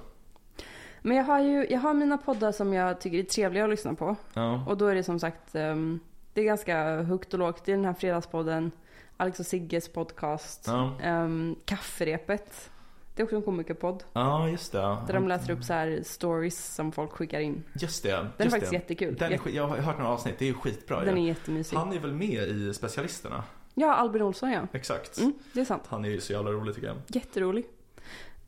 Men 1.01 1.17
jag 1.17 1.23
har 1.23 1.39
ju, 1.39 1.67
jag 1.69 1.79
har 1.79 1.93
mina 1.93 2.17
poddar 2.17 2.51
som 2.51 2.73
jag 2.73 3.01
tycker 3.01 3.17
är 3.19 3.23
trevliga 3.23 3.63
att 3.63 3.69
lyssna 3.69 3.93
på. 3.93 4.15
Ja, 4.33 4.63
Och 4.67 4.77
då 4.77 4.85
är 4.85 4.95
det 4.95 5.03
som 5.03 5.19
sagt, 5.19 5.55
ehm, 5.55 5.99
det 6.37 6.41
är 6.41 6.45
ganska 6.45 7.01
högt 7.01 7.33
och 7.33 7.39
lågt. 7.39 7.67
Är 7.67 7.71
den 7.71 7.85
här 7.85 7.93
fredagspodden, 7.93 8.71
Alex 9.17 9.39
och 9.39 9.45
Sigges 9.45 9.89
podcast, 9.89 10.63
ja. 10.67 10.91
ehm, 11.01 11.55
Kafferepet. 11.65 12.69
Det 13.15 13.21
är 13.21 13.23
också 13.23 13.35
en 13.35 13.41
komikerpodd. 13.41 14.03
ja 14.13 14.49
just 14.49 14.71
det. 14.71 14.77
Där 15.07 15.13
de 15.13 15.27
läser 15.27 15.53
upp 15.53 15.63
så 15.63 15.73
här 15.73 15.99
stories 16.03 16.75
som 16.75 16.91
folk 16.91 17.11
skickar 17.11 17.39
in. 17.39 17.63
Just 17.73 18.03
det. 18.03 18.09
Den 18.09 18.19
är 18.37 18.43
just 18.43 18.51
faktiskt 18.51 18.71
det. 18.71 18.75
jättekul. 18.75 19.15
Den 19.15 19.33
är, 19.33 19.39
jag 19.49 19.67
har 19.67 19.77
hört 19.77 19.97
några 19.97 20.11
avsnitt, 20.11 20.35
det 20.39 20.49
är 20.49 20.53
skitbra 20.53 21.05
den 21.05 21.17
ju. 21.17 21.23
är 21.23 21.27
jättemysig. 21.27 21.77
Han 21.77 21.93
är 21.93 21.99
väl 21.99 22.13
med 22.13 22.47
i 22.47 22.73
Specialisterna? 22.73 23.43
Ja, 23.73 23.93
Albin 23.95 24.21
Olsson 24.21 24.51
ja. 24.51 24.61
Exakt. 24.73 25.17
Mm, 25.17 25.33
det 25.53 25.61
är 25.61 25.65
sant. 25.65 25.83
Han 25.87 26.05
är 26.05 26.09
ju 26.09 26.21
så 26.21 26.33
jävla 26.33 26.51
rolig 26.51 26.75
tycker 26.75 26.87
jag. 26.87 26.97
Jätterolig. 27.07 27.65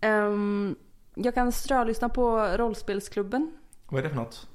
Ehm, 0.02 0.76
jag 1.16 1.34
kan 1.34 1.52
strölyssna 1.52 2.10
på 2.10 2.40
Rollspelsklubben. 2.40 3.52
Vad 3.88 4.00
är 4.00 4.04
det 4.04 4.10
för 4.10 4.18
något? 4.18 4.48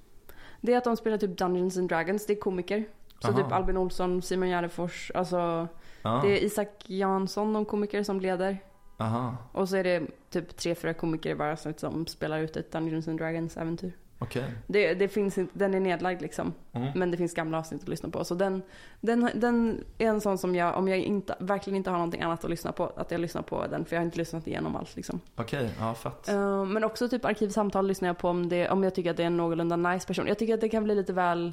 Det 0.60 0.72
är 0.72 0.78
att 0.78 0.84
de 0.84 0.96
spelar 0.96 1.18
typ 1.18 1.38
Dungeons 1.38 1.76
and 1.78 1.88
Dragons. 1.88 2.26
Det 2.26 2.32
är 2.32 2.40
komiker. 2.40 2.84
Så 3.18 3.28
Aha. 3.28 3.36
typ 3.42 3.52
Albin 3.52 3.76
Olsson, 3.76 4.22
Simon 4.22 4.48
Gärdenfors. 4.48 5.10
Alltså, 5.14 5.68
Ja. 6.02 6.20
det 6.24 6.28
är 6.38 6.44
Isak 6.44 6.68
Jansson, 6.86 7.52
någon 7.52 7.64
komiker 7.64 8.02
som 8.02 8.20
leder. 8.20 8.58
Aha, 8.98 9.36
Och 9.52 9.68
så 9.68 9.76
är 9.76 9.84
det 9.84 10.02
typ 10.30 10.56
tre, 10.56 10.74
fyra 10.74 10.94
komiker 10.94 11.42
avsnitt 11.52 11.80
som 11.80 12.06
spelar 12.06 12.38
ut 12.38 12.56
ett 12.56 12.72
Dungeons 12.72 13.08
and 13.08 13.18
Dragons 13.18 13.56
äventyr. 13.56 13.92
okej. 14.18 14.44
Det, 14.66 14.94
det 14.94 15.08
finns 15.08 15.38
inte, 15.38 15.58
den 15.58 15.74
är 15.74 15.80
nedlagd 15.80 16.22
liksom. 16.22 16.52
Mm. 16.72 16.88
Men 16.94 17.10
det 17.10 17.16
finns 17.16 17.34
gamla 17.34 17.58
avsnitt 17.58 17.82
att 17.82 17.88
lyssna 17.88 18.08
på. 18.08 18.24
Så 18.24 18.34
den, 18.34 18.62
den, 19.00 19.30
den 19.34 19.84
är 19.98 20.06
en 20.08 20.20
sån 20.20 20.38
som 20.38 20.54
jag, 20.54 20.76
om 20.76 20.88
jag 20.88 20.98
inte, 20.98 21.36
verkligen 21.40 21.76
inte 21.76 21.90
har 21.90 21.96
någonting 21.98 22.22
annat 22.22 22.44
att 22.44 22.50
lyssna 22.50 22.72
på, 22.72 22.92
att 22.96 23.10
jag 23.10 23.20
lyssnar 23.20 23.42
på 23.42 23.66
den. 23.66 23.84
För 23.84 23.96
jag 23.96 24.00
har 24.00 24.04
inte 24.04 24.18
lyssnat 24.18 24.46
igenom 24.46 24.76
allt 24.76 24.96
liksom. 24.96 25.20
Okej, 25.36 25.70
ja 25.78 25.94
fett. 25.94 26.28
Eh, 26.28 26.64
men 26.64 26.84
också 26.84 27.08
typ 27.08 27.24
arkivsamtal 27.24 27.86
lyssnar 27.86 28.08
jag 28.08 28.18
på 28.18 28.28
om, 28.28 28.48
det, 28.48 28.68
om 28.70 28.84
jag 28.84 28.94
tycker 28.94 29.10
att 29.10 29.16
det 29.16 29.22
är 29.22 29.26
en 29.26 29.36
någorlunda 29.36 29.76
nice 29.76 30.06
person. 30.06 30.26
Jag 30.26 30.38
tycker 30.38 30.54
att 30.54 30.60
det 30.60 30.68
kan 30.68 30.84
bli 30.84 30.94
lite 30.94 31.12
väl... 31.12 31.52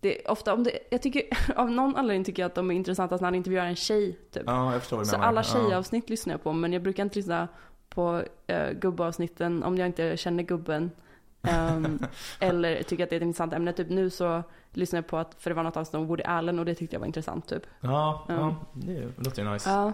Det, 0.00 0.26
ofta 0.26 0.54
om 0.54 0.62
det, 0.64 0.78
jag 0.90 1.02
tycker, 1.02 1.22
av 1.56 1.70
någon 1.70 1.96
anledning 1.96 2.24
tycker 2.24 2.42
jag 2.42 2.48
att 2.48 2.54
de 2.54 2.70
är 2.70 2.74
intressantast 2.74 3.20
när 3.20 3.26
han 3.26 3.34
intervjuar 3.34 3.64
en 3.66 3.76
tjej 3.76 4.18
typ. 4.32 4.42
Ja, 4.46 4.72
jag 4.72 4.80
förstår 4.80 4.96
vad 4.96 5.06
du 5.06 5.10
Så 5.10 5.16
menar. 5.16 5.28
alla 5.28 5.40
Ja. 5.40 5.44
tjejavsnitt 5.44 6.10
lyssnar 6.10 6.34
jag 6.34 6.42
på 6.42 6.52
men 6.52 6.72
jag 6.72 6.82
brukar 6.82 7.02
inte 7.02 7.18
lyssna 7.18 7.48
på 7.88 8.22
uh, 8.52 8.70
gubbavsnitten 8.80 9.62
om 9.62 9.78
jag 9.78 9.86
inte 9.86 10.16
känner 10.16 10.42
gubben. 10.42 10.90
Ehm, 11.42 11.98
eller 12.40 12.82
tycker 12.82 13.04
att 13.04 13.10
det 13.10 13.16
är 13.16 13.20
ett 13.20 13.22
intressant 13.22 13.52
ämne. 13.52 13.72
Typ 13.72 13.88
nu 13.90 14.10
så 14.10 14.42
lyssnar 14.72 14.96
jag 14.96 15.06
på 15.06 15.16
att, 15.16 15.34
för 15.38 15.50
det 15.50 15.54
var 15.54 15.62
något 15.62 15.76
avsnitt 15.76 15.94
om 15.94 16.06
Woody 16.06 16.22
Allen 16.22 16.58
och 16.58 16.64
det 16.64 16.74
tyckte 16.74 16.96
jag 16.96 17.00
var 17.00 17.06
intressant 17.06 17.48
typ. 17.48 17.62
Ja, 17.80 18.26
Mm. 18.28 18.40
ja 18.40 18.54
det 18.72 18.96
är- 18.96 19.00
det 19.16 19.24
låter 19.24 19.42
ju 19.44 19.50
nice. 19.52 19.70
Ja. 19.70 19.92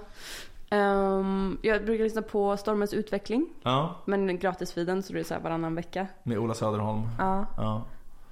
Ehm, 0.71 1.59
jag 1.63 1.85
brukar 1.85 2.05
lyssna 2.05 2.23
på 2.23 2.57
Stormens 2.57 2.95
utveckling. 2.95 3.47
Ja, 3.63 4.03
Men 4.05 4.39
gratisfeeden 4.39 5.03
så 5.03 5.13
det 5.13 5.21
är 5.21 5.25
så 5.25 5.35
här 5.35 5.41
varannan 5.41 5.75
vecka. 5.75 6.07
med 6.23 6.39
Ola 6.39 6.55
Söderholm. 6.55 7.03
Ja. 7.19 7.47
Ja. 7.57 7.83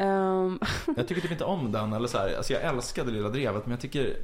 Ehm, 0.02 0.58
Jag 0.96 1.08
tycker 1.08 1.22
typ 1.22 1.30
inte 1.30 1.44
om 1.44 1.72
den. 1.72 1.92
Eller 1.92 2.08
så 2.08 2.18
här, 2.18 2.36
alltså 2.36 2.52
jag 2.52 2.62
älskade 2.62 3.10
Lilla 3.10 3.28
Drevet 3.28 3.66
men 3.66 3.70
jag 3.70 3.80
tycker 3.80 4.16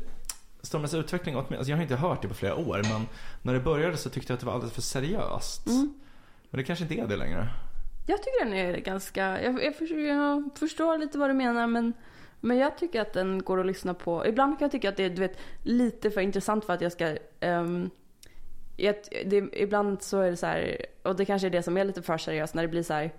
Stormens 0.62 0.94
utveckling, 0.94 1.34
alltså 1.34 1.70
jag 1.70 1.76
har 1.76 1.82
inte 1.82 1.96
hört 1.96 2.22
det 2.22 2.28
på 2.28 2.34
flera 2.34 2.56
år 2.56 2.82
men 2.92 3.06
när 3.42 3.52
det 3.52 3.60
började 3.60 3.96
så 3.96 4.10
tyckte 4.10 4.32
jag 4.32 4.34
att 4.34 4.40
det 4.40 4.46
var 4.46 4.52
alldeles 4.52 4.74
för 4.74 4.82
seriöst. 4.82 5.66
Mm. 5.66 5.94
Men 6.50 6.58
det 6.58 6.64
kanske 6.64 6.84
inte 6.84 6.94
är 6.94 7.06
det 7.06 7.16
längre. 7.16 7.48
jag 8.06 8.22
tycker 8.22 8.44
den 8.44 8.54
är 8.54 8.78
ganska, 8.78 9.42
jag, 9.42 9.64
jag, 9.64 9.76
förstår, 9.76 9.98
jag 9.98 10.50
förstår 10.58 10.98
lite 10.98 11.18
vad 11.18 11.30
du 11.30 11.34
menar 11.34 11.66
men 11.66 11.92
men 12.40 12.56
jag 12.56 12.78
tycker 12.78 13.00
att 13.00 13.12
den 13.12 13.42
går 13.42 13.60
att 13.60 13.66
lyssna 13.66 13.94
på. 13.94 14.26
Ibland 14.26 14.58
kan 14.58 14.64
jag 14.64 14.72
tycka 14.72 14.88
att 14.88 14.96
det 14.96 15.04
är 15.04 15.10
du 15.10 15.20
vet, 15.20 15.38
lite 15.62 16.10
för 16.10 16.20
intressant 16.20 16.64
för 16.64 16.72
att 16.72 16.80
jag 16.80 16.92
ska... 16.92 17.16
ehm, 17.40 17.90
jag, 18.76 18.94
det, 19.26 19.48
ibland 19.52 20.02
så 20.02 20.20
är 20.20 20.30
det 20.30 20.36
så 20.36 20.46
här, 20.46 20.86
och 21.02 21.16
det 21.16 21.24
kanske 21.24 21.48
är 21.48 21.50
det 21.50 21.62
som 21.62 21.76
är 21.76 21.84
lite 21.84 22.02
för 22.02 22.18
seriöst 22.18 22.54
när 22.54 22.62
det 22.62 22.68
blir 22.68 22.82
så 22.82 22.94
här. 22.94 23.12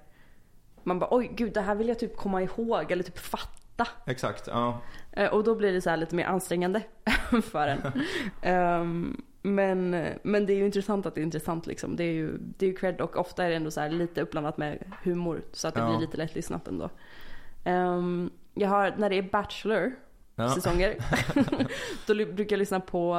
Man 0.83 0.99
bara 0.99 1.07
oj 1.13 1.31
gud 1.35 1.53
det 1.53 1.61
här 1.61 1.75
vill 1.75 1.87
jag 1.87 1.99
typ 1.99 2.17
komma 2.17 2.41
ihåg 2.43 2.91
eller 2.91 3.03
typ 3.03 3.17
fatta. 3.17 3.87
Exakt, 4.05 4.47
ja. 4.47 4.81
Eh, 5.11 5.33
Och 5.33 5.43
då 5.43 5.55
blir 5.55 5.73
det 5.73 5.81
så 5.81 5.95
lite 5.95 6.15
mer 6.15 6.25
ansträngande 6.25 6.81
för 7.43 7.67
en. 7.67 7.81
Ehm, 8.41 9.21
men, 9.41 10.05
men 10.23 10.45
det 10.45 10.53
är 10.53 10.57
ju 10.57 10.65
intressant 10.65 11.05
att 11.05 11.15
det 11.15 11.21
är 11.21 11.23
intressant 11.23 11.67
liksom. 11.67 11.95
Det 11.95 12.03
är 12.03 12.13
ju, 12.13 12.37
det 12.37 12.65
är 12.65 12.69
ju 12.69 12.75
cred 12.75 13.01
och 13.01 13.17
ofta 13.17 13.43
är 13.43 13.49
det 13.49 13.55
ändå 13.55 13.71
så 13.71 13.81
här 13.81 13.89
lite 13.89 14.21
uppblandat 14.21 14.57
med 14.57 14.91
humor. 15.03 15.41
Så 15.51 15.67
att 15.67 15.75
det 15.75 15.81
Ja. 15.81 15.89
blir 15.89 15.99
lite 15.99 16.17
lättlyssnat 16.17 16.67
ändå. 16.67 16.89
Ehm, 17.63 18.29
jag 18.53 18.69
har, 18.69 18.93
när 18.97 19.09
det 19.09 19.15
är 19.17 19.21
Bachelor 19.21 19.91
ja. 20.35 20.49
säsonger. 20.49 20.95
då 22.07 22.13
brukar 22.13 22.53
jag 22.55 22.59
lyssna 22.59 22.79
på 22.79 23.15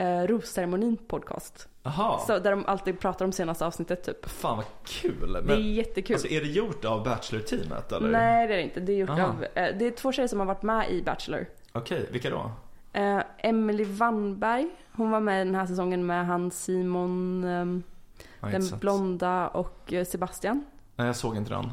uh, 0.00 0.26
Rosceremonin 0.26 0.96
podcast. 0.96 1.68
Jaha, 1.96 2.18
Så, 2.18 2.38
där 2.38 2.50
de 2.50 2.66
alltid 2.66 3.00
pratar 3.00 3.24
om 3.24 3.32
senaste 3.32 3.66
avsnittet 3.66 4.02
typ. 4.04 4.28
fan 4.30 4.56
vad 4.56 4.66
kul. 4.84 5.32
det 5.32 5.38
är 5.38 5.42
Men, 5.42 5.74
jättekul. 5.74 6.14
alltså 6.14 6.28
är 6.28 6.40
det 6.40 6.46
gjort 6.46 6.84
av 6.84 7.04
Bachelor-teamet 7.04 7.92
eller? 7.92 8.08
Nej 8.08 8.46
det 8.48 8.54
är 8.54 8.56
det 8.56 8.62
inte. 8.62 8.80
Det 8.80 8.92
är 8.92 8.96
gjort 8.96 9.10
Aha. 9.10 9.22
av, 9.24 9.44
eh, 9.54 9.76
det 9.78 9.86
är 9.86 9.90
två 9.90 10.12
tjejer 10.12 10.28
som 10.28 10.38
har 10.38 10.46
varit 10.46 10.62
med 10.62 10.90
i 10.90 11.02
Bachelor. 11.02 11.46
Okej, 11.72 12.08
vilka 12.12 12.30
då? 12.30 12.50
Uh, 13.00 13.20
Emily 13.38 13.84
Wannberg, 13.84 14.70
hon 14.92 15.10
var 15.10 15.20
med 15.20 15.46
den 15.46 15.54
här 15.54 15.66
säsongen 15.66 16.06
med 16.06 16.26
han 16.26 16.50
Simon, 16.50 17.44
har 18.40 18.50
den 18.50 18.78
blonda 18.80 19.48
och 19.48 19.92
eh, 19.92 20.04
Sebastian. 20.04 20.64
Nej, 20.96 21.06
jag 21.06 21.16
såg 21.16 21.36
inte 21.36 21.50
den. 21.50 21.64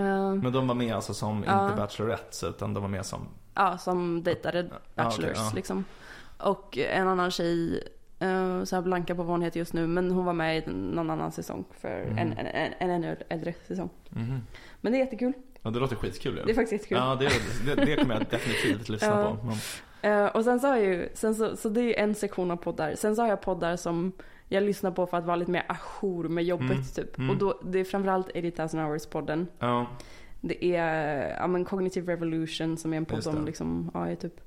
Eh, 0.00 0.34
Men 0.34 0.52
de 0.52 0.68
var 0.68 0.74
med 0.74 0.94
alltså 0.94 1.14
som, 1.14 1.44
Ja. 1.46 1.64
inte 1.64 1.76
Bachelorettes, 1.76 2.44
utan 2.44 2.74
de 2.74 2.82
var 2.82 2.90
med 2.90 3.06
som... 3.06 3.28
ja, 3.54 3.78
som 3.78 4.22
dejtade 4.22 4.68
Bachelors 4.94 5.18
okej, 5.18 5.32
ja. 5.36 5.50
liksom. 5.54 5.84
Och 6.38 6.78
en 6.78 7.08
annan 7.08 7.30
tjej, 7.30 7.82
uh, 8.22 8.64
så 8.64 8.76
här 8.76 8.82
blanka 8.82 9.14
på 9.14 9.22
vad 9.22 9.30
hon 9.32 9.42
heter 9.42 9.58
just 9.58 9.72
nu, 9.72 9.86
men 9.86 10.10
hon 10.10 10.24
var 10.24 10.32
med 10.32 10.56
i 10.58 10.70
någon 10.70 11.10
annan 11.10 11.32
säsong 11.32 11.64
för 11.80 12.02
Mm. 12.02 12.18
en, 12.18 12.32
en, 12.32 12.46
en, 12.46 12.72
en 12.78 12.90
ännu 12.90 13.16
äldre 13.28 13.54
säsong. 13.68 13.90
Mhm. 14.10 14.40
Men 14.80 14.92
det 14.92 14.98
är 14.98 15.00
jättekul. 15.04 15.32
Ja, 15.62 15.70
det 15.70 15.78
låter 15.78 15.96
skitkul 15.96 16.36
ju. 16.36 16.44
Det 16.44 16.50
är 16.50 16.54
faktiskt 16.54 16.72
jättekul. 16.72 16.98
Ja, 16.98 17.14
det, 17.14 17.28
det, 17.76 17.84
det 17.84 17.96
kommer 17.96 18.14
jag 18.14 18.24
definitivt 18.30 18.88
lyssna 18.88 19.08
Ja. 19.08 19.36
på. 19.40 19.46
Men, 19.46 19.56
Eh, 20.02 20.26
och 20.26 20.44
sen 20.44 20.60
så 20.60 20.66
har 20.66 20.76
jag 20.76 20.84
ju, 20.86 21.08
sen 21.14 21.34
så, 21.34 21.56
så 21.56 21.68
det 21.68 21.98
är 21.98 22.02
en 22.04 22.14
sektion 22.14 22.50
av 22.50 22.56
poddar. 22.56 22.94
Sen 22.94 23.16
så 23.16 23.22
har 23.22 23.28
jag 23.28 23.40
poddar 23.40 23.76
som 23.76 24.12
jag 24.48 24.62
lyssnar 24.62 24.90
på 24.90 25.06
för 25.06 25.16
att 25.16 25.24
vara 25.24 25.36
lite 25.36 25.50
mer 25.50 25.64
ajour 25.68 26.28
med 26.28 26.44
jobbet 26.44 26.70
Mm, 26.70 26.84
typ. 26.84 27.18
mm. 27.18 27.30
Och 27.30 27.36
då, 27.36 27.60
det 27.64 27.78
är 27.78 27.84
framförallt 27.84 28.30
80,000 28.30 28.80
hours 28.80 29.06
podden. 29.06 29.46
ja, 29.58 29.86
Det 30.40 30.64
är 30.76 31.36
ja, 31.40 31.46
men 31.46 31.64
Cognitive 31.64 32.12
Revolution 32.12 32.76
som 32.76 32.92
är 32.92 32.96
en 32.96 33.04
podd 33.04 33.26
om 33.26 33.44
liksom 33.46 33.90
AI 33.94 34.16
typ. 34.16 34.40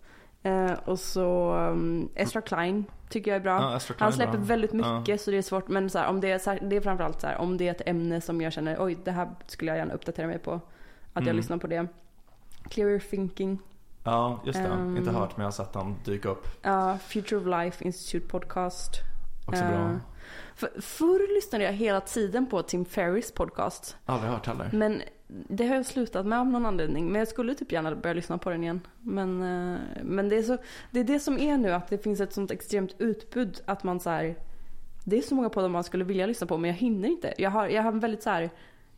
Eh, 0.47 0.71
och 0.85 0.99
så 0.99 1.53
um, 1.55 2.09
Ezra 2.15 2.41
Klein 2.41 2.85
tycker 3.09 3.31
jag 3.31 3.35
är 3.35 3.41
bra. 3.43 3.61
ja, 3.61 3.79
Han 3.97 4.13
släpper 4.13 4.37
bra. 4.37 4.41
väldigt 4.41 4.73
Ja. 4.73 4.99
mycket 4.99 5.21
så 5.21 5.31
det 5.31 5.37
är 5.37 5.41
svårt. 5.41 5.67
Men 5.67 5.89
så 5.89 5.99
här, 5.99 6.07
om 6.07 6.21
det, 6.21 6.31
är, 6.31 6.69
det 6.69 6.75
är 6.75 6.81
framförallt 6.81 7.21
så 7.21 7.27
här, 7.27 7.37
om 7.37 7.57
det 7.57 7.67
är 7.67 7.71
ett 7.71 7.81
ämne 7.85 8.21
som 8.21 8.41
jag 8.41 8.53
känner 8.53 8.77
oj 8.79 8.97
det 9.03 9.11
här 9.11 9.29
skulle 9.47 9.71
jag 9.71 9.77
gärna 9.77 9.93
uppdatera 9.93 10.27
mig 10.27 10.39
på. 10.39 10.51
Att 10.51 10.61
jag 11.13 11.23
Mm. 11.23 11.35
lyssnar 11.35 11.57
på 11.57 11.67
det. 11.67 11.87
Clearer 12.69 12.99
Thinking. 12.99 13.59
Ja, 14.03 14.39
just 14.45 14.59
det. 14.63 14.67
Ehm. 14.69 14.97
Inte 14.97 15.11
hört 15.11 15.37
men 15.37 15.41
jag 15.43 15.47
har 15.47 15.51
sett 15.51 15.73
den 15.73 15.95
dyka 16.05 16.29
upp. 16.29 16.47
Ja, 16.61 16.97
Future 16.97 17.37
of 17.41 17.45
Life 17.63 17.83
Institute 17.85 18.27
Podcast. 18.27 18.91
Också 19.47 19.63
bra. 19.63 19.99
För, 20.55 20.81
förr 20.81 21.35
lyssnade 21.35 21.63
jag 21.63 21.73
hela 21.73 22.01
tiden 22.01 22.45
på 22.49 22.61
Tim 22.61 22.85
Ferris 22.85 23.31
podcast. 23.31 23.97
Aldrig 24.05 24.31
hört 24.31 24.45
heller. 24.47 24.69
Men 24.73 25.01
det 25.27 25.67
har 25.67 25.75
jag 25.75 25.85
slutat 25.85 26.25
med 26.25 26.39
av 26.39 26.47
någon 26.47 26.65
anledning. 26.65 27.11
Men 27.11 27.19
jag 27.19 27.27
skulle 27.27 27.55
typ 27.55 27.71
gärna 27.71 27.95
börja 27.95 28.13
lyssna 28.13 28.37
på 28.37 28.49
den 28.49 28.63
igen. 28.63 28.81
Men, 29.01 29.41
eh, 29.41 29.79
men 30.03 30.29
det, 30.29 30.37
är 30.37 30.43
så, 30.43 30.57
det 30.91 30.99
är 30.99 31.03
det 31.03 31.19
som 31.19 31.39
är 31.39 31.57
nu, 31.57 31.71
att 31.71 31.87
det 31.87 31.97
finns 31.97 32.19
ett 32.19 32.33
sånt 32.33 32.51
extremt 32.51 32.95
utbud 32.97 33.61
att 33.65 33.83
man 33.83 33.99
så 33.99 34.09
här, 34.09 34.35
Det 35.03 35.17
är 35.17 35.21
så 35.21 35.35
många 35.35 35.49
poddar 35.49 35.69
man 35.69 35.83
skulle 35.83 36.03
vilja 36.03 36.25
lyssna 36.25 36.47
på 36.47 36.57
men 36.57 36.69
jag 36.69 36.77
hinner 36.77 37.09
inte. 37.09 37.33
Jag 37.37 37.49
har, 37.49 37.67
jag 37.67 37.83
har 37.83 37.91
väldigt 37.91 38.23
så 38.23 38.29
här, 38.29 38.49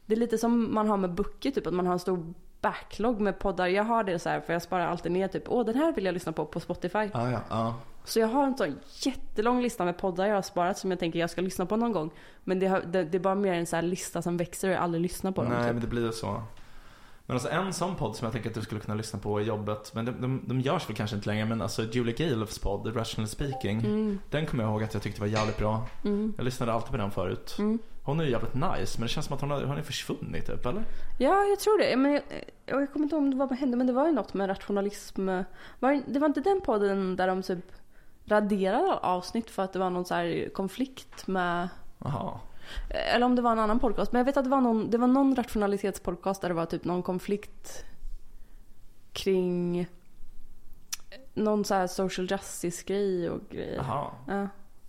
Det 0.05 0.13
är 0.13 0.19
lite 0.19 0.37
som 0.37 0.73
man 0.73 0.89
har 0.89 0.97
med 0.97 1.13
böcker 1.13 1.51
typ, 1.51 1.67
att 1.67 1.73
man 1.73 1.85
har 1.85 1.93
en 1.93 1.99
stor 1.99 2.33
backlog 2.61 3.19
med 3.19 3.39
poddar. 3.39 3.67
Jag 3.67 3.83
har 3.83 4.03
det 4.03 4.19
så 4.19 4.29
här 4.29 4.41
för 4.41 4.53
jag 4.53 4.61
sparar 4.61 4.87
alltid 4.87 5.11
ner 5.11 5.27
typ, 5.27 5.43
åh 5.47 5.65
den 5.65 5.75
här 5.75 5.93
vill 5.93 6.05
jag 6.05 6.13
lyssna 6.13 6.31
på 6.31 6.45
på 6.45 6.59
Spotify. 6.59 7.09
Ah, 7.13 7.29
ja, 7.29 7.41
ah. 7.49 7.73
Så 8.09 8.19
jag 8.19 8.27
har 8.27 8.43
en 8.43 8.57
sån 8.57 8.75
jättelång 9.05 9.61
lista 9.61 9.85
med 9.85 9.97
poddar 9.97 10.25
jag 10.25 10.35
har 10.35 10.41
sparat 10.41 10.77
som 10.77 10.91
jag 10.91 10.99
tänker 10.99 11.19
jag 11.19 11.29
ska 11.29 11.41
lyssna 11.41 11.65
på 11.65 11.75
någon 11.77 11.91
gång. 11.91 12.11
Men 12.43 12.59
det, 12.59 12.67
har, 12.67 12.81
det, 12.81 13.03
det 13.03 13.17
är 13.17 13.19
bara 13.19 13.35
mer 13.35 13.53
en 13.53 13.65
sån 13.65 13.77
här 13.77 13.83
lista 13.83 14.21
som 14.21 14.37
växer 14.37 14.67
och 14.67 14.73
jag 14.75 14.81
aldrig 14.81 15.01
lyssnar 15.01 15.31
på 15.31 15.43
dem. 15.43 15.51
Nej, 15.51 15.63
typ. 15.63 15.71
men 15.73 15.81
det 15.81 15.87
blir 15.87 16.05
ju 16.05 16.11
så. 16.11 16.43
Men 17.25 17.35
alltså 17.35 17.49
en 17.49 17.73
sån 17.73 17.95
podd 17.95 18.15
som 18.15 18.25
jag 18.25 18.33
tänker 18.33 18.49
att 18.49 18.55
du 18.55 18.61
skulle 18.61 18.81
kunna 18.81 18.95
lyssna 18.95 19.19
på 19.19 19.41
i 19.41 19.43
jobbet, 19.43 19.91
men 19.95 20.05
de, 20.05 20.11
de, 20.21 20.41
de 20.45 20.61
görs 20.61 20.89
väl 20.89 20.95
kanske 20.95 21.15
inte 21.15 21.29
längre, 21.29 21.45
men 21.45 21.61
alltså 21.61 21.83
Julie 21.83 22.13
Galefs 22.13 22.59
podd, 22.59 22.95
Rational 22.95 23.27
Speaking, 23.27 23.79
Mm, 23.79 24.19
den 24.29 24.45
kommer 24.45 24.63
jag 24.63 24.71
ihåg 24.71 24.83
att 24.83 24.93
jag 24.93 25.03
tyckte 25.03 25.21
var 25.21 25.27
jävligt 25.27 25.57
bra. 25.57 25.87
mm, 26.05 26.33
Jag 26.37 26.43
lyssnade 26.43 26.73
alltid 26.73 26.91
på 26.91 26.97
den 26.97 27.11
förut. 27.11 27.55
mm. 27.59 27.79
Hon 28.03 28.19
är 28.19 28.23
ju 28.23 28.31
jävligt 28.31 28.53
nice, 28.53 28.99
men 28.99 29.01
det 29.01 29.07
känns 29.07 29.25
som 29.25 29.35
att 29.35 29.41
hon 29.41 29.51
har, 29.51 29.61
hon 29.63 29.77
är 29.77 29.81
försvunnit 29.81 30.47
typ, 30.47 30.65
eller? 30.65 30.83
Ja, 31.19 31.43
jag 31.43 31.59
tror 31.59 31.77
det. 31.79 31.95
Men 31.97 32.11
jag, 32.11 32.21
jag, 32.65 32.93
kommer 32.93 33.03
inte 33.03 33.15
ihåg 33.15 33.33
vad 33.33 33.51
hände, 33.51 33.77
men 33.77 33.87
det 33.87 33.93
var 33.93 34.05
ju 34.07 34.11
något 34.13 34.33
med 34.33 34.49
rationalism. 34.49 35.27
Var, 35.79 35.91
det- 35.91 36.03
det 36.07 36.19
var 36.19 36.27
inte 36.27 36.41
den 36.41 36.61
podden 36.61 37.15
där 37.15 37.27
de 37.27 37.41
typ 37.43 37.65
raderade 38.29 38.93
avsnitt 38.97 39.49
för 39.51 39.63
att 39.63 39.73
det 39.73 39.79
var 39.79 39.89
någon 39.89 40.05
så 40.05 40.13
här 40.13 40.49
konflikt 40.53 41.27
med 41.27 41.69
Jaha. 41.97 42.39
eller 42.89 43.25
om 43.25 43.35
det 43.35 43.41
var 43.41 43.51
en 43.51 43.59
annan 43.59 43.79
podcast. 43.79 44.11
Men 44.11 44.19
jag 44.19 44.25
vet 44.25 44.37
att 44.37 44.43
det 44.43 44.49
var 44.49 44.61
någon, 44.61 44.89
det 44.89 44.97
var 44.97 45.07
någon 45.07 45.35
rationalitetspodcast 45.35 46.41
där 46.41 46.49
det 46.49 46.55
var 46.55 46.65
typ 46.65 46.85
någon 46.85 47.03
konflikt 47.03 47.85
kring 49.13 49.87
någon 51.33 51.65
så 51.65 51.75
här 51.75 51.87
social 51.87 52.27
justice 52.31 52.83
grej 52.85 53.29
och 53.29 53.41
grejer. 53.49 53.75
Jaha. 53.75 54.11
Ja. 54.27 54.47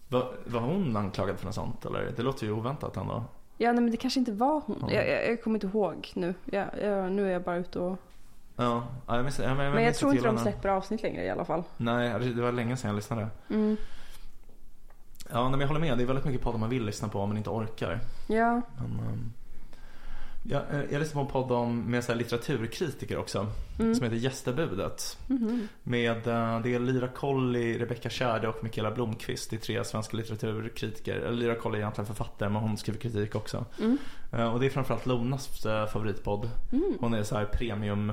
Var, 0.09 0.35
var 0.46 0.61
hon 0.61 0.96
anklagad 0.96 1.38
för 1.38 1.46
något 1.46 1.55
sånt, 1.55 1.85
eller? 1.85 2.12
Det 2.16 2.22
låter 2.22 2.46
ju 2.46 2.53
oväntat 2.53 2.96
ändå. 2.96 3.24
ja, 3.59 3.72
nej 3.72 3.83
men 3.83 3.90
det 3.90 3.96
kanske 3.96 4.20
inte 4.20 4.33
var 4.33 4.62
hon. 4.66 4.85
Ja. 4.88 4.92
Jag, 4.94 5.09
jag, 5.09 5.31
jag 5.31 5.42
kommer 5.42 5.57
inte 5.57 5.66
ihåg 5.66 6.12
nu. 6.14 6.35
Jag, 6.44 6.66
jag, 6.83 7.12
nu 7.12 7.26
är 7.26 7.33
jag 7.33 7.42
bara 7.42 7.57
ute 7.57 7.79
och... 7.79 7.96
Ja, 8.60 8.84
ja 9.06 9.16
jag 9.16 9.22
minns, 9.22 9.38
ja, 9.38 9.54
men 9.54 9.64
jag, 9.64 9.74
Men 9.74 9.84
jag 9.84 9.94
tror 9.94 10.12
inte 10.12 10.26
de 10.26 10.38
släpper 10.38 10.68
avsnitt 10.68 11.02
längre 11.02 11.24
i 11.24 11.30
alla 11.30 11.44
fall. 11.44 11.62
Nej, 11.76 12.18
det 12.20 12.42
var 12.42 12.52
länge 12.52 12.76
sedan 12.76 12.88
jag 12.88 12.96
lyssnade. 12.96 13.28
Mm. 13.50 13.76
Ja, 15.32 15.48
men 15.50 15.60
jag 15.60 15.66
håller 15.66 15.80
med. 15.80 15.98
Det 15.98 16.04
är 16.04 16.06
väldigt 16.06 16.24
mycket 16.24 16.42
poddar 16.42 16.58
man 16.58 16.70
vill 16.70 16.84
lyssna 16.84 17.08
på 17.08 17.26
men 17.26 17.36
inte 17.36 17.50
orkar. 17.50 18.00
Ja. 18.28 18.60
Men, 18.78 19.06
ehm, 19.08 19.32
ja, 20.42 20.62
eh, 20.72 20.80
jag 20.90 21.00
lyssnar 21.00 21.14
på 21.24 21.26
en 21.26 21.32
podd 21.32 21.52
om, 21.52 21.80
med 21.82 22.04
så 22.04 22.14
litteraturkritiker 22.14 23.18
också. 23.18 23.46
Mm. 23.78 23.94
Som 23.94 24.04
heter 24.04 24.16
Gästebudet. 24.16 25.18
Mhm. 25.26 25.68
Med, 25.82 26.26
eh, 26.26 26.60
det 26.60 26.74
är 26.74 26.78
Lyra 26.78 27.08
Colli, 27.08 27.78
Rebecca 27.78 28.10
Kärde 28.10 28.48
och 28.48 28.64
Mikaela 28.64 28.90
Blomqvist. 28.90 29.50
Det 29.50 29.56
är 29.56 29.60
tre 29.60 29.84
svenska 29.84 30.16
litteraturkritiker. 30.16 31.30
Lyra 31.30 31.54
Colli 31.54 31.76
är 31.76 31.80
egentligen 31.80 32.06
författare 32.06 32.48
men 32.48 32.62
hon 32.62 32.76
skriver 32.76 32.98
kritik 33.00 33.34
också. 33.34 33.64
Mm. 33.80 33.98
Eh, 34.32 34.52
Och 34.52 34.60
det 34.60 34.66
är 34.66 34.70
framförallt 34.70 35.06
Lonas 35.06 35.48
favoritpodd. 35.92 36.50
Mm. 36.72 36.94
Hon 37.00 37.14
är 37.14 37.22
så 37.22 37.36
här 37.36 37.44
premium, 37.44 38.12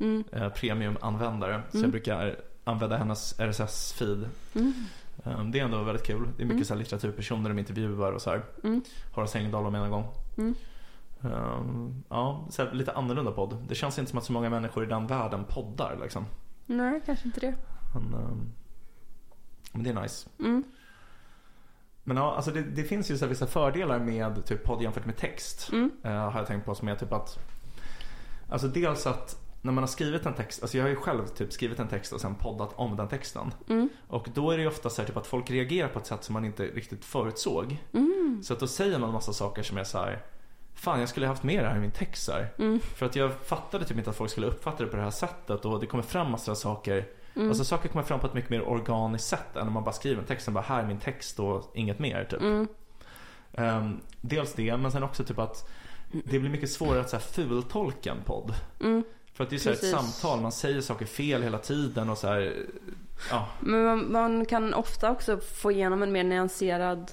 Mm. 0.00 0.24
eh, 0.32 0.48
premiumanvändare. 0.48 1.62
Så 1.70 1.76
Mm. 1.76 1.82
jag 1.84 1.90
brukar 1.90 2.36
använda 2.64 2.96
hennes 2.96 3.38
RSS-feed. 3.40 4.28
Mm. 4.54 4.72
Eh, 5.24 5.44
Det 5.44 5.60
är 5.60 5.64
ändå 5.64 5.82
väldigt 5.82 6.06
kul. 6.06 6.22
Det 6.36 6.42
är 6.42 6.46
mycket 6.46 6.50
Mm. 6.52 6.64
så 6.64 6.74
här 6.74 6.78
litteraturpersoner 6.78 7.48
de 7.50 7.58
intervjuar 7.58 8.12
och 8.12 8.22
så 8.22 8.30
här. 8.30 8.42
Mm. 8.64 8.82
Horace 9.14 9.38
Engdahl 9.38 9.70
med 9.70 9.82
en 9.82 9.90
gång. 9.90 10.06
Mm. 10.38 10.54
Um, 11.20 12.04
ja, 12.08 12.46
så 12.50 12.64
här, 12.64 12.72
lite 12.72 12.92
annorlunda 12.92 13.32
podd. 13.32 13.64
Det 13.68 13.74
känns 13.74 13.98
inte 13.98 14.10
som 14.10 14.18
att 14.18 14.24
så 14.24 14.32
många 14.32 14.50
människor 14.50 14.84
i 14.84 14.86
den 14.86 15.06
världen 15.06 15.44
poddar 15.44 15.98
liksom. 16.02 16.26
Nej, 16.66 17.00
kanske 17.06 17.26
inte 17.26 17.40
det. 17.40 17.54
Men, 17.94 18.14
ehm, 18.14 18.52
men 19.72 19.82
det 19.82 19.90
är 19.90 20.02
nice. 20.02 20.28
Mm. 20.38 20.64
Men 22.04 22.16
ja, 22.16 22.34
alltså 22.36 22.50
det, 22.50 22.62
det 22.62 22.84
finns 22.84 23.10
ju 23.10 23.18
så 23.18 23.26
vissa 23.26 23.46
fördelar 23.46 23.98
med 23.98 24.44
typ 24.46 24.64
podd 24.64 24.82
jämfört 24.82 25.06
med 25.06 25.16
text. 25.16 25.68
Mm. 25.72 25.90
eh, 26.02 26.10
har 26.12 26.38
jag 26.38 26.46
tänkt 26.46 26.64
på 26.66 26.74
som 26.74 26.88
är 26.88 26.94
typ 26.96 27.12
att 27.12 27.38
Alltså 28.48 28.68
dels 28.68 29.06
att 29.06 29.47
när 29.62 29.72
man 29.72 29.82
har 29.82 29.88
skrivit 29.88 30.26
en 30.26 30.34
text, 30.34 30.62
alltså 30.62 30.76
jag 30.76 30.84
har 30.84 30.90
ju 30.90 30.96
själv 30.96 31.26
typ 31.26 31.52
skrivit 31.52 31.78
en 31.78 31.88
text 31.88 32.12
och 32.12 32.20
sen 32.20 32.34
poddat 32.34 32.72
om 32.76 32.96
den 32.96 33.08
texten. 33.08 33.50
Mm. 33.68 33.88
Och 34.08 34.28
då 34.34 34.50
är 34.50 34.56
det 34.56 34.62
ju 34.62 34.68
ofta 34.68 34.90
så 34.90 35.02
här 35.02 35.06
typ 35.06 35.16
att 35.16 35.26
folk 35.26 35.50
reagerar 35.50 35.88
på 35.88 35.98
ett 35.98 36.06
sätt 36.06 36.24
som 36.24 36.32
man 36.32 36.44
inte 36.44 36.64
riktigt 36.64 37.04
förutsåg. 37.04 37.78
Mm. 37.92 38.40
Så 38.44 38.52
att 38.52 38.60
då 38.60 38.66
säger 38.66 38.98
man 38.98 39.12
massa 39.12 39.32
saker 39.32 39.62
som 39.62 39.78
är 39.78 39.84
så 39.84 39.98
här. 39.98 40.22
Fan 40.74 41.00
jag 41.00 41.08
skulle 41.08 41.26
ha 41.26 41.32
haft 41.32 41.42
med 41.42 41.64
det 41.64 41.68
här 41.68 41.76
i 41.76 41.80
min 41.80 41.90
text 41.90 42.24
så. 42.24 42.32
Mm. 42.58 42.80
För 42.80 43.06
att 43.06 43.16
jag 43.16 43.32
fattade 43.32 43.84
typ 43.84 43.98
inte 43.98 44.10
att 44.10 44.16
folk 44.16 44.30
skulle 44.30 44.46
uppfatta 44.46 44.84
det 44.84 44.90
på 44.90 44.96
det 44.96 45.02
här 45.02 45.10
sättet 45.10 45.64
och 45.64 45.80
det 45.80 45.86
kommer 45.86 46.02
fram 46.02 46.30
massa 46.30 46.54
saker. 46.54 47.08
Mm. 47.34 47.48
Alltså 47.48 47.64
saker 47.64 47.88
kommer 47.88 48.04
fram 48.04 48.20
på 48.20 48.26
ett 48.26 48.34
mycket 48.34 48.50
mer 48.50 48.68
organiskt 48.68 49.28
sätt 49.28 49.56
än 49.56 49.66
om 49.66 49.72
man 49.72 49.84
bara 49.84 49.92
skriver 49.92 50.20
en 50.20 50.26
text 50.26 50.48
och 50.48 50.54
bara 50.54 50.64
här 50.64 50.82
är 50.82 50.86
min 50.86 50.98
text 50.98 51.40
och 51.40 51.72
inget 51.74 51.98
mer 51.98 52.24
typ. 52.24 52.68
Ehm, 53.52 54.00
dels 54.20 54.52
det, 54.52 54.76
men 54.76 54.92
sen 54.92 55.02
också 55.02 55.24
typ 55.24 55.38
att 55.38 55.70
det 56.12 56.38
blir 56.38 56.50
mycket 56.50 56.70
svårare 56.70 57.00
att 57.00 57.10
så 57.10 57.16
här, 57.16 57.22
fultolka 57.22 58.10
en 58.10 58.22
podd. 58.24 58.54
Mm. 58.80 59.04
För 59.38 59.44
att 59.44 59.50
det 59.50 59.56
är 59.56 59.58
så 59.60 59.68
här 59.68 59.76
ett 59.76 59.90
samtal, 59.90 60.40
man 60.40 60.52
säger 60.52 60.80
saker 60.80 61.06
fel 61.06 61.42
hela 61.42 61.58
tiden 61.58 62.10
och 62.10 62.18
så 62.18 62.26
här, 62.26 62.66
ja. 63.30 63.48
Men 63.60 63.84
man, 63.84 64.12
man 64.12 64.46
kan 64.46 64.74
ofta 64.74 65.10
också 65.10 65.38
få 65.38 65.72
igenom 65.72 66.02
en 66.02 66.12
mer 66.12 66.24
nyanserad... 66.24 67.12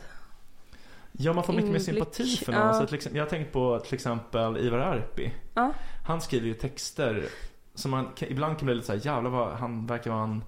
Ja, 1.11 1.33
man 1.33 1.43
får 1.43 1.53
mycket 1.53 1.71
mer 1.71 1.79
sympati 1.79 2.37
för 2.37 2.51
någon. 2.51 2.61
ja. 2.61 2.73
Så 2.73 2.85
till, 2.85 2.95
exempel- 2.95 3.17
jag 3.17 3.25
har 3.25 3.29
tänkt 3.29 3.53
på 3.53 3.79
till 3.79 3.93
exempel 3.93 4.57
Ivar 4.57 4.77
Arpi. 4.77 5.33
Ja, 5.53 5.73
Han 6.07 6.21
skriver 6.21 6.47
ju 6.47 6.53
texter 6.53 7.25
som 7.75 7.91
man 7.91 8.07
ibland 8.17 8.57
kan 8.57 8.65
bli 8.65 8.75
lite 8.75 8.87
så 8.87 8.93
här, 8.93 9.05
jävlar 9.05 9.29
vad 9.29 9.53
han 9.53 9.87
verkar 9.87 10.11
vara 10.11 10.23
en 10.23 10.43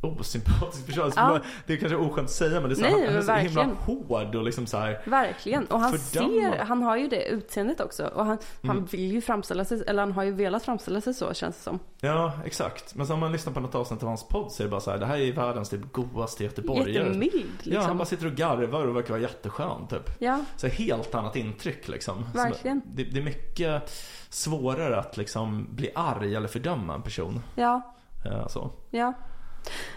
osympatisk 0.00 0.86
person. 0.86 1.04
Alltså, 1.04 1.20
Ja. 1.20 1.40
Det 1.66 1.72
är 1.72 1.76
kanske 1.76 1.96
oskönt 1.96 2.24
att 2.28 2.30
säga 2.34 2.60
men 2.60 2.68
det 2.70 2.72
är 2.72 2.76
så, 2.76 2.82
Nej, 2.82 2.92
han, 2.92 3.02
han 3.08 3.16
är 3.16 3.22
så 3.22 3.32
himla 3.32 3.64
hård 3.64 4.34
och 4.34 4.42
liksom 4.44 4.66
så 4.66 4.76
här. 4.78 5.00
verkligen. 5.06 5.66
Och 5.66 5.80
han 5.80 5.98
ser, 5.98 6.58
han 6.64 6.82
har 6.82 6.96
ju 6.96 7.08
det 7.08 7.24
utseendet 7.28 7.80
också. 7.80 8.06
Och 8.06 8.24
han, 8.26 8.38
han 8.62 8.70
Mm. 8.76 8.84
vill 8.90 9.12
ju 9.12 9.20
framställa 9.20 9.64
sig, 9.64 9.82
eller 9.86 10.02
han 10.02 10.12
har 10.12 10.22
ju 10.22 10.30
velat 10.32 10.62
framställa 10.62 11.00
sig 11.00 11.14
så 11.14 11.34
känns 11.34 11.56
det 11.56 11.62
som. 11.62 11.78
Ja, 12.00 12.32
exakt. 12.44 12.94
Men 12.94 13.06
så 13.06 13.14
om 13.14 13.20
man 13.20 13.32
lyssnar 13.32 13.52
på 13.52 13.60
något 13.60 13.74
avsnitt 13.74 14.02
av 14.02 14.08
hans 14.08 14.28
podd 14.28 14.52
så 14.52 14.62
är 14.62 14.64
det 14.64 14.70
bara 14.70 14.80
så 14.80 14.90
här, 14.90 14.98
det 14.98 15.06
här 15.06 15.16
är 15.18 15.32
världens 15.32 15.68
typ 15.68 15.92
godaste 15.92 16.44
göteborgare. 16.44 16.90
Jättemild 16.92 17.32
Ja, 17.62 17.72
han 17.72 17.80
liksom. 17.80 17.98
bara 17.98 18.04
sitter 18.04 18.26
och 18.26 18.32
garvar 18.32 18.86
och 18.86 18.96
verkar 18.96 19.10
vara 19.10 19.22
jätteskön 19.22 19.86
typ. 19.90 20.10
Ja, 20.18 20.40
Så 20.56 20.66
helt 20.66 21.14
annat 21.14 21.36
intryck 21.36 21.88
liksom. 21.88 22.24
Verkligen. 22.34 22.82
Det, 22.94 23.04
det 23.04 23.20
är 23.20 23.24
mycket 23.24 23.90
svårare 24.28 24.98
att 24.98 25.16
liksom 25.16 25.66
bli 25.70 25.90
arg 25.94 26.34
eller 26.34 26.48
fördöma 26.48 26.94
en 26.94 27.02
person. 27.02 27.42
ja, 27.54 27.94
Ja, 28.24 28.48
så. 28.48 28.70
ja. 28.90 29.12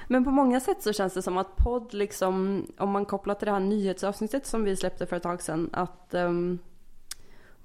Men 0.07 0.24
på 0.24 0.32
många 0.32 0.59
sätt 0.59 0.82
så 0.84 0.93
känns 0.93 1.14
det 1.14 1.22
som 1.22 1.38
att 1.38 1.55
podd 1.55 1.93
liksom, 1.93 2.66
om 2.78 2.89
man 2.89 3.05
kopplar 3.05 3.36
till 3.36 3.45
det 3.45 3.51
här 3.51 3.59
nyhetsavsnittet 3.59 4.45
som 4.45 4.64
vi 4.64 4.76
släppte 4.76 5.05
för 5.05 5.16
ett 5.16 5.24
tag 5.24 5.41
sedan, 5.41 5.70
att 5.74 6.14
um, 6.14 6.59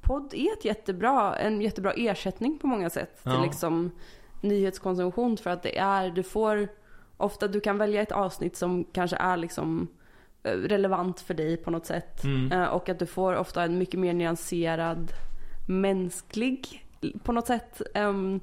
podd 0.01 0.35
är 0.35 0.53
ett 0.53 0.65
jättebra, 0.65 1.37
en 1.37 1.61
jättebra 1.61 1.93
ersättning 1.93 2.59
på 2.59 2.67
många 2.67 2.91
sätt 2.91 3.23
till 3.23 3.33
Ja. 3.33 3.43
liksom 3.43 3.91
nyhetskonsumtion 4.41 5.37
för 5.37 5.51
att 5.51 5.63
det 5.63 5.79
är, 5.79 6.11
du 6.11 6.23
får 6.23 6.69
ofta, 7.17 7.49
du 7.49 7.61
kan 7.61 7.79
välja 7.79 8.03
ett 8.03 8.13
avsnitt 8.13 8.57
som 8.57 8.85
kanske 8.93 9.17
är 9.17 9.37
liksom 9.37 9.89
eh, 10.43 10.51
relevant 10.53 11.21
för 11.21 11.35
dig 11.35 11.57
på 11.57 11.71
något 11.71 11.87
sätt. 11.87 12.25
Mm. 12.25 12.53
Eh, 12.53 12.69
Och 12.69 12.89
att 12.89 12.99
du 12.99 13.07
får 13.07 13.35
ofta 13.37 13.63
en 13.63 13.79
mycket 13.79 14.01
mer 14.01 14.13
nyanserad, 14.15 15.13
mänsklig 15.69 16.85
på 17.23 17.33
något 17.33 17.47
sätt 17.47 17.83
em, 17.95 18.41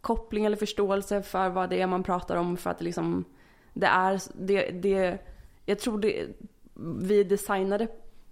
koppling 0.00 0.44
eller 0.44 0.56
förståelse 0.56 1.22
för 1.22 1.48
vad 1.48 1.70
det 1.70 1.80
är 1.80 1.86
man 1.86 2.02
pratar 2.02 2.36
om 2.36 2.56
för 2.56 2.70
att 2.70 2.78
det 2.78 2.84
liksom 2.84 3.24
det 3.72 3.86
är 3.86 4.20
det, 4.34 4.70
det 4.70 5.18
jag 5.64 5.78
tror 5.78 5.98
det 5.98 6.26
vi 7.00 7.24
designade 7.24 7.88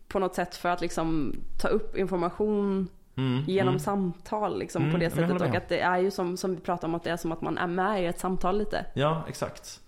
på 0.08 0.18
något 0.18 0.34
sätt 0.34 0.56
för 0.56 0.68
att 0.68 0.80
liksom 0.80 1.36
ta 1.58 1.68
upp 1.68 1.96
information 1.96 2.88
Mm, 3.18 3.44
genom 3.46 3.68
mm. 3.68 3.78
samtal 3.78 4.58
liksom 4.58 4.82
på 4.82 4.88
Mm, 4.88 5.00
det 5.00 5.10
sättet 5.10 5.42
och 5.42 5.56
att 5.56 5.68
det 5.68 5.80
är 5.80 5.98
ju 5.98 6.10
som, 6.10 6.36
som 6.36 6.54
vi 6.54 6.60
pratar 6.60 6.88
om 6.88 6.94
att 6.94 7.04
det 7.04 7.10
är 7.10 7.16
som 7.16 7.32
att 7.32 7.40
man 7.40 7.58
är 7.58 7.66
med 7.66 8.02
i 8.02 8.06
ett 8.06 8.20
samtal 8.20 8.58
lite. 8.58 8.86
Ja, 8.94 9.24
exakt. 9.28 9.80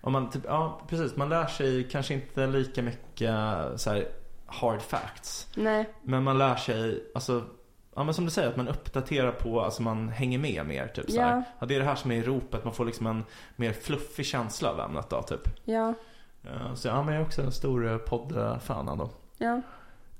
Om 0.00 0.12
man 0.12 0.30
typ, 0.30 0.42
ja 0.44 0.80
precis, 0.88 1.16
man 1.16 1.28
lär 1.28 1.46
sig 1.46 1.84
kanske 1.84 2.14
inte 2.14 2.46
lika 2.46 2.82
mycket 2.82 3.30
så 3.76 3.90
här 3.90 4.08
hard 4.46 4.82
facts. 4.82 5.48
Nej, 5.56 5.88
Men 6.02 6.22
man 6.22 6.38
lär 6.38 6.56
sig, 6.56 7.04
alltså, 7.14 7.44
ja 7.98 8.04
men 8.04 8.14
som 8.14 8.24
du 8.24 8.30
säger, 8.30 8.48
att 8.48 8.56
man 8.56 8.68
uppdaterar 8.68 9.32
på, 9.32 9.60
alltså 9.60 9.82
man 9.82 10.08
hänger 10.08 10.38
med 10.38 10.66
mer 10.66 10.86
typ 10.86 11.10
så 11.10 11.20
här. 11.20 11.30
Ja. 11.36 11.42
Ja, 11.58 11.66
det 11.66 11.74
är 11.74 11.78
det 11.78 11.84
här 11.84 11.94
som 11.94 12.10
är 12.10 12.16
i 12.16 12.22
ropet, 12.22 12.64
man 12.64 12.74
får 12.74 12.84
liksom 12.84 13.06
en 13.06 13.24
mer 13.56 13.72
fluffig 13.72 14.26
känsla 14.26 14.70
av 14.70 14.80
ämnet 14.80 15.10
då 15.10 15.22
typ. 15.22 15.48
ja, 15.64 15.94
Ja, 16.42 16.74
Så 16.76 16.88
ja, 16.88 17.02
men 17.02 17.14
jag 17.14 17.20
är 17.22 17.26
också 17.26 17.42
en 17.42 17.52
stor 17.52 17.86
eh, 17.92 17.96
poddfan 17.98 18.88
ändå. 18.88 19.10
ja. 19.38 19.60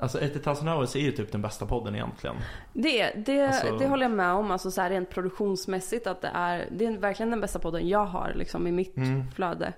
Alltså 0.00 0.18
80,000 0.18 0.68
hours 0.68 0.96
är 0.96 1.00
ju 1.00 1.12
typ 1.12 1.32
den 1.32 1.42
bästa 1.42 1.66
podden 1.66 1.94
egentligen. 1.94 2.36
Det, 2.72 3.10
det, 3.26 3.46
Alltså- 3.46 3.76
det 3.78 3.86
håller 3.88 4.02
jag 4.04 4.10
med 4.12 4.32
om, 4.32 4.50
alltså 4.50 4.70
så 4.70 4.80
här 4.80 4.90
rent 4.90 5.10
produktionsmässigt 5.10 6.06
att 6.06 6.20
det 6.22 6.30
är, 6.34 6.68
det 6.70 6.86
är 6.86 6.98
verkligen 6.98 7.30
den 7.30 7.40
bästa 7.40 7.58
podden 7.58 7.88
jag 7.88 8.04
har 8.06 8.32
liksom 8.34 8.66
i 8.66 8.72
mitt 8.72 8.96
Mm. 8.96 9.30
flöde. 9.30 9.72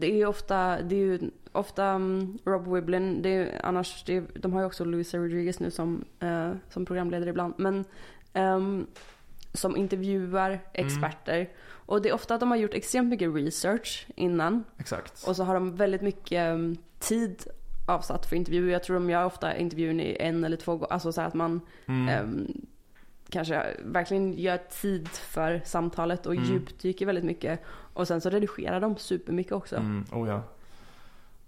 Det 0.00 0.06
är 0.12 0.16
ju 0.16 0.26
ofta, 0.26 0.82
det 0.82 0.94
är 0.94 0.98
ju 0.98 1.30
ofta 1.52 1.94
um, 1.94 2.38
Rob 2.44 2.74
Wiblin, 2.74 3.22
det 3.22 3.28
är 3.28 3.60
annars, 3.66 4.04
det 4.06 4.16
är, 4.16 4.24
de 4.34 4.52
har 4.52 4.60
ju 4.60 4.66
också 4.66 4.84
Luisa 4.84 5.18
Rodriguez 5.18 5.60
nu 5.60 5.70
som, 5.70 6.04
eh, 6.20 6.52
som 6.70 6.86
programledare 6.86 7.30
ibland, 7.30 7.54
men 7.56 7.84
ehm, 8.32 8.86
som 9.52 9.76
intervjuar 9.76 10.60
experter. 10.72 11.48
Och 11.70 12.02
det 12.02 12.08
är 12.08 12.12
ofta 12.14 12.34
att 12.34 12.40
de 12.40 12.50
har 12.50 12.56
gjort 12.58 12.74
extremt 12.74 13.08
mycket 13.08 13.34
research 13.34 14.06
innan 14.16 14.64
Exakt. 14.78 15.24
och 15.28 15.36
så 15.36 15.44
har 15.44 15.54
de 15.54 15.76
väldigt 15.76 16.02
mycket 16.02 16.52
um, 16.54 16.76
tid 16.98 17.44
avsatt 17.86 18.26
för 18.26 18.36
intervjuer. 18.36 18.72
Jag 18.72 18.82
tror 18.82 18.94
de 18.94 19.10
gör 19.10 19.24
ofta 19.24 19.56
intervjun 19.56 20.00
i 20.00 20.16
en 20.20 20.44
eller 20.44 20.56
två 20.56 20.72
gånger. 20.76 20.92
Alltså 20.92 21.12
så 21.12 21.20
att 21.20 21.34
man 21.34 21.60
Mm. 21.86 22.08
ehm, 22.08 22.66
kanske 23.30 23.76
verkligen 23.84 24.32
gör 24.38 24.56
tid 24.56 25.08
för 25.08 25.60
samtalet 25.64 26.26
och 26.26 26.34
Mm. 26.34 26.44
djupdyker 26.44 27.06
väldigt 27.06 27.24
mycket. 27.24 27.60
Och 28.00 28.08
sen 28.08 28.20
så 28.20 28.30
redigerar 28.30 28.80
de 28.80 28.96
supermycket 28.96 29.52
också. 29.52 29.76
Mm, 29.76 30.04
oh 30.12 30.28
ja. 30.28 30.42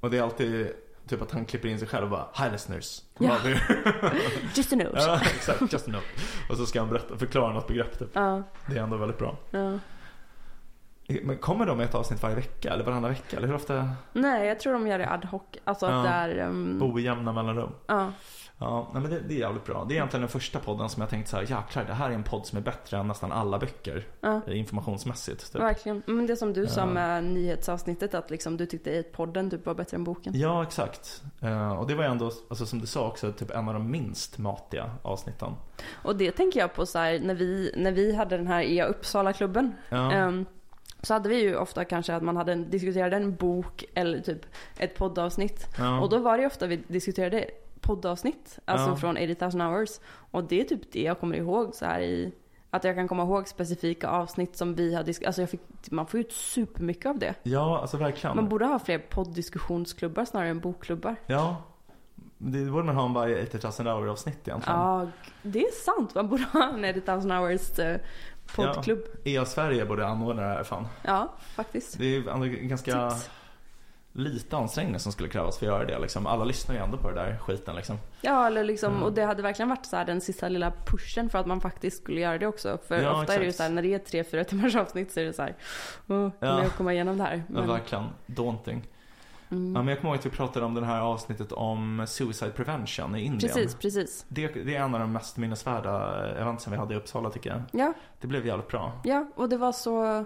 Och 0.01 0.11
det 0.11 0.19
är 0.19 0.23
alltid 0.23 0.73
typ 1.07 1.23
att 1.23 1.31
han 1.31 1.45
klipper 1.45 1.69
in 1.69 1.79
sig 1.79 1.89
själv 1.89 2.05
och 2.05 2.11
bara 2.11 2.27
Hi 2.45 2.51
listeners. 2.53 3.03
Ja. 3.19 3.37
Just 4.55 4.73
a 4.73 4.77
note. 4.77 4.93
ja, 4.95 5.21
exakt. 5.21 5.73
Just 5.73 5.89
a 5.89 5.91
note. 5.91 6.05
Och 6.51 6.57
så 6.57 6.67
ska 6.67 6.81
han 6.81 6.89
berätta, 6.89 7.17
förklara 7.19 7.53
något 7.53 7.67
begrepp 7.69 7.99
typ. 7.99 8.09
Ja, 8.13 8.43
Det 8.67 8.79
är 8.79 8.83
ändå 8.83 8.97
väldigt 8.97 9.19
bra. 9.19 9.37
ja. 9.51 9.79
Men 11.23 11.39
kommer 11.39 11.67
de 11.67 11.79
med 11.79 11.85
ett 11.87 11.95
avsnitt 11.95 12.23
varje 12.23 12.37
vecka 12.37 12.71
eller 12.73 12.85
varannan 12.85 13.11
vecka? 13.11 13.37
Eller 13.37 13.47
hur 13.49 13.55
ofta? 13.55 13.91
Nej, 14.13 14.49
jag 14.49 14.61
tror 14.61 14.73
de 14.73 14.87
gör 14.87 14.99
det 14.99 15.09
ad 15.11 15.27
hoc. 15.31 15.43
Alltså 15.65 15.87
att 15.87 15.93
Ja. 15.93 16.03
det 16.03 16.09
är... 16.41 16.47
Um, 16.47 16.79
Ojämna 16.83 17.33
mellanrum. 17.33 17.71
ja, 17.87 18.13
Ja, 18.63 18.91
nej, 18.93 19.03
men 19.03 19.11
det, 19.11 19.21
det 19.21 19.35
är 19.35 19.39
jävligt 19.39 19.65
bra. 19.65 19.85
Det 19.85 19.95
är 19.95 19.97
egentligen 19.97 20.21
den 20.21 20.29
första 20.31 20.59
podden 20.59 20.89
som 20.89 21.01
jag 21.01 21.11
tänkt 21.11 21.29
så 21.29 21.37
här, 21.37 21.43
jäklar 21.43 21.85
det 21.85 21.93
här 21.95 22.11
är 22.11 22.15
en 22.15 22.23
podd 22.23 22.47
som 22.47 22.59
är 22.59 22.63
bättre 22.63 22.97
än 22.99 23.09
nästan 23.09 23.33
alla 23.33 23.59
böcker. 23.59 24.07
ja. 24.21 24.41
eh, 24.47 24.59
Informationsmässigt. 24.59 25.53
Typ. 25.53 25.63
Verkligen. 25.63 26.03
Men 26.07 26.27
det 26.27 26.37
som 26.37 26.53
du 26.53 26.67
sa 26.67 26.81
Ja. 26.81 26.87
med 26.87 27.25
nyhetsavsnittet 27.25 28.15
att 28.15 28.31
liksom 28.31 28.57
du 28.57 28.67
tyckte 28.67 28.99
att 28.99 29.13
podden 29.13 29.51
typ 29.51 29.67
var 29.67 29.75
bättre 29.75 29.95
än 29.97 30.05
boken. 30.05 30.33
Ja, 30.37 30.63
exakt. 30.63 31.23
Eh, 31.41 31.73
och 31.79 31.87
det 31.87 31.95
var 31.95 32.05
ju 32.05 32.11
ändå, 32.11 32.31
alltså, 32.49 32.67
som 32.67 32.79
du 32.79 32.87
sa 32.87 33.09
också, 33.09 33.33
typ 33.33 33.51
en 33.51 33.69
av 33.69 33.75
de 33.75 33.91
minst 33.91 34.39
matiga 34.39 34.91
avsnitten. 35.03 35.53
Och 36.03 36.17
det 36.17 36.31
tänker 36.31 36.61
jag 36.61 36.75
på 36.75 36.87
så 36.87 36.99
här 36.99 37.19
när 37.21 37.35
vi, 37.35 37.75
när 37.77 37.93
vi 37.93 38.15
hade 38.15 38.37
den 38.37 38.47
här 38.47 38.63
EA 38.63 38.87
Uppsala-klubben. 38.87 39.73
Ja, 39.89 40.13
Ehm, 40.13 40.47
så 41.05 41.15
hade 41.15 41.29
vi 41.29 41.41
ju 41.43 41.57
ofta 41.57 41.85
kanske 41.85 42.15
att 42.15 42.23
man 42.23 42.37
hade 42.37 42.53
en, 42.53 42.71
diskuterade 42.71 43.17
en 43.17 43.35
bok 43.35 43.85
eller 43.95 44.21
typ 44.21 44.47
ett 44.79 44.95
poddavsnitt. 44.99 45.67
ja. 45.79 46.01
Och 46.01 46.09
då 46.09 46.19
var 46.19 46.37
det 46.37 46.41
ju 46.41 46.47
ofta 46.47 46.67
vi 46.67 46.77
diskuterade 46.77 47.45
poddavsnitt, 47.83 48.59
alltså 48.65 48.89
Ja. 48.89 48.97
från 48.97 49.17
80,000 49.17 49.61
hours. 49.61 50.01
Och 50.31 50.45
det 50.45 50.61
är 50.61 50.65
typ 50.65 50.93
det 50.93 51.03
jag 51.03 51.21
kommer 51.21 51.37
ihåg 51.37 51.75
så 51.75 51.85
här 51.85 52.01
i, 52.01 52.33
att 52.71 52.85
jag 52.85 52.95
kan 52.97 53.09
komma 53.09 53.23
ihåg 53.23 53.49
specifika 53.49 54.09
avsnitt 54.09 54.57
som 54.57 54.75
vi 54.75 54.95
har 54.95 55.03
diskuterat. 55.03 55.29
Alltså 55.29 55.43
jag 55.43 55.51
fick, 55.51 55.61
man 55.91 56.07
får 56.07 56.21
ut 56.21 56.33
supermycket 56.33 57.07
av 57.07 57.19
det. 57.19 57.35
ja, 57.43 57.79
alltså 57.81 57.97
verkligen. 57.97 58.37
Man 58.37 58.49
borde 58.49 58.67
ha 58.67 58.79
fler 58.79 58.99
poddiskussionsklubbar 58.99 60.25
snarare 60.25 60.49
än 60.49 60.61
bokklubbar. 60.61 61.17
Ja, 61.27 61.57
det 62.39 62.65
borde 62.71 62.85
man 62.85 62.97
ha 62.97 63.03
om 63.03 63.15
varje 63.15 63.43
8000 63.43 63.87
hour 63.87 64.09
avsnitt 64.09 64.49
egentligen. 64.49 64.79
Ja, 64.79 65.07
det 65.43 65.63
är 65.65 65.71
sant. 65.73 66.15
Man 66.15 66.29
borde 66.29 66.43
ha 66.53 66.69
en 66.69 66.85
80,000 66.85 67.31
hours 67.31 67.79
eh, 67.79 68.01
poddklubb. 68.57 68.99
EA 69.25 69.45
Sverige 69.45 69.85
borde 69.85 70.07
anordna 70.07 70.43
det 70.43 70.49
här 70.49 70.65
fan. 70.65 70.87
Ja, 71.05 71.33
faktiskt. 71.55 71.99
Det 71.99 72.05
är 72.05 72.09
ju 72.45 72.57
ganska 72.67 73.11
Tips. 73.11 73.31
Lite 74.13 74.57
ansträngning 74.57 74.99
som 75.01 75.13
skulle 75.13 75.29
krävas 75.29 75.59
för 75.59 75.67
att 75.67 75.73
göra 75.73 75.85
det 75.85 75.99
liksom. 75.99 76.27
Alla 76.27 76.45
lyssnar 76.45 76.75
ju 76.75 76.81
ändå 76.81 76.97
på 76.99 77.09
det 77.11 77.15
där 77.15 77.39
skiten 77.39 77.77
liksom. 77.77 77.99
Ja, 78.21 78.47
eller 78.47 78.65
liksom, 78.65 78.95
Ja. 78.95 79.03
och 79.05 79.13
det 79.13 79.25
hade 79.25 79.43
verkligen 79.43 79.69
varit 79.69 79.87
så 79.87 79.97
här 79.97 80.05
den 80.05 80.21
sista 80.21 80.49
lilla 80.49 80.73
pushen 80.87 81.31
för 81.31 81.39
att 81.39 81.47
man 81.47 81.61
faktiskt 81.61 82.03
skulle 82.03 82.21
göra 82.21 82.39
det 82.39 82.47
också. 82.47 82.79
För 82.89 83.03
Ja, 83.03 83.21
ofta 83.21 83.35
är 83.35 83.39
det 83.39 83.45
ju 83.45 83.49
exakt. 83.49 83.57
så 83.57 83.63
här, 83.63 83.71
när 83.71 83.83
det 83.83 83.95
är 83.95 83.99
tre, 83.99 84.25
fyra 84.25 84.45
timmars 84.45 84.77
avsnitt 84.77 85.13
så 85.13 85.21
är 85.21 85.25
det 85.25 85.33
så 85.33 85.43
här, 85.43 85.55
oh, 86.09 86.31
Ja. 86.41 86.63
jag 86.63 86.73
komma 86.73 86.93
igenom 86.93 87.19
det 87.19 87.25
här? 87.25 87.35
Ja, 87.37 87.43
Men, 87.49 87.69
verkligen. 87.69 88.05
Daunting. 88.27 88.89
mm, 89.51 89.75
Ja, 89.75 89.83
men 89.83 89.89
jag 89.89 90.01
kommer 90.01 90.11
ihåg 90.15 90.19
att 90.19 90.27
vi 90.27 90.31
pratade 90.31 90.67
om 90.67 90.75
det 90.75 90.85
här 90.87 91.01
avsnittet 91.01 91.53
om 91.53 92.05
suicide 92.09 92.51
prevention 92.51 93.17
i 93.17 93.21
Indien. 93.21 93.53
precis, 93.55 93.75
precis. 93.75 94.25
Det, 94.29 94.49
det 94.49 94.77
är 94.77 94.81
en 94.83 94.95
av 94.95 95.01
de 95.01 95.13
mest 95.13 95.37
minnesvärda 95.37 96.27
eventen 96.37 96.71
vi 96.73 96.79
hade 96.79 96.95
i 96.95 96.97
Uppsala 96.97 97.31
tycker 97.31 97.51
jag. 97.51 97.63
Ja, 97.81 97.93
Det 98.21 98.27
blev 98.27 98.47
jävligt 98.47 98.69
bra. 98.69 98.93
ja, 99.05 99.27
och 99.35 99.49
det 99.49 99.57
var 99.57 99.73
så, 99.73 100.25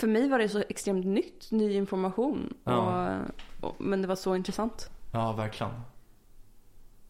för 0.00 0.06
mig 0.06 0.28
var 0.28 0.38
det 0.38 0.48
så 0.48 0.62
extremt 0.68 1.06
nytt, 1.06 1.50
ny 1.50 1.74
information. 1.74 2.54
Ja. 2.64 3.16
Och, 3.60 3.68
och, 3.70 3.76
men 3.78 4.02
det 4.02 4.08
var 4.08 4.16
så 4.16 4.36
intressant. 4.36 4.90
Ja, 5.12 5.32
verkligen. 5.32 5.72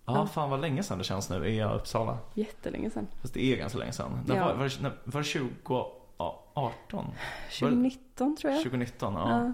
Ja, 0.07 0.17
Ja. 0.19 0.27
fan 0.27 0.51
vad 0.51 0.61
länge 0.61 0.83
sedan 0.83 0.99
det 0.99 1.05
känns 1.05 1.31
nu 1.31 1.47
i 1.49 1.65
Uppsala. 1.65 2.19
Jättelänge 2.35 2.91
sedan. 2.91 3.07
Fast 3.23 3.35
det 3.35 3.45
är 3.53 3.57
ganska 3.57 3.79
länge 3.79 3.93
sedan. 3.93 4.21
När 4.27 4.37
Ja. 4.37 4.45
var, 4.47 4.55
var, 4.55 4.83
när, 4.83 4.93
var 5.05 5.21
det 5.23 5.29
2018? 5.29 7.07
2019 7.61 8.37
tror 8.37 8.53
jag. 8.53 8.63
2019? 8.63 9.15
Ja. 9.15 9.53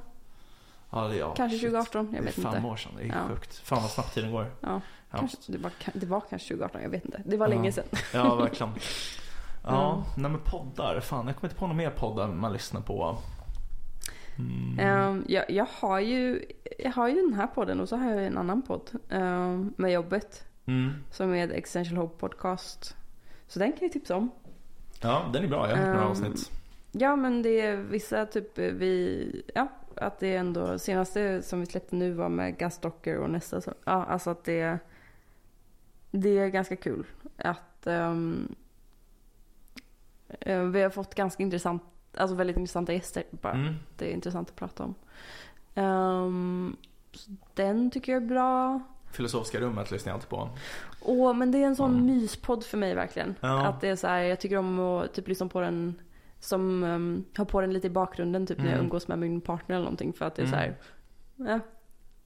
Ja, 0.91 1.13
ja. 1.15 1.29
det, 1.29 1.33
kanske 1.37 1.59
shit. 1.59 1.71
2018, 1.71 2.05
jag 2.05 2.13
Det 2.15 2.19
är 2.19 2.23
vet 2.23 2.35
fem 2.35 2.55
inte. 2.57 2.69
år 2.69 2.77
sedan. 2.77 2.93
Det 2.97 3.03
är 3.03 3.07
Ja. 3.09 3.29
sjukt. 3.29 3.57
Fan 3.59 3.83
vad 3.83 3.91
snabbt 3.91 4.15
tiden 4.15 4.33
går. 4.33 4.47
Ja, 4.61 4.81
kanske, 5.11 5.37
det, 5.53 5.59
var, 5.59 5.73
det 5.95 6.07
var 6.07 6.21
kanske 6.31 6.49
2018, 6.49 6.83
jag 6.83 6.91
vet 6.91 7.05
inte. 7.05 7.23
Det 7.27 7.37
var 7.37 7.49
länge 7.49 7.73
sedan. 7.73 7.85
Ja, 8.15 8.35
verkligen. 8.35 8.73
Ja, 9.67 9.73
Ja. 9.73 10.05
nej 10.17 10.31
men 10.31 10.41
poddar. 10.41 11.01
Fan, 11.01 11.27
jag 11.27 11.37
kommer 11.37 11.49
inte 11.49 11.59
på 11.61 11.67
några 11.67 11.77
mer 11.77 11.91
poddar 11.91 12.29
man 12.29 12.53
lyssnar 12.53 12.81
på. 12.81 13.17
Mm. 14.39 14.79
Ehm, 14.79 15.25
jag, 15.29 15.51
jag, 15.51 15.67
har 15.81 16.01
ju, 16.01 16.45
jag 16.79 16.91
har 16.93 17.09
ju 17.09 17.15
den 17.15 17.35
här 17.35 17.47
podden 17.47 17.81
och 17.81 17.89
så 17.89 17.97
har 17.97 18.11
jag 18.11 18.27
en 18.27 18.39
annan 18.39 18.63
podd 18.63 18.91
ehm, 19.11 19.75
med 19.77 19.93
jobbet. 19.93 20.45
Mm. 20.67 20.91
Som 21.11 21.35
är 21.35 21.45
ett 21.49 21.65
Essential 21.65 21.97
Hope 21.97 22.19
podcast. 22.19 22.97
Så 23.49 23.59
den 23.59 23.73
kan 23.73 23.79
jag 23.83 23.93
tipsa 23.93 24.17
om. 24.17 24.31
Ja, 25.01 25.31
den 25.33 25.45
är 25.45 25.49
bra. 25.49 25.69
Jag 25.71 25.77
har 25.77 25.83
hört 25.83 25.95
några 25.95 26.05
Ehm, 26.05 26.11
avsnitt. 26.11 26.51
Ja 26.93 27.17
men 27.17 27.43
det 27.43 27.61
är 27.61 27.77
vissa 27.77 28.27
typ 28.27 28.59
vi, 28.59 29.43
ja 29.55 29.69
att 29.97 30.19
det 30.21 30.35
är 30.35 30.39
ändå 30.39 30.79
senaste 30.79 31.43
som 31.43 31.61
vi 31.61 31.67
släppte 31.67 31.97
nu 31.97 32.13
var 32.13 32.29
med 32.29 32.59
Gus 32.59 32.79
Docker 32.79 33.19
och 33.19 33.31
nästa 33.31 33.61
så, 33.61 33.73
ja 33.85 34.05
alltså 34.05 34.31
att 34.31 34.45
det 34.45 34.79
det 36.11 36.39
är 36.39 36.49
ganska 36.49 36.77
kul 36.77 37.07
att 37.37 37.87
eh, 37.87 38.15
vi 40.73 40.83
har 40.83 40.91
fått 40.91 41.15
ganska 41.15 41.43
intressant, 41.43 41.83
alltså 42.17 42.37
väldigt 42.37 42.57
intressanta 42.57 42.93
gäster 42.93 43.25
bara. 43.31 43.53
Mm. 43.53 43.75
Det 43.97 44.11
är 44.11 44.13
intressant 44.15 44.49
att 44.51 44.57
prata 44.57 44.85
om. 44.85 44.95
Så 47.13 47.33
den 47.55 47.91
tycker 47.91 48.13
jag 48.13 48.23
är 48.23 48.27
bra. 48.27 48.81
Filosofiska 49.13 49.61
rummet 49.61 49.91
lyssnar 49.91 50.11
jag 50.11 50.15
alltid 50.15 50.29
på. 50.31 50.49
Åh, 51.03 51.35
men 51.35 51.53
det 51.53 51.59
är 51.63 51.67
en 51.67 51.77
sån 51.77 51.93
Mm. 51.95 52.07
myspodd 52.07 52.65
för 52.65 52.79
mig 52.79 52.95
verkligen. 52.95 53.35
Ja. 53.41 53.67
Att 53.67 53.81
det 53.81 53.89
är 53.89 53.97
så 53.97 54.07
här, 54.07 54.21
jag 54.23 54.41
tycker 54.41 54.57
om 54.57 54.79
att 54.81 55.15
typ 55.15 55.29
lyssna 55.29 55.47
på 55.49 55.61
den 55.61 56.01
som 56.41 56.83
um, 56.85 57.25
har 57.37 57.45
på 57.45 57.61
den 57.61 57.73
lite 57.73 57.87
i 57.87 57.91
bakgrunden 57.91 58.47
typ 58.47 58.59
när 58.59 58.65
jag 58.65 58.73
Mm. 58.73 58.85
umgås 58.85 59.09
med 59.09 59.19
min 59.19 59.41
partner 59.41 59.77
eller 59.77 59.85
någonting 59.85 60.13
för 60.13 60.25
att 60.25 60.35
det 60.35 60.43
är 60.43 60.47
Mm. 60.47 60.53
så 60.59 60.65
här. 60.65 60.77
Ja, 61.53 61.61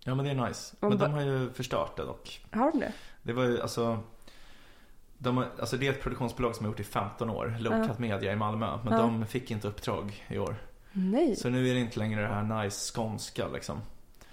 Ja, 0.04 0.14
men 0.14 0.24
det 0.24 0.30
är 0.30 0.48
nice. 0.48 0.76
Men 0.80 0.98
de 0.98 1.12
har 1.12 1.20
ju 1.20 1.50
förstört 1.52 1.96
det 1.96 2.04
dock. 2.04 2.46
har 2.52 2.70
de 2.72 2.80
det? 2.80 2.92
Det 3.22 3.32
var 3.32 3.44
ju 3.44 3.60
alltså 3.60 3.98
de, 5.22 5.44
alltså 5.60 5.76
det 5.76 5.86
är 5.86 5.90
ett 5.90 6.02
produktionsbolag 6.02 6.56
som 6.56 6.64
har 6.64 6.72
gjort 6.72 6.80
i 6.80 6.84
15 6.84 7.30
år, 7.30 7.56
Lowcut 7.60 7.98
Media 7.98 8.32
i 8.32 8.36
Malmö. 8.36 8.78
Men 8.84 8.98
de 8.98 9.26
fick 9.26 9.50
inte 9.50 9.68
uppdrag 9.68 10.24
i 10.28 10.38
år. 10.38 10.56
Nej. 10.92 11.36
Så 11.36 11.48
nu 11.48 11.70
är 11.70 11.74
det 11.74 11.80
inte 11.80 11.98
längre 11.98 12.20
det 12.20 12.28
här 12.28 12.62
nice 12.62 12.92
skånska 12.94 13.48
liksom. 13.48 13.80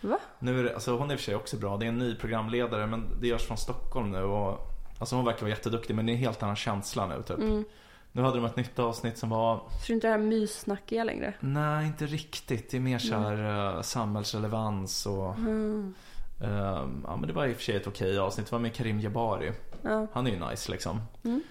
Va? 0.01 0.19
Nu 0.39 0.59
är 0.59 0.63
det, 0.63 0.73
alltså 0.73 0.97
hon 0.97 1.09
är 1.09 1.13
i 1.13 1.15
och 1.15 1.19
för 1.19 1.25
sig 1.25 1.35
också 1.35 1.57
bra. 1.57 1.77
Det 1.77 1.85
är 1.85 1.89
en 1.89 1.97
ny 1.97 2.15
programledare 2.15 2.88
men 2.88 3.05
det 3.21 3.27
görs 3.27 3.47
från 3.47 3.57
Stockholm 3.57 4.11
nu 4.11 4.23
och 4.23 4.73
Alltså 4.99 5.15
hon 5.15 5.25
verkar 5.25 5.41
vara 5.41 5.49
jätteduktig 5.49 5.95
men 5.95 6.05
det 6.05 6.11
är 6.11 6.13
en 6.13 6.19
helt 6.19 6.43
annan 6.43 6.55
känsla 6.55 7.07
nu 7.07 7.23
typ. 7.23 7.38
Mm. 7.38 7.63
Nu 8.11 8.21
hade 8.21 8.35
de 8.35 8.45
ett 8.45 8.55
nytt 8.55 8.79
avsnitt 8.79 9.17
som 9.17 9.29
var 9.29 9.57
Så 9.57 9.63
det 9.88 9.91
är 9.91 9.95
inte 9.95 10.07
det 10.07 10.11
här 10.11 10.19
myssnackiga 10.19 11.03
längre? 11.03 11.33
Nej, 11.39 11.88
inte 11.88 12.05
riktigt. 12.05 12.71
Det 12.71 12.77
är 12.77 12.81
mer 12.81 12.99
så 12.99 13.15
här 13.15 13.75
uh, 13.75 13.81
samhällsrelevans 13.81 15.05
och 15.05 15.35
Mm. 15.35 15.93
ehm, 16.41 17.05
Ja 17.07 17.15
men 17.15 17.27
det 17.27 17.33
var 17.33 17.45
i 17.45 17.51
och 17.51 17.55
för 17.55 17.63
sig 17.63 17.75
ett 17.75 17.88
okej 17.88 18.19
avsnitt. 18.19 18.47
Det 18.47 18.51
var 18.51 18.59
med 18.59 18.73
Karim 18.73 18.99
Jabari. 18.99 19.51
Ja. 19.88 20.07
Han 20.13 20.27
är 20.27 20.31
ju 20.31 20.49
nice 20.49 20.71
liksom. 20.71 21.01
Mm. 21.23 21.41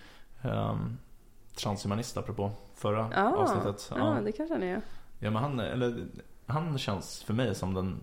Um, 0.42 0.98
transhumanist 1.56 2.16
apropå 2.16 2.50
förra 2.74 3.10
Ah, 3.14 3.30
avsnittet. 3.36 3.90
ja, 3.96 4.18
det 4.24 4.32
kanske 4.32 4.54
han 4.54 4.62
är. 4.62 4.80
Ja 5.18 5.30
men 5.30 5.42
han, 5.42 5.60
eller, 5.60 6.06
han 6.46 6.78
känns 6.78 7.22
för 7.22 7.34
mig 7.34 7.54
som 7.54 7.74
den 7.74 8.00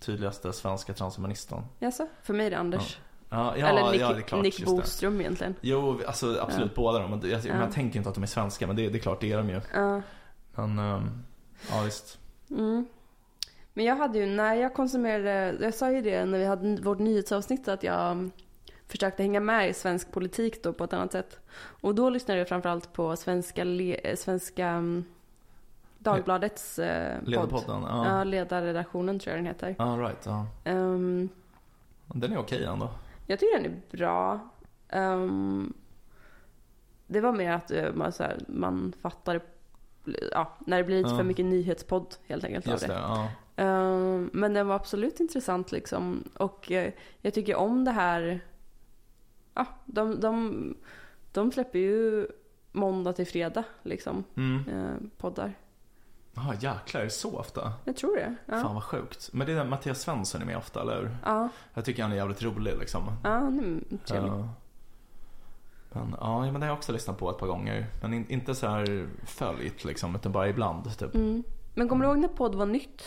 tydligaste 0.00 0.52
svenska 0.52 0.92
transhumanisten. 0.94 1.62
Jaså? 1.78 2.06
För 2.22 2.34
mig 2.34 2.46
är 2.46 2.50
det 2.50 2.58
Anders. 2.58 2.98
Ja, 3.30 3.56
ja, 3.56 3.66
eller 3.66 3.92
Nick, 3.92 4.00
ja 4.00 4.12
det 4.12 4.18
är 4.18 4.22
klart. 4.22 4.42
Nick. 4.42 4.64
Boström 4.64 5.20
egentligen. 5.20 5.54
Jo, 5.60 6.00
alltså 6.06 6.38
absolut 6.40 6.74
båda 6.74 6.98
dem. 6.98 7.10
Jag, 7.10 7.30
jag, 7.30 7.46
Ja. 7.46 7.58
Man 7.58 7.70
tänker 7.70 7.96
inte 7.98 8.08
att 8.08 8.14
de 8.14 8.22
är 8.22 8.26
svenska 8.26 8.66
men 8.66 8.76
det, 8.76 8.88
det 8.88 8.98
är 8.98 9.00
klart, 9.02 9.20
det 9.20 9.32
är 9.32 9.36
de 9.36 9.48
ju. 9.48 9.60
Men, 10.54 10.78
ehm, 10.78 11.22
ja 11.70 11.82
visst. 11.84 12.18
Mm. 12.50 12.86
Men 13.74 13.84
jag 13.84 13.96
hade 13.96 14.18
ju, 14.18 14.26
när 14.26 14.54
jag 14.54 14.74
konsumerade, 14.74 15.56
jag 15.60 15.74
sa 15.74 15.90
ju 15.90 16.02
det 16.02 16.24
när 16.24 16.38
vi 16.38 16.44
hade 16.44 16.80
vårt 16.82 16.98
nyhetsavsnitt 16.98 17.68
att 17.68 17.82
jag 17.82 18.30
försökte 18.88 19.22
hänga 19.22 19.40
med 19.40 19.68
i 19.70 19.74
svensk 19.74 20.12
politik 20.12 20.62
då 20.62 20.72
på 20.72 20.84
ett 20.84 20.92
annat 20.92 21.12
sätt. 21.12 21.38
Och 21.80 21.94
då 21.94 22.10
lyssnade 22.10 22.38
jag 22.38 22.48
framförallt 22.48 22.92
på 22.92 23.16
svenska, 23.16 23.64
le, 23.64 23.94
eh, 24.04 24.16
svenska 24.16 24.66
mm, 24.66 25.04
Dagbladets 25.98 26.78
eh, 26.78 27.18
podd. 27.24 27.64
Ja, 27.68 28.06
ja. 28.06 28.24
ledarredaktionen 28.24 29.18
tror 29.18 29.30
jag 29.30 29.38
den 29.38 29.46
heter. 29.46 29.74
Ja, 29.78 29.84
right. 29.84 30.26
Ja. 30.26 30.46
Ehm, 30.64 31.28
Den 32.06 32.32
är 32.32 32.38
okej 32.38 32.64
ändå. 32.64 32.90
jag 33.26 33.38
tycker 33.38 33.56
den 33.62 33.72
är 33.72 33.80
bra. 33.96 34.40
Ehm, 34.88 35.72
det 37.06 37.20
var 37.20 37.32
mer 37.32 37.52
att 37.52 37.70
eh, 37.70 37.92
man, 37.94 38.12
så 38.12 38.22
här, 38.22 38.38
man 38.48 38.92
fattar, 39.02 39.40
ja, 40.32 40.56
när 40.66 40.76
det 40.76 40.84
blir 40.84 40.96
lite 40.98 41.10
Ja. 41.10 41.16
för 41.16 41.24
mycket 41.24 41.44
nyhetspodd 41.46 42.14
helt 42.26 42.44
enkelt 42.44 42.66
Just 42.66 42.86
det. 42.86 42.92
ja. 42.94 43.28
Ehm, 43.56 44.30
men 44.32 44.54
den 44.54 44.68
var 44.68 44.74
absolut 44.74 45.20
intressant 45.20 45.72
liksom. 45.72 46.24
Och 46.36 46.72
eh, 46.72 46.92
jag 47.20 47.34
tycker 47.34 47.54
om 47.54 47.84
det 47.84 47.90
här. 47.90 48.40
Ja, 49.58 49.66
de, 49.84 50.20
de, 50.20 50.74
de 51.32 51.52
släpper 51.52 51.78
ju 51.78 52.26
måndag 52.72 53.12
till 53.12 53.26
fredag 53.26 53.64
liksom. 53.82 54.24
Mm. 54.36 54.68
Eh, 54.68 54.94
poddar. 55.18 55.54
Jaha, 56.34 56.54
jäklar, 56.54 57.00
är 57.00 57.04
det 57.04 57.10
så 57.10 57.38
ofta? 57.38 57.72
Jag 57.84 57.96
tror 57.96 58.16
det. 58.16 58.34
Fan 58.46 58.58
Ja. 58.60 58.72
vad 58.72 58.82
sjukt. 58.84 59.30
Men 59.32 59.46
det 59.46 59.52
är 59.52 59.56
den 59.56 59.68
Mattias 59.68 60.00
Svensson 60.00 60.42
är 60.42 60.46
med 60.46 60.56
ofta, 60.56 60.80
eller 60.82 60.96
hur? 61.00 61.16
Ja, 61.24 61.48
Jag 61.74 61.84
tycker 61.84 62.02
han 62.02 62.12
är 62.12 62.16
jävligt 62.16 62.42
rolig 62.42 62.78
liksom. 62.78 63.02
ja 63.24 63.30
han 63.30 63.58
är 63.92 63.96
trevlig. 64.06 64.30
Ja. 64.32 64.48
Men 65.92 66.14
ja, 66.20 66.40
men 66.42 66.52
det 66.54 66.60
har 66.60 66.66
jag 66.66 66.76
också 66.76 66.92
lyssnat 66.92 67.18
på 67.18 67.30
ett 67.30 67.38
par 67.38 67.46
gånger. 67.46 67.86
Men 68.02 68.14
in, 68.14 68.26
inte 68.28 68.54
så 68.54 68.66
här 68.66 69.08
följt 69.26 69.84
liksom, 69.84 70.14
utan 70.14 70.32
bara 70.32 70.48
ibland 70.48 70.98
typ. 70.98 71.14
Mm. 71.14 71.42
Men 71.74 71.88
kommer 71.88 72.04
du 72.04 72.10
ihåg 72.10 72.18
när 72.18 72.28
podd 72.28 72.54
var 72.54 72.66
nytt? 72.66 73.02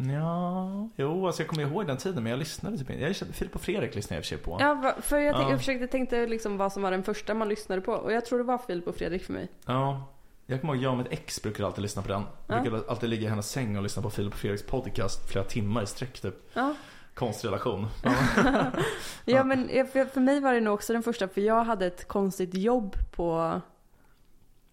Ja, 0.00 0.88
jo, 0.96 1.26
alltså 1.26 1.42
jag 1.42 1.48
kommer 1.48 1.62
ihåg 1.62 1.86
den 1.86 1.96
tiden 1.96 2.22
men 2.22 2.30
jag 2.30 2.38
lyssnade 2.38 2.78
typ 2.78 2.90
inte. 2.90 3.02
Jag 3.02 3.16
kände, 3.16 3.34
Filip 3.34 3.54
och 3.54 3.60
Fredrik 3.60 3.94
lyssnade 3.94 4.14
jag 4.14 4.18
i 4.18 4.22
och 4.22 4.24
för 4.24 4.28
sig 4.28 4.38
på. 4.38 4.56
Ja, 4.60 4.94
för 5.00 5.18
jag, 5.18 5.34
Ja. 5.36 5.50
jag 5.50 5.58
försökte 5.58 5.86
tänkte 5.86 6.26
liksom 6.26 6.56
vad 6.56 6.72
som 6.72 6.82
var 6.82 6.90
den 6.90 7.02
första 7.02 7.34
man 7.34 7.48
lyssnade 7.48 7.80
på. 7.80 7.92
Och 7.92 8.12
jag 8.12 8.24
tror 8.24 8.38
det 8.38 8.44
var 8.44 8.58
Filip 8.58 8.86
och 8.86 8.96
Fredrik 8.96 9.24
för 9.24 9.32
mig. 9.32 9.48
Ja. 9.66 10.12
Jag 10.46 10.60
kommer 10.60 10.74
ihåg, 10.74 10.82
jag 10.82 10.92
och 10.92 10.98
mitt 10.98 11.12
ex 11.12 11.42
brukade 11.42 11.66
alltid 11.66 11.82
lyssna 11.82 12.02
på 12.02 12.08
den. 12.08 12.22
Ja. 12.46 12.60
Brukade 12.60 12.82
alltid 12.88 13.10
ligga 13.10 13.26
i 13.26 13.30
hennes 13.30 13.50
säng 13.50 13.76
och 13.76 13.82
lyssna 13.82 14.02
på 14.02 14.10
Filip 14.10 14.32
och 14.32 14.38
Fredriks 14.38 14.66
podcast 14.66 15.30
flera 15.32 15.44
timmar 15.44 15.82
i 15.82 15.86
sträck 15.86 16.20
typ. 16.20 16.34
Ja, 16.54 16.74
Konstig 17.14 17.48
relation. 17.48 17.86
Ja. 18.04 18.64
ja 19.24 19.44
men 19.44 19.68
för 20.12 20.20
mig 20.20 20.40
var 20.40 20.54
det 20.54 20.60
nog 20.60 20.74
också 20.74 20.92
den 20.92 21.02
första. 21.02 21.28
För 21.28 21.40
jag 21.40 21.64
hade 21.64 21.86
ett 21.86 22.08
konstigt 22.08 22.54
jobb 22.54 22.96
på 23.12 23.60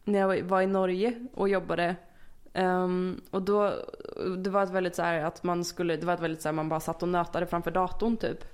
när 0.03 0.19
jag 0.19 0.43
var 0.43 0.61
i 0.61 0.67
Norge 0.67 1.28
och 1.34 1.49
jobbade. 1.49 1.95
Ehm, 2.54 3.22
och 3.32 3.41
då, 3.41 3.74
det 4.38 4.49
var 4.49 4.64
ett 4.64 4.70
väldigt 4.70 4.95
så 4.95 5.01
här 5.01 5.24
att 5.24 5.43
man 5.43 5.66
skulle, 5.66 5.95
det 5.95 6.06
var 6.06 6.14
ett 6.14 6.20
väldigt 6.20 6.41
så 6.41 6.47
här 6.47 6.54
man 6.54 6.70
bara 6.70 6.80
satt 6.80 7.04
och 7.04 7.10
nötade 7.10 7.45
framför 7.45 7.72
datorn 7.72 8.18
typ. 8.18 8.45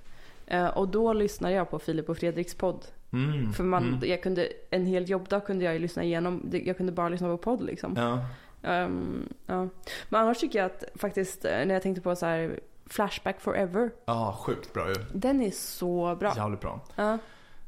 Eh, 0.46 0.66
och 0.66 0.88
då 0.88 1.12
lyssnade 1.12 1.54
jag 1.54 1.70
på 1.70 1.78
Filip 1.78 2.08
och 2.08 2.16
Fredriks 2.16 2.54
podd. 2.54 2.86
Mm. 3.12 3.52
För 3.52 3.64
man, 3.64 3.88
mm. 3.88 4.10
jag 4.10 4.22
kunde, 4.22 4.48
en 4.70 4.86
hel 4.86 5.10
jobbdag 5.10 5.40
kunde 5.40 5.64
jag 5.64 5.74
ju 5.74 5.80
lyssna 5.80 6.02
igenom, 6.02 6.50
jag 6.64 6.76
kunde 6.76 6.92
bara 6.92 7.08
lyssna 7.08 7.28
på 7.28 7.36
podd 7.36 7.62
liksom. 7.62 7.94
Ja. 7.96 8.26
Ehm, 8.68 9.28
ja. 9.46 9.68
Men 10.08 10.20
annars 10.20 10.38
tycker 10.38 10.58
jag 10.58 10.66
att 10.66 10.84
faktiskt, 10.94 11.44
eh, 11.44 11.50
när 11.50 11.72
jag 11.74 11.82
tänkte 11.82 12.02
på 12.02 12.16
så 12.16 12.26
här 12.26 12.60
Flashback 12.86 13.40
Forever, 13.40 13.90
ja, 14.04 14.38
sjukt 14.40 14.72
bra 14.72 14.88
ju. 14.88 14.94
den 15.12 15.42
är 15.42 15.50
så 15.50 16.16
bra. 16.20 16.32
Jävligt 16.36 16.60
bra. 16.60 16.80
Ja. 16.96 17.18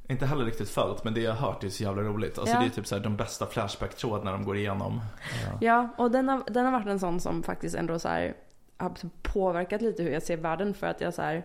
Inte 0.09 0.27
heller 0.27 0.45
riktigt 0.45 0.71
följt 0.71 1.05
men 1.05 1.15
det 1.15 1.21
jag 1.21 1.33
har 1.35 1.49
hört 1.53 1.65
är 1.65 1.69
så 1.69 1.83
jävla 1.83 2.03
roligt. 2.03 2.39
Alltså 2.39 2.55
Ja. 2.55 2.61
det 2.61 2.67
är 2.67 2.71
typ 2.71 2.87
så 2.87 2.95
här 2.97 3.03
de 3.03 3.17
bästa 3.17 3.47
flashback-trådarna 3.47 4.33
de 4.33 4.45
går 4.45 4.57
igenom. 4.57 5.01
Ja. 5.45 5.59
Ja, 5.61 5.89
och 5.99 6.11
den 6.11 6.29
har, 6.29 6.43
den 6.47 6.65
har 6.65 6.73
varit 6.73 6.87
en 6.87 7.01
sån 7.01 7.21
som 7.21 7.43
faktiskt 7.43 7.75
ändå 7.77 7.99
så 7.99 8.09
här, 8.09 8.35
har 8.77 8.93
påverkat 9.23 9.83
lite 9.83 10.03
hur 10.03 10.11
jag 10.11 10.23
ser 10.23 10.37
världen 10.37 10.75
för 10.75 10.87
att 10.87 11.01
jag 11.01 11.15
så 11.15 11.23
här, 11.23 11.37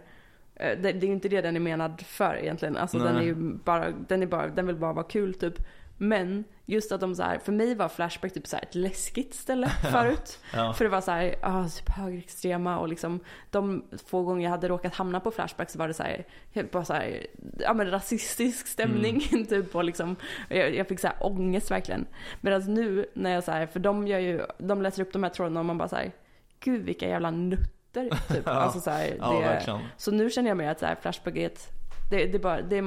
eh, 0.55 0.77
det, 0.81 0.91
det 0.91 1.05
är 1.05 1.07
ju 1.07 1.13
inte 1.13 1.29
det 1.29 1.41
den 1.41 1.55
är 1.55 1.59
menad 1.59 2.01
för 2.01 2.35
egentligen. 2.35 2.77
Alltså 2.77 2.99
den 2.99 3.15
är 3.15 3.21
ju 3.21 3.35
bara, 3.35 3.91
den 4.07 4.23
är 4.23 4.27
bara, 4.27 4.47
den 4.47 4.67
vill 4.67 4.75
bara 4.75 4.93
vara 4.93 5.05
kul 5.05 5.33
typ. 5.33 5.53
Men 5.97 6.43
just 6.65 6.91
att 6.91 7.01
de 7.01 7.15
så 7.15 7.23
här, 7.23 7.39
för 7.39 7.51
mig 7.51 7.75
var 7.75 7.89
Flashback 7.89 8.33
typ 8.33 8.47
så 8.47 8.55
här 8.55 8.63
ett 8.63 8.75
läskigt 8.75 9.33
ställe 9.33 9.69
förut. 9.91 10.39
Ja. 10.53 10.73
För 10.73 10.85
det 10.85 10.89
var 10.89 11.01
så 11.01 11.11
här, 11.11 11.35
ah, 11.41 11.67
typ 11.67 11.89
högerextrema 11.89 12.79
och 12.79 12.87
liksom 12.87 13.19
de 13.49 13.83
få 14.07 14.23
gånger 14.23 14.43
jag 14.43 14.51
hade 14.51 14.67
råkat 14.67 14.95
hamna 14.95 15.19
på 15.19 15.31
Flashback 15.31 15.69
så 15.69 15.79
var 15.79 15.87
det 15.87 15.93
så 15.93 16.03
här, 16.03 16.25
bara 16.71 16.85
så 16.85 16.93
här, 16.93 17.27
ja 17.59 17.73
men 17.73 17.91
rasistisk 17.91 18.67
stämning 18.67 19.19
typ 19.49 19.75
och 19.75 19.83
liksom, 19.83 20.15
jag, 20.49 20.75
jag 20.75 20.87
fick 20.87 20.99
så 20.99 21.07
här 21.07 21.17
ångest 21.19 21.71
verkligen. 21.71 22.05
Medan 22.41 22.73
nu 22.73 23.05
när 23.13 23.31
jag 23.31 23.43
så 23.43 23.51
här, 23.51 23.65
för 23.65 23.79
de 23.79 24.07
gör 24.07 24.19
ju, 24.19 24.41
de 24.57 24.81
läser 24.81 25.01
upp 25.01 25.13
de 25.13 25.23
här 25.23 25.29
trådarna 25.29 25.59
och 25.59 25.65
man 25.65 25.77
bara 25.77 25.89
så 25.89 25.95
här, 25.95 26.11
gud 26.59 26.85
vilka 26.85 27.07
jävla 27.09 27.31
nutter 27.31 27.77
typ. 27.93 28.13
Ja. 28.45 28.51
Alltså 28.51 28.79
så 28.79 28.89
här, 28.89 29.15
ja, 29.19 29.33
det, 29.33 29.39
verkligen. 29.39 29.79
så 29.97 30.11
nu 30.11 30.29
känner 30.29 30.49
jag 30.49 30.57
mer 30.57 30.69
att 30.69 30.79
så 30.79 30.85
här, 30.85 30.95
Flashback 30.95 31.37
är 31.37 31.45
ett, 31.45 31.67
det, 32.09 32.25
det 32.25 32.39
bara, 32.39 32.61
det 32.61 32.81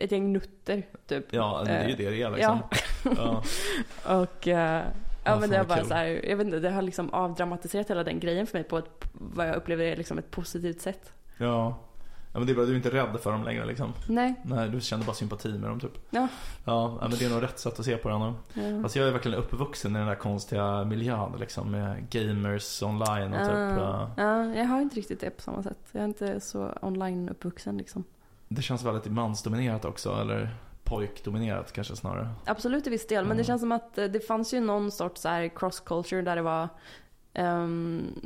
ett 0.00 0.12
gäng 0.12 0.32
nutter 0.32 0.86
typ. 1.06 1.24
Ja, 1.30 1.62
det 1.64 1.70
är 1.70 1.84
ju 1.88 1.90
Eh, 1.92 1.96
det 1.98 2.10
det 2.10 2.22
är 2.22 2.30
liksom. 2.30 2.58
Ja. 3.16 3.42
Och 4.22 4.48
eh, 4.48 4.82
ja, 5.24 5.38
men 5.40 5.50
det 5.50 5.56
har 5.56 5.64
vad 5.64 5.68
bara 5.68 5.78
kul. 5.78 5.88
så 5.88 5.94
här, 5.94 6.06
jag 6.28 6.36
vet 6.36 6.46
inte, 6.46 6.58
det 6.58 6.70
har 6.70 6.82
liksom 6.82 7.10
avdramatiserat 7.10 7.90
hela 7.90 8.04
den 8.04 8.20
grejen 8.20 8.46
för 8.46 8.58
mig 8.58 8.64
på 8.64 8.78
ett, 8.78 8.90
vad 9.12 9.48
jag 9.48 9.56
upplever 9.56 9.84
är 9.84 9.96
liksom 9.96 10.18
ett 10.18 10.30
positivt 10.30 10.80
sätt. 10.80 11.12
ja. 11.38 11.78
Ja 12.32 12.40
men 12.40 12.46
det 12.46 12.52
är 12.52 12.54
bra, 12.54 12.64
du 12.64 12.72
är 12.72 12.76
inte 12.76 12.90
rädd 12.90 13.20
för 13.22 13.32
dem 13.32 13.44
längre 13.44 13.64
liksom. 13.66 13.92
Nej, 14.08 14.34
Nej, 14.44 14.68
du 14.68 14.80
känner 14.80 15.04
bara 15.04 15.14
sympati 15.14 15.48
med 15.48 15.70
dem 15.70 15.80
typ. 15.80 15.98
Ja. 16.10 16.28
Ja, 16.64 16.98
men 17.00 17.10
det 17.10 17.24
är 17.24 17.30
nog 17.30 17.42
rätt 17.42 17.58
sätt 17.58 17.78
att 17.78 17.84
se 17.84 17.96
på 17.96 18.08
det 18.08 18.14
ändå. 18.14 18.34
ja. 18.54 18.82
Alltså 18.82 18.98
jag 18.98 19.08
är 19.08 19.12
verkligen 19.12 19.38
uppvuxen 19.38 19.96
i 19.96 19.98
den 19.98 20.08
där 20.08 20.14
konstiga 20.14 20.84
miljön 20.84 21.32
liksom 21.40 21.70
med 21.70 22.10
gamers 22.10 22.82
online 22.82 23.32
och 23.34 23.38
typ. 23.46 23.54
Ah, 23.54 24.02
eh, 24.02 24.08
ja, 24.16 24.54
jag 24.54 24.64
har 24.64 24.80
inte 24.80 24.96
riktigt 24.96 25.20
det 25.20 25.30
på 25.30 25.42
samma 25.42 25.62
sätt. 25.62 25.78
Jag 25.92 26.00
är 26.00 26.04
inte 26.06 26.40
så 26.40 26.72
online 26.82 27.28
uppvuxen 27.28 27.78
liksom. 27.78 28.04
Det 28.48 28.62
känns 28.62 28.84
väldigt 28.84 29.12
mansdominerat 29.12 29.84
också, 29.84 30.12
eller 30.20 30.48
pojkdominerat 30.84 31.72
kanske 31.72 31.96
snarare. 31.96 32.28
Absolut 32.44 32.82
till 32.82 32.92
viss 32.92 33.06
del, 33.06 33.24
men 33.26 33.36
det 33.36 33.40
Ja. 33.40 33.46
känns 33.46 33.60
som 33.60 33.72
att 33.72 33.98
eh, 33.98 34.04
det 34.04 34.20
fanns 34.20 34.54
ju 34.54 34.60
någon 34.60 34.90
sorts 34.90 35.20
så 35.20 35.48
cross 35.56 35.80
culture 35.80 36.22
där 36.22 36.36
det 36.36 36.42
var 36.42 36.68
ehm, 37.32 38.20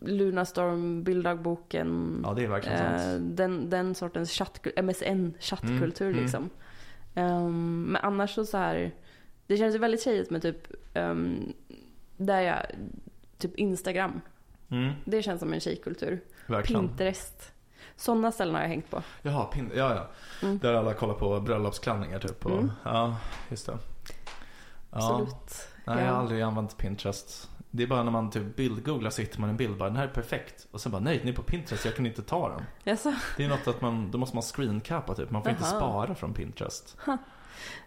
Lunarstorm, 0.00 1.02
bilddagboken. 1.04 2.20
Ja, 2.24 2.34
det 2.34 2.44
är 2.44 2.48
verkligen 2.48 2.98
sant. 2.98 3.36
den, 3.36 3.70
den 3.70 3.94
sortens 3.94 4.30
chatt, 4.30 4.66
MSN-chattkultur 4.76 6.00
Mm, 6.06 6.12
mm. 6.12 6.22
liksom. 6.22 6.50
Ehm, 7.14 7.82
men 7.82 8.02
annars 8.04 8.34
så, 8.34 8.44
så 8.46 8.56
här, 8.58 8.94
det 9.46 9.56
känns 9.56 9.74
ju 9.74 9.78
väldigt 9.78 10.02
tjejigt 10.02 10.30
med 10.30 10.42
typ, 10.42 10.66
um, 10.94 11.52
där 12.16 12.40
jag, 12.40 12.58
typ 13.38 13.54
Instagram. 13.56 14.20
Mm, 14.70 14.92
Det 15.04 15.22
känns 15.22 15.40
som 15.40 15.52
en 15.52 15.60
tjejkultur. 15.60 16.20
verkligen. 16.46 16.88
Pinterest. 16.88 17.52
Sådana 17.96 18.32
ställen 18.32 18.54
har 18.54 18.62
jag 18.62 18.68
hängt 18.68 18.90
på. 18.90 19.02
Jaha, 19.22 19.44
pin, 19.44 19.70
ja, 19.74 19.94
ja. 19.94 20.06
Mm. 20.46 20.58
Där 20.58 20.74
alla 20.74 20.94
kollar 20.94 21.14
på 21.14 21.40
bröllopsklänningar 21.40 22.18
typ. 22.18 22.46
Och, 22.46 22.52
Mm. 22.52 22.70
Ja, 22.84 23.16
just 23.48 23.66
det. 23.66 23.78
Ja. 24.90 24.98
Absolut. 24.98 25.68
Nej, 25.84 26.04
jag 26.04 26.12
har 26.12 26.18
aldrig 26.20 26.42
använt 26.42 26.76
Pinterest. 26.78 27.48
Det 27.70 27.82
är 27.82 27.86
bara 27.86 28.02
när 28.02 28.10
man 28.10 28.30
typ 28.30 28.56
bildgooglar 28.56 29.10
så 29.10 29.20
hittar 29.22 29.40
man 29.40 29.50
en 29.50 29.56
bild 29.56 29.76
bara, 29.78 29.88
den 29.88 29.96
här 29.96 30.04
är 30.04 30.08
perfekt. 30.12 30.66
Och 30.70 30.80
sen 30.80 30.92
bara, 30.92 31.02
nej, 31.02 31.18
den 31.18 31.28
är 31.28 31.32
på 31.32 31.42
Pinterest, 31.42 31.84
jag 31.84 31.96
kan 31.96 32.06
inte 32.06 32.22
ta 32.22 32.48
den. 32.48 32.62
Jaså? 32.84 33.14
Det 33.36 33.44
är 33.44 33.48
något 33.48 33.66
att 33.68 33.80
man, 33.80 34.10
då 34.10 34.18
måste 34.18 34.36
man 34.36 34.42
screencappa 34.42 35.14
typ. 35.14 35.30
Man 35.30 35.42
får 35.42 35.50
inte 35.50 35.62
Jaha. 35.64 35.76
spara 35.76 36.14
från 36.14 36.34
Pinterest. 36.34 36.96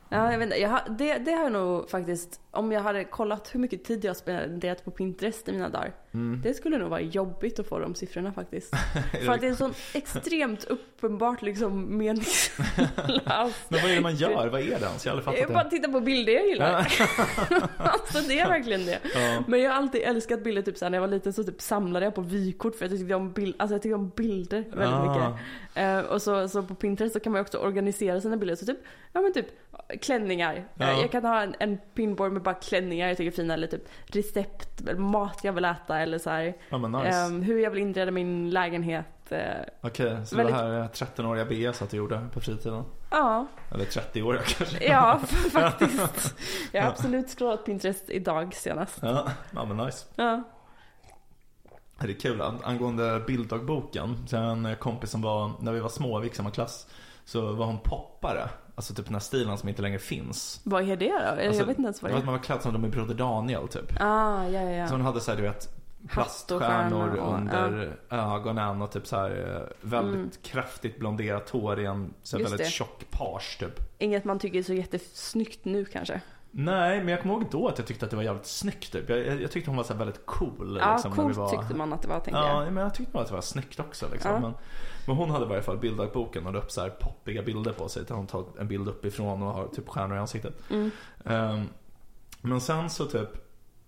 Ja, 0.09 0.31
jag 0.31 0.39
vet 0.39 0.45
inte. 0.45 0.57
Jag 0.59 0.69
har, 0.69 0.81
det, 0.89 1.17
det 1.17 1.31
har 1.31 1.43
jag 1.43 1.51
nog 1.51 1.89
faktiskt, 1.89 2.39
om 2.51 2.71
jag 2.71 2.81
hade 2.81 3.03
kollat 3.03 3.55
hur 3.55 3.59
mycket 3.59 3.83
tid 3.83 4.05
jag 4.05 4.15
spenderat 4.17 4.85
på 4.85 4.91
Pinterest 4.91 5.49
i 5.49 5.51
mina 5.51 5.69
dagar. 5.69 5.91
Mm. 6.13 6.41
Det 6.43 6.53
skulle 6.53 6.77
nog 6.77 6.89
vara 6.89 7.01
jobbigt 7.01 7.59
att 7.59 7.67
få 7.67 7.79
de 7.79 7.95
siffrorna 7.95 8.33
faktiskt. 8.33 8.73
För 9.25 9.31
att 9.31 9.41
det 9.41 9.47
är 9.47 9.53
så 9.53 9.71
extremt 9.93 10.63
uppenbart 10.63 11.41
liksom 11.41 11.97
meningslöst. 11.97 12.57
Men 13.69 13.81
vad 13.81 13.91
är 13.91 13.95
det 13.95 14.01
man 14.01 14.15
gör? 14.15 14.47
Vad 14.47 14.61
är 14.61 14.65
det 14.79 14.85
ens? 14.85 15.05
Jag 15.05 15.13
har 15.13 15.17
aldrig 15.17 15.39
fattat 15.39 15.53
bara 15.53 15.69
tittar 15.69 15.91
på 15.91 15.99
bilder 15.99 16.33
jag 16.33 16.47
gillar. 16.47 16.75
alltså 17.77 18.19
det 18.27 18.39
är 18.39 18.47
verkligen 18.47 18.85
det. 18.85 18.99
Ja. 19.15 19.43
Men 19.47 19.61
jag 19.61 19.71
har 19.71 19.77
alltid 19.77 20.01
älskat 20.01 20.43
bilder, 20.43 20.61
typ 20.61 20.77
såhär, 20.77 20.89
när 20.89 20.97
jag 20.97 21.01
var 21.01 21.07
liten 21.07 21.33
så 21.33 21.43
typ 21.43 21.61
samlade 21.61 22.05
jag 22.05 22.15
på 22.15 22.21
vykort 22.21 22.75
för 22.75 22.85
jag 22.85 22.97
tyckte 22.99 23.15
om, 23.15 23.31
bild, 23.31 23.55
alltså 23.57 23.75
jag 23.75 23.81
tyckte 23.81 23.95
om 23.95 24.09
bilder 24.09 24.63
väldigt 24.69 24.87
Ah. 24.87 25.29
mycket. 25.29 25.41
Eh, 25.75 25.99
och 25.99 26.21
så, 26.21 26.49
så 26.49 26.63
på 26.63 26.75
Pinterest 26.75 27.13
så 27.13 27.19
kan 27.19 27.31
man 27.31 27.41
också 27.41 27.57
organisera 27.57 28.21
sina 28.21 28.37
bilder. 28.37 28.55
Så 28.55 28.65
typ, 28.65 28.77
ja 29.13 29.21
men 29.21 29.33
typ 29.33 29.47
klänningar. 30.01 30.67
Ja. 30.75 30.91
Jag 31.01 31.11
kan 31.11 31.25
ha 31.25 31.41
en, 31.41 31.55
en 31.59 31.77
pinboard 31.93 32.31
med 32.31 32.41
bara 32.41 32.55
klänningar 32.55 33.07
jag 33.07 33.17
tycker 33.17 33.31
är 33.31 33.35
fina. 33.35 33.53
Eller 33.53 33.67
typ 33.67 33.83
recept, 34.05 34.81
eller 34.81 34.95
mat 34.99 35.39
jag 35.43 35.53
vill 35.53 35.65
äta 35.65 35.99
eller 35.99 36.17
så 36.17 36.29
här. 36.29 36.53
Ja 36.69 36.77
men 36.77 36.91
nice. 36.91 37.17
eh, 37.17 37.29
hur 37.29 37.59
jag 37.59 37.71
vill 37.71 37.81
inreda 37.81 38.11
min 38.11 38.49
lägenhet. 38.49 39.05
Eh, 39.29 39.39
Okej, 39.81 40.17
så 40.25 40.35
väldigt- 40.35 40.55
det 40.55 40.61
här 40.61 40.69
är 40.69 40.87
13-åriga 40.87 41.45
BS 41.45 41.81
att 41.81 41.89
du 41.89 41.97
gjorde 41.97 42.27
på 42.33 42.39
fritiden? 42.41 42.83
ja, 43.11 43.47
Eller 43.73 43.85
30-åriga 43.85 44.41
kanske? 44.43 44.87
ja 44.87 45.19
faktiskt. 45.51 46.35
Jag 46.71 46.81
har 46.81 46.89
absolut 46.89 47.29
scrollat 47.29 47.65
Pinterest 47.65 48.09
idag 48.09 48.53
senast. 48.53 48.99
Ja, 49.01 49.27
ja 49.51 49.65
men 49.65 49.77
nice. 49.77 50.05
Ja. 50.15 50.43
Det 51.99 52.07
är 52.09 52.13
kul. 52.19 52.41
An- 52.41 52.59
Angående 52.63 53.23
bilddagboken. 53.27 54.27
Så 54.27 54.35
jag 54.35 54.41
har 54.43 54.51
en 54.51 54.75
kompis 54.75 55.09
som 55.11 55.21
var, 55.21 55.51
när 55.59 55.71
vi 55.71 55.79
var 55.79 55.89
små, 55.89 56.19
vi 56.19 56.25
gick 56.27 56.35
samma 56.35 56.51
klass. 56.51 56.87
Så 57.25 57.51
var 57.53 57.65
hon 57.65 57.79
poppare. 57.79 58.49
Alltså 58.75 58.93
typ 58.93 59.05
den 59.05 59.15
här 59.15 59.19
stilen 59.19 59.57
som 59.57 59.69
inte 59.69 59.81
längre 59.81 59.99
finns. 59.99 60.61
Vad 60.63 60.89
är 60.89 60.95
det 60.97 61.09
då? 61.09 61.17
Alltså, 61.17 61.43
jag 61.61 61.65
vet 61.65 61.77
inte 61.77 61.81
ens 61.81 62.01
vad 62.01 62.11
Det 62.11 62.17
är. 62.17 62.23
man 62.23 62.33
var 62.33 62.39
klädd 62.43 62.61
som 62.61 62.73
de 62.73 62.85
i 62.85 62.89
Broder 62.89 63.13
Daniel 63.15 63.67
typ. 63.67 63.91
Ah, 63.99 64.43
ja, 64.43 64.61
ja, 64.61 64.69
ja. 64.71 64.87
Så 64.87 64.93
hon 64.93 65.01
hade 65.01 65.21
såhär 65.21 65.37
du 65.37 65.43
vet 65.43 65.69
plaststjärnor 66.09 67.15
och- 67.15 67.33
under 67.33 67.97
ögonen 68.09 68.81
och 68.81 68.91
typ 68.91 69.07
så 69.07 69.15
här 69.15 69.55
eh, 69.61 69.87
väldigt 69.89 70.15
Mm. 70.15 70.29
kraftigt 70.43 70.99
blonderat 70.99 71.49
hår 71.49 71.79
i 71.79 71.85
en 71.85 72.13
så 72.23 72.37
väldigt 72.37 72.57
det. 72.57 72.65
tjock 72.65 73.05
page 73.11 73.57
typ. 73.59 73.79
Inget 73.97 74.25
man 74.25 74.39
tycker 74.39 74.59
är 74.59 74.63
så 74.63 74.73
jättesnyggt 74.73 75.65
nu 75.65 75.85
kanske. 75.85 76.21
Nej, 76.51 76.97
men 76.99 77.07
jag 77.07 77.21
kommer 77.21 77.33
ihåg 77.35 77.45
då 77.51 77.67
att 77.67 77.77
jag 77.77 77.87
tyckte 77.87 78.05
att 78.05 78.11
det 78.11 78.17
var 78.17 78.23
jävligt 78.23 78.45
snyggt 78.45 78.91
typ. 78.91 79.09
Jag, 79.09 79.41
jag, 79.41 79.51
tyckte 79.51 79.69
hon 79.69 79.77
var 79.77 79.83
så 79.83 79.93
väldigt 79.93 80.25
cool. 80.25 80.77
Ja, 80.81 80.93
liksom, 80.93 81.11
coolt 81.15 81.37
var... 81.37 81.49
tyckte 81.49 81.75
man 81.75 81.93
att 81.93 82.01
det 82.01 82.07
var 82.07 82.19
tänkte 82.19 82.31
Ja, 82.41 82.63
jag. 82.63 82.73
men 82.73 82.83
jag 82.83 82.93
tyckte 82.93 83.13
nog 83.13 83.21
att 83.21 83.27
det 83.27 83.33
var 83.35 83.41
snyggt 83.41 83.79
också 83.79 84.07
liksom. 84.11 84.31
Ja. 84.31 84.39
Men, 84.39 84.53
men 85.05 85.15
hon 85.15 85.29
hade 85.29 85.45
i 85.45 85.47
varje 85.47 85.61
fall 85.61 85.77
bilddagboken 85.77 86.47
och 86.47 86.53
la 86.53 86.59
upp 86.59 86.71
så 86.71 86.81
här 86.81 86.89
poppiga 86.89 87.41
bilder 87.41 87.73
på 87.73 87.89
sig. 87.89 88.03
Där 88.07 88.15
hon 88.15 88.27
tagit 88.27 88.55
en 88.59 88.67
bild 88.67 88.87
uppifrån 88.87 89.43
och 89.43 89.53
har 89.53 89.67
typ 89.67 89.89
stjärnor 89.89 90.17
i 90.17 90.19
ansiktet. 90.19 90.53
Mm. 90.69 90.91
Ehm, 91.25 91.69
men 92.41 92.61
sen 92.61 92.89
så 92.89 93.05
typ 93.05 93.29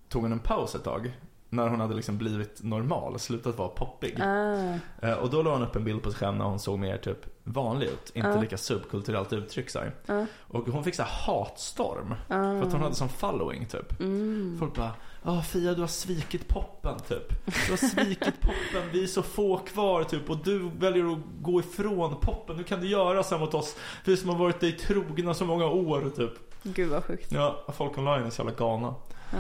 tog 0.10 0.22
hon 0.22 0.32
en 0.32 0.40
paus 0.40 0.76
ett 0.76 0.84
tag. 0.84 1.12
När 1.50 1.68
hon 1.68 1.80
hade 1.80 1.96
liksom 1.96 2.18
blivit 2.18 2.64
normal, 2.64 3.20
slutat 3.20 3.58
vara 3.58 3.70
poppig. 3.70 4.22
Ah, 4.22 4.74
Eh, 5.02 5.14
och 5.14 5.30
då 5.30 5.42
la 5.42 5.52
hon 5.52 5.64
upp 5.64 5.76
en 5.76 5.84
bild 5.84 6.04
på 6.04 6.12
sig 6.12 6.20
själv 6.20 6.38
när 6.38 6.46
hon 6.46 6.60
såg 6.60 6.80
mer 6.80 6.98
typ 6.98 7.18
vanlig 7.44 7.88
ut. 7.88 8.12
Inte 8.14 8.28
Ja. 8.30 8.42
lika 8.42 8.58
subkulturellt 8.58 9.34
uttryck 9.34 9.76
här. 9.76 9.96
Ja. 10.06 10.26
Och 10.48 10.68
hon 10.68 10.84
fick 10.84 10.96
så 10.96 11.04
här 11.04 11.10
hatstorm. 11.34 12.14
ah. 12.28 12.34
För 12.60 12.62
att 12.64 12.72
hon 12.72 12.82
hade 12.82 12.96
sån 12.96 13.10
following 13.10 13.66
typ. 13.66 14.00
Mm. 14.00 14.56
Folk 14.60 14.76
bara 14.76 14.92
Ja 15.24 15.42
Fia 15.42 15.74
du 15.74 15.82
har 15.82 15.88
svikit 15.88 16.48
poppen 16.48 17.00
typ. 17.08 17.46
Du 17.46 17.72
har 17.72 17.78
svikit 17.90 18.42
poppen, 18.42 18.90
vi 18.92 19.04
är 19.04 19.08
så 19.08 19.22
få 19.24 19.58
kvar 19.58 20.04
typ. 20.04 20.30
Och 20.30 20.38
du 20.44 20.70
väljer 20.80 21.12
att 21.14 21.20
gå 21.42 21.60
ifrån 21.60 22.16
poppen. 22.22 22.56
Hur 22.56 22.64
kan 22.64 22.80
du 22.82 22.88
göra 22.88 23.24
så 23.24 23.36
här 23.36 23.40
mot 23.46 23.54
oss? 23.54 23.76
Vi 24.06 24.18
som 24.18 24.30
har 24.30 24.38
varit 24.38 24.60
dig 24.60 24.72
trogna 24.78 25.34
så 25.34 25.46
många 25.46 25.66
år 25.66 26.12
typ. 26.16 26.32
Gud 26.64 26.90
vad 26.90 27.04
sjukt. 27.04 27.32
Ja, 27.32 27.64
folk 27.74 27.98
online 27.98 28.24
är 28.26 28.30
så 28.30 28.42
jävla 28.42 28.56
galna. 28.58 28.96
Ja. 29.32 29.38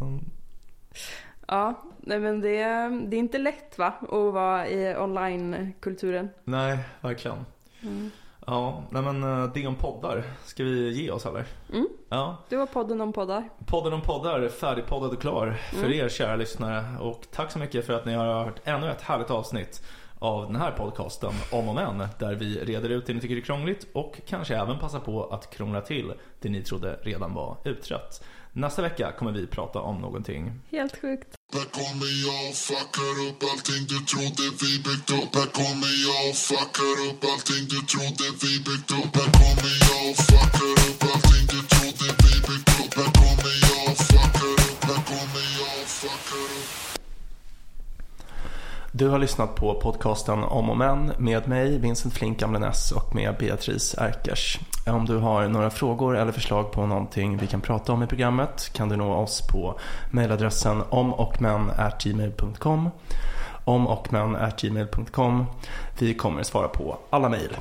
Mm. 0.00 0.24
Ja, 1.50 1.74
nej 1.98 2.18
men 2.18 2.40
det, 2.40 2.58
det 3.08 3.16
är 3.16 3.18
inte 3.18 3.38
lätt 3.38 3.78
va? 3.78 3.92
Att 4.02 4.10
vara 4.34 4.68
i 4.68 4.96
online-kulturen. 4.96 6.28
Nej, 6.44 6.78
verkligen. 7.00 7.36
Mm. 7.82 8.10
Ja, 8.46 8.82
nej 8.90 9.02
men 9.02 9.22
eh, 9.22 9.52
det 9.54 9.66
om 9.66 9.74
poddar. 9.74 10.22
Ska 10.44 10.64
vi 10.64 10.90
ge 11.02 11.10
oss 11.10 11.26
eller? 11.26 11.44
Mm. 11.72 11.88
Ja. 12.08 12.36
Det 12.48 12.56
var 12.56 12.66
podden 12.66 13.00
om 13.00 13.12
poddar. 13.12 13.48
Podden 13.66 13.92
om 13.92 14.00
poddar 14.00 14.40
är 14.40 14.48
färdigpoddad 14.48 15.10
och 15.10 15.20
klar 15.20 15.56
för 15.72 15.86
Mm. 15.86 15.92
er 15.92 16.08
kära 16.08 16.36
lyssnare. 16.36 16.84
Och 17.00 17.26
tack 17.30 17.50
så 17.52 17.58
mycket 17.58 17.86
för 17.86 17.92
att 17.92 18.06
ni 18.06 18.14
har 18.14 18.44
hört 18.44 18.60
ännu 18.64 18.90
ett 18.90 19.02
härligt 19.02 19.30
avsnitt 19.30 19.82
av 20.18 20.46
den 20.46 20.56
här 20.56 20.70
podcasten 20.70 21.32
Om 21.52 21.68
och 21.68 21.74
Men. 21.74 22.08
Där 22.18 22.34
vi 22.34 22.64
reder 22.64 22.88
ut 22.88 23.06
det 23.06 23.14
ni 23.14 23.20
tycker 23.20 23.36
är 23.36 23.40
krångligt 23.40 23.86
och 23.92 24.20
kanske 24.26 24.56
även 24.56 24.78
passar 24.78 25.00
på 25.00 25.24
att 25.24 25.50
krångla 25.50 25.80
till 25.80 26.12
det 26.40 26.48
ni 26.48 26.62
trodde 26.62 26.98
redan 27.02 27.34
var 27.34 27.56
utrett. 27.64 28.24
Nästa 28.52 28.82
vecka 28.82 29.12
kommer 29.12 29.32
vi 29.32 29.46
prata 29.46 29.80
om 29.80 30.00
någonting. 30.00 30.52
Helt 30.70 31.00
sjukt. 31.00 31.28
Här 31.54 31.64
kommer 31.78 32.10
jag 32.26 32.48
och 32.50 32.56
fuckar 32.68 33.14
upp 33.28 33.42
allting 33.52 33.82
du 33.92 33.98
trodde 34.10 34.44
vi 34.62 34.72
byggt 34.86 35.10
upp. 35.18 35.34
Här 35.38 35.50
kommer 35.60 35.92
jag 36.06 36.30
och 36.30 36.36
fuckar 36.48 36.96
upp 37.08 37.20
allting 37.32 37.64
du 37.72 37.80
trodde 37.92 38.26
vi 38.42 38.52
byggt 38.68 38.90
upp. 38.98 39.12
Här 39.18 39.30
kommer 39.40 39.74
jag 39.88 40.02
och 40.10 40.16
fuckar 40.28 40.72
upp 40.88 40.99
Du 48.92 49.08
har 49.08 49.18
lyssnat 49.18 49.54
på 49.54 49.74
podcasten 49.74 50.44
Om 50.44 50.70
och 50.70 50.76
Men 50.76 51.12
med 51.18 51.48
mig, 51.48 51.78
Vincent 51.78 52.14
Flink 52.14 52.42
Amlenäs 52.42 52.92
och 52.92 53.14
med 53.14 53.36
Beatrice 53.38 53.94
Erkers. 53.98 54.60
Om 54.86 55.06
du 55.06 55.16
har 55.16 55.48
några 55.48 55.70
frågor 55.70 56.16
eller 56.16 56.32
förslag 56.32 56.72
på 56.72 56.86
någonting 56.86 57.36
vi 57.36 57.46
kan 57.46 57.60
prata 57.60 57.92
om 57.92 58.02
i 58.02 58.06
programmet 58.06 58.70
kan 58.72 58.88
du 58.88 58.96
nå 58.96 59.14
oss 59.14 59.46
på 59.46 59.78
mejladressen 60.10 60.82
omochmän.gmail.com 60.90 62.90
omochmän.gmail.com 63.64 65.46
Vi 65.98 66.14
kommer 66.14 66.42
svara 66.42 66.68
på 66.68 66.98
alla 67.10 67.28
mejl. 67.28 67.56